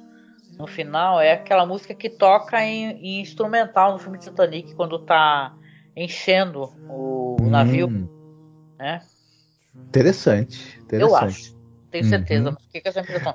[0.56, 5.54] No final é aquela música que toca em, em instrumental no filme Titanic quando tá
[5.96, 7.88] enchendo o, o navio.
[7.88, 8.08] Hum.
[8.78, 9.02] Né?
[9.74, 11.10] Interessante, interessante.
[11.10, 11.58] Eu acho.
[11.90, 12.50] Tenho certeza.
[12.50, 12.56] Uhum.
[12.56, 13.34] Mas é essa impressão?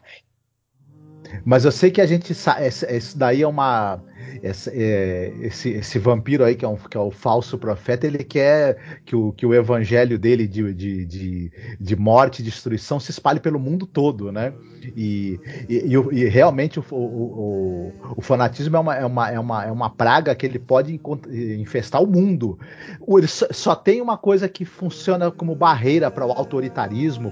[1.45, 2.68] Mas eu sei que a gente sabe.
[2.68, 4.02] Isso daí é uma
[4.41, 8.23] esse, é, esse, esse, vampiro aí, que é, um, que é o falso profeta, ele
[8.23, 13.11] quer que o, que o evangelho dele de, de, de, de morte e destruição se
[13.11, 14.53] espalhe pelo mundo todo, né?
[14.95, 15.39] E,
[15.69, 19.89] e, e realmente o, o, o, fanatismo é uma, é, uma, é, uma, é uma
[19.89, 20.99] praga que ele pode
[21.57, 22.60] infestar o mundo.
[23.07, 27.31] Ele só, só tem uma coisa que funciona como barreira para o autoritarismo,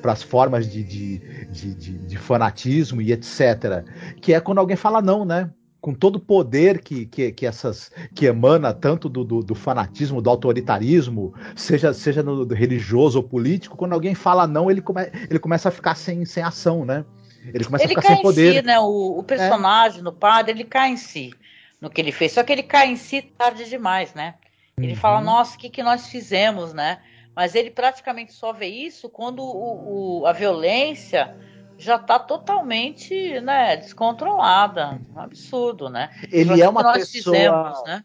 [0.00, 1.18] para as formas de, de,
[1.50, 3.84] de, de, fanatismo e etc.
[4.20, 5.50] Que é quando alguém fala não, né?
[5.82, 10.22] Com todo o poder que, que, que, essas que emana tanto do, do, do, fanatismo,
[10.22, 15.40] do autoritarismo, seja, seja no religioso ou político, quando alguém fala não, ele, come, ele
[15.40, 17.04] começa a ficar sem, sem ação, né?
[17.52, 18.60] Ele começa ele a ficar sem poder.
[18.60, 18.78] Si, né?
[18.78, 20.02] O, o personagem é.
[20.02, 21.34] no padre, ele cai em si
[21.80, 22.30] no que ele fez.
[22.30, 24.36] Só que ele cai em si tarde demais, né?
[24.78, 24.96] Ele uhum.
[24.96, 27.00] fala, nossa, o que, que nós fizemos, né?
[27.34, 31.36] Mas ele praticamente só vê isso quando o, o a violência
[31.82, 35.00] já está totalmente né, descontrolada.
[35.14, 36.10] Um absurdo, né?
[36.30, 37.34] Ele é uma pessoa.
[37.34, 38.04] Fizemos, né?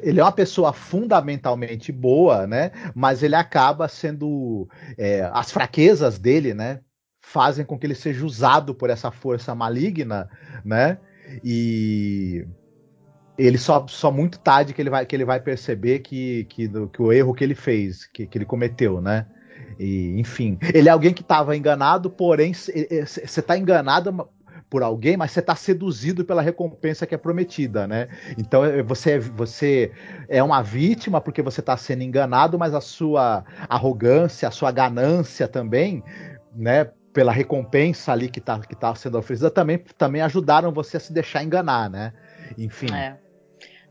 [0.00, 2.70] Ele é uma pessoa fundamentalmente boa, né?
[2.94, 4.68] Mas ele acaba sendo.
[4.98, 6.80] É, as fraquezas dele, né?
[7.22, 10.28] Fazem com que ele seja usado por essa força maligna,
[10.64, 10.98] né?
[11.42, 12.46] E
[13.38, 17.02] ele só, só muito tarde que ele vai, que ele vai perceber que, que, que
[17.02, 19.26] o erro que ele fez, que, que ele cometeu, né?
[19.78, 24.28] E, enfim, ele é alguém que estava enganado, porém você está enganado
[24.68, 28.08] por alguém, mas você está seduzido pela recompensa que é prometida, né?
[28.36, 29.92] Então é, você, é, você
[30.28, 35.46] é uma vítima porque você está sendo enganado, mas a sua arrogância, a sua ganância
[35.46, 36.02] também,
[36.54, 36.90] né?
[37.12, 41.12] Pela recompensa ali que está que tá sendo oferecida, também, também ajudaram você a se
[41.12, 42.12] deixar enganar, né?
[42.58, 42.92] Enfim.
[42.92, 43.16] É.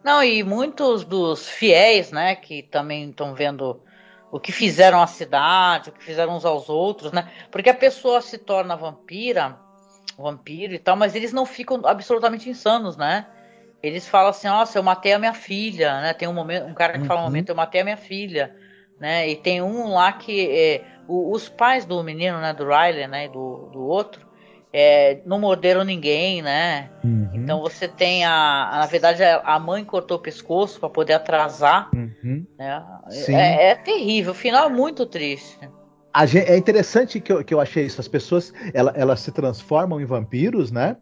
[0.04, 3.82] Não, e muitos dos fiéis, né, que também estão vendo
[4.36, 7.32] o que fizeram à cidade, o que fizeram uns aos outros, né?
[7.50, 9.58] Porque a pessoa se torna vampira,
[10.18, 13.28] vampiro e tal, mas eles não ficam absolutamente insanos, né?
[13.82, 16.14] Eles falam assim, nossa, eu matei a minha filha, né?
[16.14, 17.06] Tem um momento, um cara que uhum.
[17.06, 18.54] fala um momento, eu matei a minha filha,
[19.00, 19.26] né?
[19.26, 23.30] E tem um lá que é, o, os pais do menino, né, do Riley, né,
[23.30, 24.25] do, do outro,
[24.78, 26.90] é, não morderam ninguém, né?
[27.02, 27.30] Uhum.
[27.34, 31.90] Então você tem a, a, na verdade a mãe cortou o pescoço para poder atrasar,
[31.96, 32.46] uhum.
[32.60, 32.84] né?
[33.30, 35.58] É, é, terrível, o final é muito triste.
[36.26, 38.02] Gente, é interessante que eu, que eu achei isso.
[38.02, 40.98] As pessoas ela, elas se transformam em vampiros, né?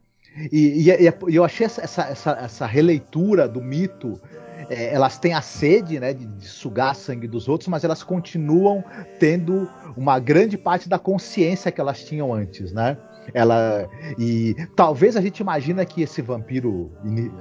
[0.51, 4.21] E, e, e eu achei essa, essa, essa, releitura do mito.
[4.69, 8.83] É, elas têm a sede né, de, de, sugar sangue dos outros, mas elas continuam
[9.19, 9.67] tendo
[9.97, 12.97] uma grande parte da consciência que elas tinham antes, né?
[13.33, 13.87] Ela
[14.17, 16.91] e talvez a gente imagina que esse vampiro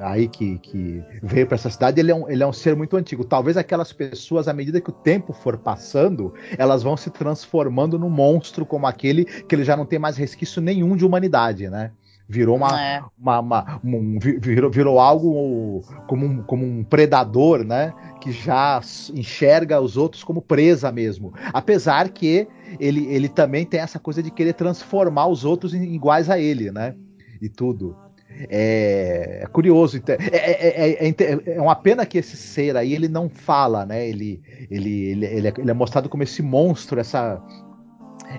[0.01, 2.97] aí que, que veio para essa cidade ele é, um, ele é um ser muito
[2.97, 3.25] antigo.
[3.25, 8.11] Talvez aquelas pessoas, à medida que o tempo for passando, elas vão se transformando num
[8.11, 11.91] monstro como aquele que ele já não tem mais resquício nenhum de humanidade, né?
[12.33, 13.03] Virou uma, é.
[13.19, 17.93] uma, uma um, virou, virou algo como um, como um predador, né?
[18.23, 18.81] Que já
[19.15, 21.35] enxerga os outros como presa mesmo.
[21.53, 22.49] Apesar que
[22.81, 26.71] ele, ele também tem essa coisa de querer transformar os outros em, iguais a ele,
[26.71, 26.95] né?
[27.43, 27.95] E tudo.
[28.49, 30.01] É, é curioso.
[30.09, 34.09] É, é, é, é, uma pena que esse ser aí ele não fala, né?
[34.09, 34.41] Ele,
[34.71, 37.43] ele, ele, ele, é, ele é mostrado como esse monstro, essa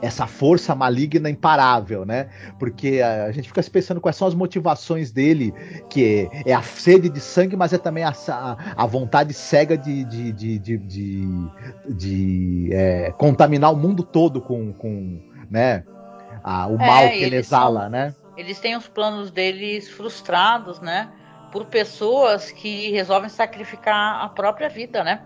[0.01, 2.29] essa força maligna imparável, né?
[2.59, 5.53] Porque a, gente fica se pensando quais são as motivações dele,
[5.89, 8.13] que é, é a sede de sangue, mas é também a,
[8.75, 11.27] a, vontade cega de, de, de, de, de,
[11.89, 15.83] de é, contaminar o mundo todo com, com né?
[16.45, 18.15] o é, mal que ele exala, são, né?
[18.35, 21.09] Eles têm os planos deles frustrados, né?
[21.53, 25.21] por pessoas que resolvem sacrificar a própria vida, né?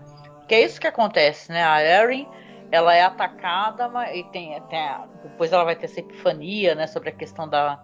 [0.46, 1.64] Que é isso que acontece, né?
[1.64, 2.28] A Erin,
[2.70, 4.88] ela é atacada e tem, tem
[5.22, 7.80] depois ela vai ter essa epifania, né, sobre a questão da,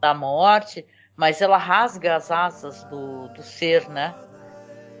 [0.00, 0.86] da morte,
[1.16, 4.14] mas ela rasga as asas do, do ser, né?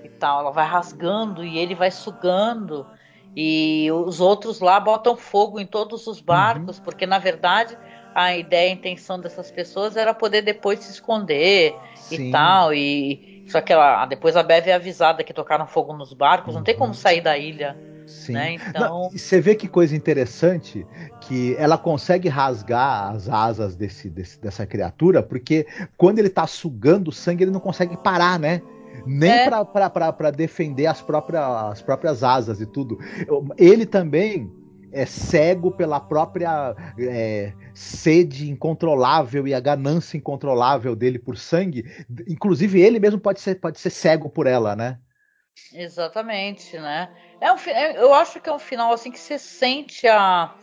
[0.02, 2.86] E tal, ela vai rasgando e ele vai sugando
[3.34, 6.84] e os outros lá botam fogo em todos os barcos, uhum.
[6.84, 7.76] porque na verdade
[8.14, 12.28] a ideia, a intenção dessas pessoas era poder depois se esconder Sim.
[12.28, 12.72] e tal.
[12.72, 16.60] E só que ela, depois a Bev é avisada que tocaram fogo nos barcos, uhum.
[16.60, 16.94] não tem como uhum.
[16.94, 17.76] sair da ilha.
[18.06, 18.32] Sim.
[18.32, 18.54] Né?
[18.54, 19.02] Então...
[19.02, 20.86] Não, você vê que coisa interessante
[21.20, 25.66] que ela consegue rasgar as asas desse, desse, dessa criatura, porque
[25.96, 28.62] quando ele tá sugando sangue, ele não consegue parar, né?
[29.04, 29.50] Nem é.
[29.50, 32.98] para defender as próprias, as próprias asas e tudo.
[33.58, 34.50] Ele também
[34.92, 41.84] é cego pela própria é, sede incontrolável e a ganância incontrolável dele por sangue.
[42.26, 44.98] Inclusive, ele mesmo pode ser, pode ser cego por ela, né?
[45.72, 47.10] Exatamente, né?
[47.40, 50.54] É um, é, eu acho que é um final assim que você sente a,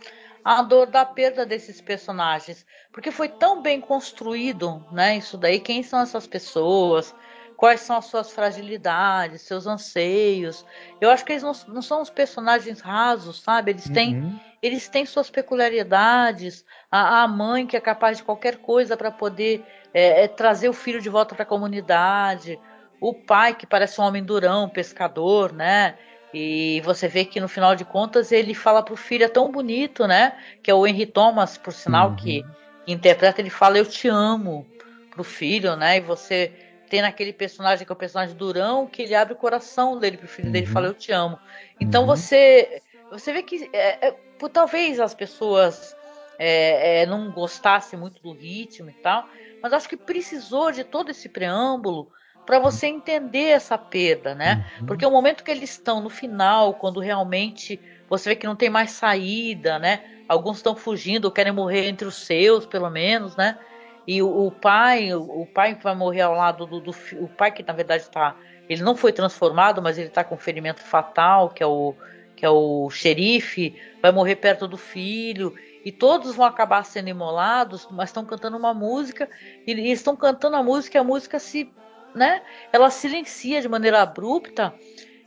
[0.44, 5.16] a dor da perda desses personagens, porque foi tão bem construído, né?
[5.16, 7.14] Isso daí, quem são essas pessoas?
[7.56, 10.64] quais são as suas fragilidades, seus anseios.
[11.00, 13.72] Eu acho que eles não, não são os personagens rasos, sabe?
[13.72, 14.40] Eles têm, uhum.
[14.62, 16.64] eles têm suas peculiaridades.
[16.90, 20.72] A, a, mãe que é capaz de qualquer coisa para poder é, é, trazer o
[20.72, 22.58] filho de volta para a comunidade.
[23.00, 25.96] O pai que parece um homem durão, pescador, né?
[26.34, 30.06] E você vê que no final de contas ele fala pro filho, é tão bonito,
[30.06, 30.36] né?
[30.62, 32.16] Que é o Henry Thomas, por sinal, uhum.
[32.16, 32.44] que,
[32.86, 34.66] interpreta, ele fala, eu te amo
[35.10, 35.98] pro filho, né?
[35.98, 36.52] E você
[36.90, 40.26] tem naquele personagem que é o personagem Durão, que ele abre o coração dele pro
[40.26, 40.52] filho uhum.
[40.52, 41.38] dele e fala, eu te amo.
[41.80, 42.08] Então uhum.
[42.08, 45.94] você você vê que é, é, por, talvez as pessoas
[46.36, 49.28] é, é, não gostassem muito do ritmo e tal,
[49.62, 52.10] mas acho que precisou de todo esse preâmbulo
[52.44, 54.66] para você entender essa perda, né?
[54.80, 54.86] Uhum.
[54.86, 58.70] Porque o momento que eles estão no final, quando realmente você vê que não tem
[58.70, 60.02] mais saída, né?
[60.28, 63.58] Alguns estão fugindo, querem morrer entre os seus, pelo menos, né?
[64.06, 66.90] E o, o pai, o, o, pai que vai morrer ao lado do, do,
[67.20, 68.36] o pai que na verdade está,
[68.68, 71.94] ele não foi transformado, mas ele está com um ferimento fatal, que é o
[72.36, 75.54] que é o xerife, vai morrer perto do filho
[75.84, 79.28] e todos vão acabar sendo imolados, mas estão cantando uma música
[79.66, 81.72] e, e estão cantando a música, e a música se,
[82.14, 82.42] né?
[82.72, 84.74] Ela silencia de maneira abrupta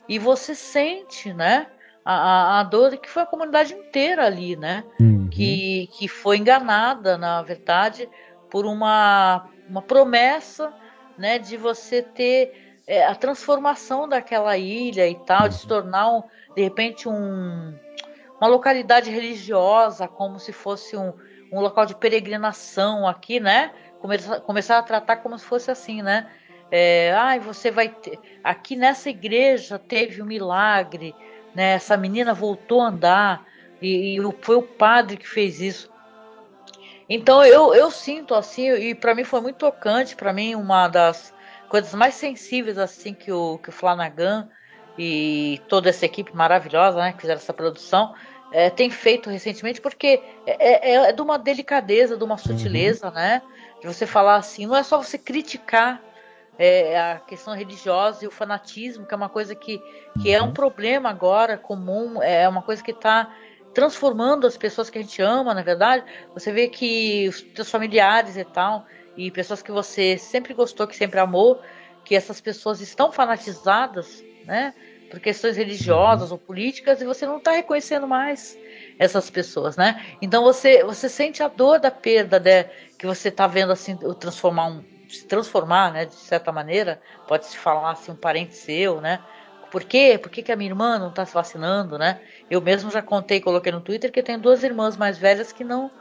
[0.07, 1.67] e você sente, né?
[2.05, 4.83] A, a, a dor que foi a comunidade inteira ali, né?
[4.99, 5.27] Uhum.
[5.29, 8.09] Que, que foi enganada, na verdade,
[8.49, 10.73] por uma, uma promessa
[11.17, 16.23] né, de você ter é, a transformação daquela ilha e tal, de se tornar, um,
[16.55, 17.77] de repente, um,
[18.39, 21.11] uma localidade religiosa, como se fosse um,
[21.51, 23.71] um local de peregrinação aqui, né?
[23.99, 26.29] Começar, começar a tratar como se fosse assim, né?
[26.71, 28.19] É, ai, você vai ter.
[28.43, 31.15] Aqui nessa igreja teve um milagre,
[31.55, 31.73] né?
[31.73, 33.45] Essa menina voltou a andar
[33.81, 35.89] e, e foi o padre que fez isso.
[37.09, 41.33] Então eu, eu sinto assim, e para mim foi muito tocante, para mim uma das
[41.69, 44.49] coisas mais sensíveis assim que o, que o Flanagan
[44.97, 48.13] e toda essa equipe maravilhosa né, que fizeram essa produção
[48.51, 53.13] é, tem feito recentemente, porque é, é, é, de uma delicadeza, de uma sutileza, uhum.
[53.13, 53.41] né?
[53.81, 56.01] De você falar assim, não é só você criticar
[56.57, 59.81] é, a questão religiosa e o fanatismo, que é uma coisa que,
[60.21, 60.53] que é um uhum.
[60.53, 63.31] problema agora comum, é uma coisa que está
[63.73, 66.03] transformando as pessoas que a gente ama, na verdade.
[66.33, 68.85] Você vê que os seus familiares e tal,
[69.15, 71.61] e pessoas que você sempre gostou, que sempre amou,
[72.03, 74.73] que essas pessoas estão fanatizadas, né?
[75.11, 78.57] Por questões religiosas ou políticas, e você não está reconhecendo mais
[78.97, 80.03] essas pessoas, né?
[80.21, 82.63] Então você, você sente a dor da perda né,
[82.97, 86.05] que você está vendo assim, transformar um, se transformar, né?
[86.05, 89.19] De certa maneira, pode se falar assim, um parente seu, né?
[89.71, 90.17] Por quê?
[90.21, 92.21] Por que, que a minha irmã não está se vacinando, né?
[92.49, 95.63] Eu mesmo já contei, coloquei no Twitter que eu tenho duas irmãs mais velhas que
[95.63, 95.91] não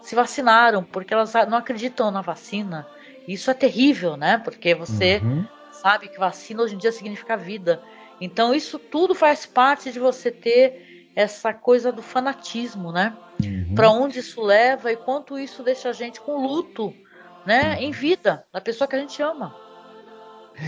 [0.00, 2.86] se vacinaram porque elas não acreditam na vacina.
[3.26, 4.38] Isso é terrível, né?
[4.38, 5.44] Porque você uhum.
[5.72, 7.82] sabe que vacina hoje em dia significa vida.
[8.20, 13.16] Então isso tudo faz parte de você ter essa coisa do fanatismo, né?
[13.42, 13.74] Uhum.
[13.74, 16.94] Para onde isso leva e quanto isso deixa a gente com luto,
[17.46, 17.76] né?
[17.76, 17.82] Uhum.
[17.82, 19.54] Em vida da pessoa que a gente ama.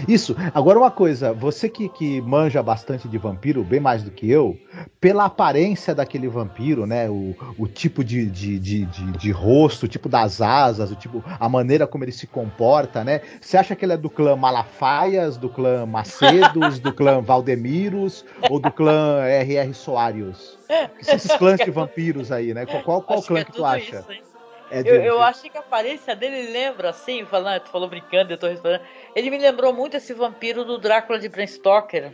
[0.07, 0.37] Isso.
[0.55, 4.59] Agora uma coisa, você que, que manja bastante de vampiro, bem mais do que eu,
[5.01, 7.09] pela aparência daquele vampiro, né?
[7.09, 11.25] O, o tipo de, de, de, de, de rosto, o tipo das asas, o tipo,
[11.27, 13.23] a maneira como ele se comporta, né?
[13.41, 18.61] Você acha que ele é do clã Malafaias, do clã Macedos, do clã Valdemiros ou
[18.61, 19.73] do clã R.R.
[19.73, 20.59] Soares?
[21.01, 22.67] Esses clãs de vampiros aí, né?
[22.67, 24.05] Qual, qual, qual clã que, é que tu acha?
[24.11, 24.28] Isso,
[24.71, 28.39] É eu, eu achei que a aparência dele lembra, assim, falando, tu falou brincando, eu
[28.39, 28.83] tô respondendo.
[29.15, 32.13] Ele me lembrou muito esse vampiro do Drácula de Bram Stoker.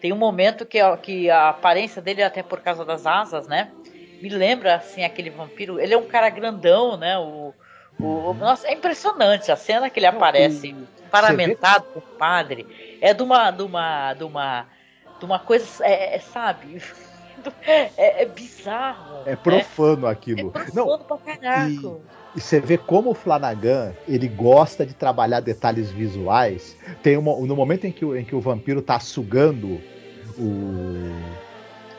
[0.00, 3.72] Tem um momento que, que a aparência dele, até por causa das asas, né?
[4.22, 5.80] Me lembra, assim, aquele vampiro.
[5.80, 7.18] Ele é um cara grandão, né?
[7.18, 7.52] O,
[7.98, 10.74] o, nossa, é impressionante a cena que ele aparece
[11.10, 12.98] paramentado com o padre.
[13.00, 14.66] É de uma, de uma, de uma,
[15.18, 16.80] de uma coisa, é, é sabe?
[17.66, 19.22] É, é, bizarro.
[19.26, 20.12] É profano né?
[20.12, 20.48] aquilo.
[20.48, 21.68] É profano Não, pra caraca.
[21.68, 26.76] E, e você vê como o Flanagan ele gosta de trabalhar detalhes visuais.
[27.02, 29.80] Tem uma, no momento em que, o, em que o vampiro tá sugando
[30.38, 31.12] o,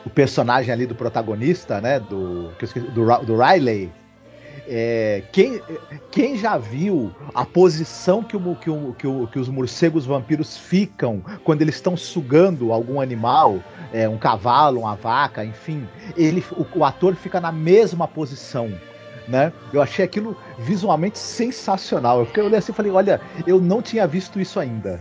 [0.06, 2.00] o personagem ali do protagonista, né?
[2.00, 2.50] Do,
[2.92, 3.90] do, do Riley
[4.68, 5.62] é, quem,
[6.10, 10.58] quem já viu a posição que, o, que, o, que, o, que os morcegos vampiros
[10.58, 13.60] ficam quando eles estão sugando algum animal,
[13.92, 18.70] é, um cavalo, uma vaca, enfim, ele, o, o ator fica na mesma posição.
[19.26, 19.52] Né?
[19.72, 22.26] Eu achei aquilo visualmente sensacional.
[22.34, 25.00] Eu olhei assim e falei, olha, eu não tinha visto isso ainda.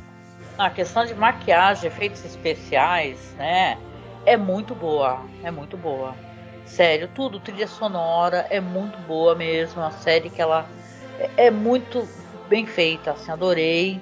[0.58, 3.78] A questão de maquiagem, efeitos especiais, né?
[4.26, 5.22] É muito boa.
[5.44, 6.14] É muito boa.
[6.68, 9.82] Sério, tudo, trilha sonora é muito boa mesmo.
[9.82, 10.68] A série que ela
[11.20, 12.08] é, é muito
[12.48, 14.02] bem feita, assim, adorei.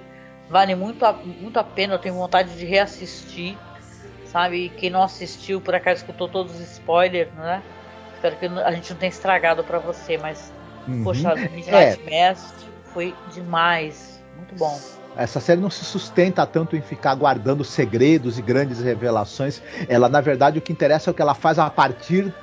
[0.50, 3.58] Vale muito a, muito a pena, eu tenho vontade de reassistir.
[4.26, 7.64] Sabe, quem não assistiu, por acaso escutou todos os spoilers, né?
[8.16, 10.52] Espero que a gente não tenha estragado para você, mas
[10.88, 11.04] uhum.
[11.04, 12.30] poxa, Midnight é.
[12.30, 12.54] Mass
[12.94, 14.78] foi demais, muito bom.
[15.18, 19.62] Essa série não se sustenta tanto em ficar guardando segredos e grandes revelações.
[19.88, 22.34] Ela, na verdade, o que interessa é o que ela faz a partir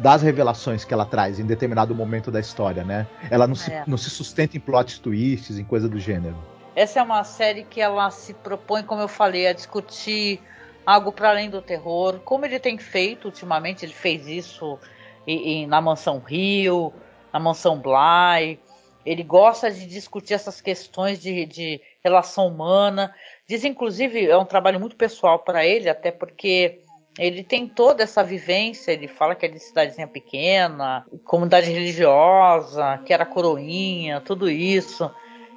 [0.00, 3.06] das revelações que ela traz em determinado momento da história, né?
[3.30, 3.56] Ela não, é.
[3.56, 6.36] se, não se sustenta em plot twists, em coisa do gênero.
[6.74, 10.40] Essa é uma série que ela se propõe, como eu falei, a discutir
[10.84, 13.84] algo para além do terror, como ele tem feito ultimamente.
[13.84, 14.78] Ele fez isso
[15.26, 16.92] em, em, na Mansão Rio,
[17.32, 18.60] na Mansão Bly.
[19.04, 23.14] Ele gosta de discutir essas questões de, de relação humana.
[23.48, 26.80] Diz, inclusive, é um trabalho muito pessoal para ele, até porque
[27.18, 28.92] ele tem toda essa vivência.
[28.92, 35.10] Ele fala que é de cidadezinha pequena, comunidade religiosa, que era coroinha, tudo isso.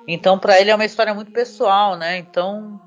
[0.08, 2.18] Então, para ele é uma história muito pessoal, né?
[2.18, 2.82] Então,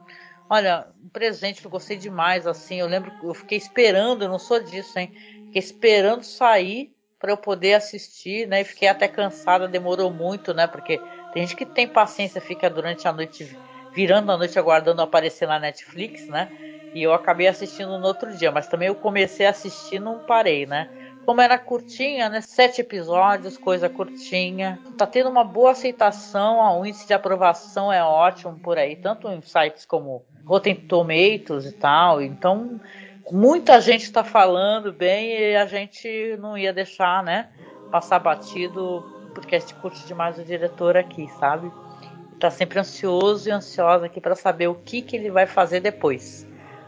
[0.51, 2.81] olha, um presente que eu gostei demais, assim.
[2.81, 5.13] Eu lembro, eu fiquei esperando, eu não sou disso, hein?
[5.47, 8.63] Fiquei esperando sair para eu poder assistir, né?
[8.63, 10.67] E fiquei até cansada, demorou muito, né?
[10.67, 11.01] Porque
[11.33, 13.57] tem gente que tem paciência, fica durante a noite,
[13.93, 16.51] virando a noite aguardando aparecer na Netflix, né?
[16.95, 20.67] E eu acabei assistindo no outro dia, mas também eu comecei a assistir não parei,
[20.67, 20.91] né?
[21.25, 22.41] Como era curtinha, né?
[22.43, 24.79] Sete episódios, coisa curtinha.
[24.99, 29.41] Tá tendo uma boa aceitação, o índice de aprovação é ótimo por aí, tanto em
[29.41, 32.21] sites como Rotten Tomatoes e tal.
[32.21, 32.79] Então,
[33.31, 37.49] muita gente está falando bem e a gente não ia deixar, né?
[37.91, 41.71] Passar batido porque a gente curte demais o diretor aqui, sabe?
[42.39, 46.47] Tá sempre ansioso e ansiosa aqui para saber o que, que ele vai fazer depois.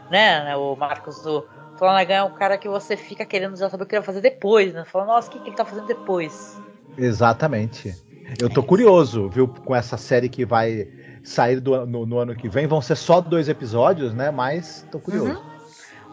[0.09, 1.47] Né, o Marcos do
[1.77, 4.21] Flanagan é um cara que você fica querendo já saber o que ele vai fazer
[4.21, 4.85] depois, né?
[4.85, 6.61] Fala, nossa, o que, que ele tá fazendo depois?
[6.97, 7.95] Exatamente.
[8.39, 10.87] Eu tô curioso, viu, com essa série que vai
[11.23, 12.67] sair do, no, no, ano que vem.
[12.67, 14.31] Vão ser só dois episódios, né?
[14.31, 15.31] Mas tô curioso.
[15.31, 15.55] Uhum.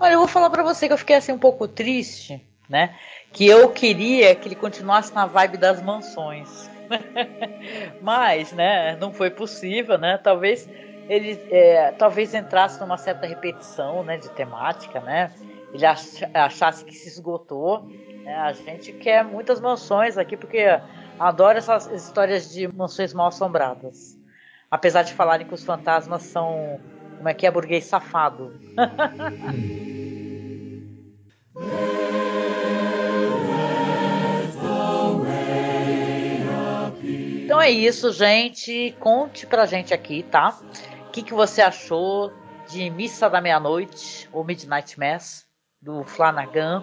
[0.01, 2.97] Olha, eu vou falar para você que eu fiquei assim um pouco triste, né?
[3.33, 6.71] que eu queria que ele continuasse na vibe das mansões.
[8.03, 10.19] Mas, né, não foi possível, né?
[10.19, 10.69] Talvez
[11.09, 15.33] ele é, talvez entrasse numa certa repetição, né, de temática, né?
[15.73, 17.89] Ele achasse que se esgotou.
[18.23, 18.37] Né?
[18.37, 20.67] A gente quer muitas mansões aqui porque
[21.19, 24.19] adora essas histórias de mansões mal assombradas.
[24.71, 26.79] Apesar de falarem que os fantasmas são
[27.17, 28.53] como é que é burguês safado.
[37.63, 38.95] é isso, gente.
[38.99, 40.59] Conte pra gente aqui, tá?
[41.07, 42.33] O que, que você achou
[42.69, 45.47] de Missa da Meia-Noite, ou Midnight Mass,
[45.81, 46.83] do Flanagan.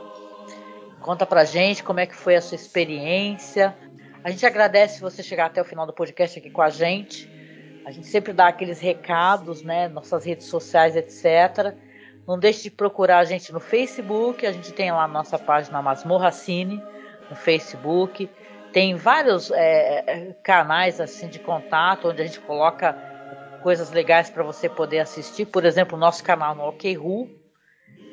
[1.02, 3.76] Conta pra gente como é que foi a sua experiência.
[4.24, 7.30] A gente agradece você chegar até o final do podcast aqui com a gente.
[7.86, 9.88] A gente sempre dá aqueles recados, né?
[9.88, 11.76] Nossas redes sociais, etc.
[12.28, 14.46] Não deixe de procurar a gente no Facebook.
[14.46, 16.84] A gente tem lá nossa página Masmorra Cine
[17.30, 18.30] no Facebook.
[18.72, 22.94] Tem vários é, é, canais assim de contato onde a gente coloca
[23.64, 25.46] coisas legais para você poder assistir.
[25.46, 27.30] Por exemplo, o nosso canal no OKRU.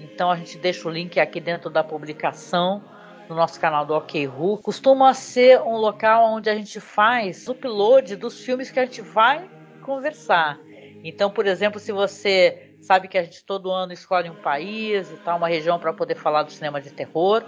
[0.00, 2.82] Então a gente deixa o link aqui dentro da publicação
[3.28, 4.58] no nosso canal do OKRU.
[4.58, 9.02] Costuma ser um local onde a gente faz o upload dos filmes que a gente
[9.02, 9.48] vai
[9.82, 10.58] conversar.
[11.04, 15.16] Então, por exemplo, se você sabe que a gente todo ano escolhe um país e
[15.16, 17.44] tal, uma região para poder falar do cinema de terror,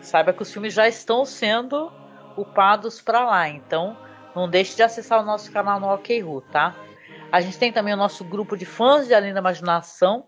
[0.00, 1.90] saiba que os filmes já estão sendo
[2.38, 3.48] ocupados para lá.
[3.48, 3.96] Então,
[4.34, 6.74] não deixe de acessar o nosso canal no OKRU, tá?
[7.32, 10.26] A gente tem também o nosso grupo de fãs de Além da Imaginação.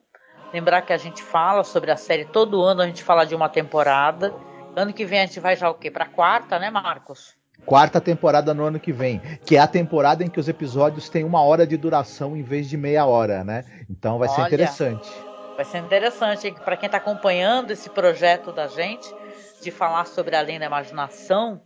[0.52, 3.48] Lembrar que a gente fala sobre a série todo ano, a gente fala de uma
[3.48, 4.34] temporada.
[4.74, 5.90] Ano que vem a gente vai já o quê?
[5.90, 7.38] Pra quarta, né, Marcos?
[7.64, 11.24] Quarta temporada no ano que vem, que é a temporada em que os episódios têm
[11.24, 13.64] uma hora de duração em vez de meia hora, né?
[13.88, 15.10] Então vai Olha, ser interessante.
[15.56, 19.14] Vai ser interessante para quem está acompanhando esse projeto da gente
[19.60, 21.60] de falar sobre além da imaginação.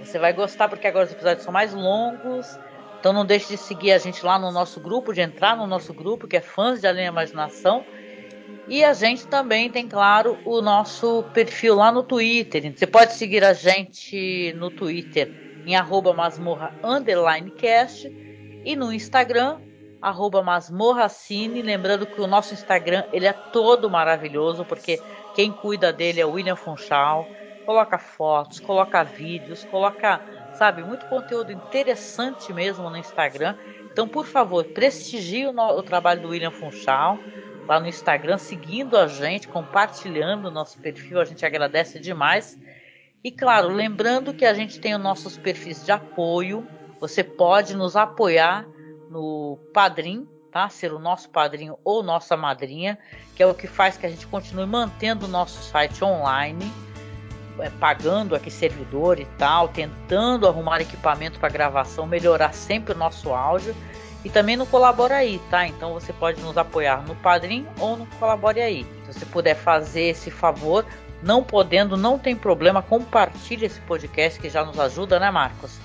[0.00, 2.58] Você vai gostar porque agora os episódios são mais longos.
[2.98, 5.92] Então não deixe de seguir a gente lá no nosso grupo, de entrar no nosso
[5.94, 7.84] grupo que é fãs de além da imaginação
[8.68, 12.70] e a gente também tem, claro, o nosso perfil lá no Twitter.
[12.76, 15.32] Você pode seguir a gente no Twitter
[15.66, 16.14] em arroba
[18.64, 19.58] e no Instagram,
[20.02, 21.62] arroba masmorracine.
[21.62, 25.00] Lembrando que o nosso Instagram ele é todo maravilhoso, porque
[25.34, 27.26] quem cuida dele é o William Funchal.
[27.68, 30.22] Coloca fotos, coloca vídeos, coloca,
[30.54, 33.54] sabe, muito conteúdo interessante mesmo no Instagram.
[33.92, 37.18] Então, por favor, prestigie o, o trabalho do William Funchal
[37.68, 42.58] lá no Instagram, seguindo a gente, compartilhando o nosso perfil, a gente agradece demais.
[43.22, 46.66] E claro, lembrando que a gente tem os nossos perfis de apoio,
[46.98, 48.66] você pode nos apoiar
[49.10, 50.70] no Padrim, tá?
[50.70, 52.98] Ser o nosso padrinho ou nossa madrinha,
[53.36, 56.64] que é o que faz que a gente continue mantendo o nosso site online,
[57.80, 63.74] pagando aqui servidor e tal, tentando arrumar equipamento para gravação, melhorar sempre o nosso áudio
[64.24, 65.66] e também no Colabora Aí, tá?
[65.66, 68.86] Então você pode nos apoiar no Padrim ou no Colabore Aí.
[69.06, 70.84] Se você puder fazer esse favor,
[71.22, 75.78] não podendo, não tem problema, compartilhe esse podcast que já nos ajuda, né, Marcos?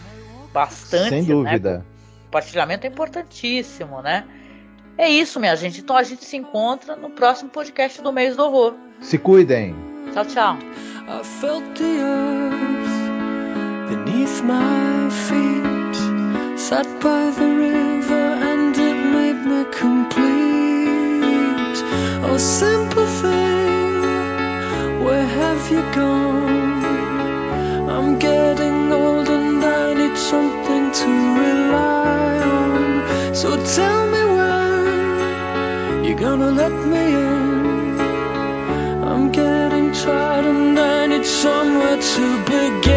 [0.52, 1.10] Bastante.
[1.10, 1.80] Sem dúvida.
[1.80, 1.86] Né?
[2.26, 4.26] Compartilhamento é importantíssimo, né?
[4.98, 5.82] É isso, minha gente.
[5.82, 8.76] Então a gente se encontra no próximo podcast do mês do horror.
[9.02, 9.93] Se cuidem.
[10.14, 10.58] Tchau, tchau.
[11.08, 12.98] I felt the earth
[13.90, 15.98] beneath my feet.
[16.56, 20.14] Sat by the river and it made me complete.
[22.30, 26.86] Oh, simple thing, where have you gone?
[27.90, 31.10] I'm getting old and I need something to
[31.42, 33.34] rely on.
[33.34, 37.63] So tell me when you're gonna let me in.
[40.04, 42.93] Tired and I need somewhere to begin.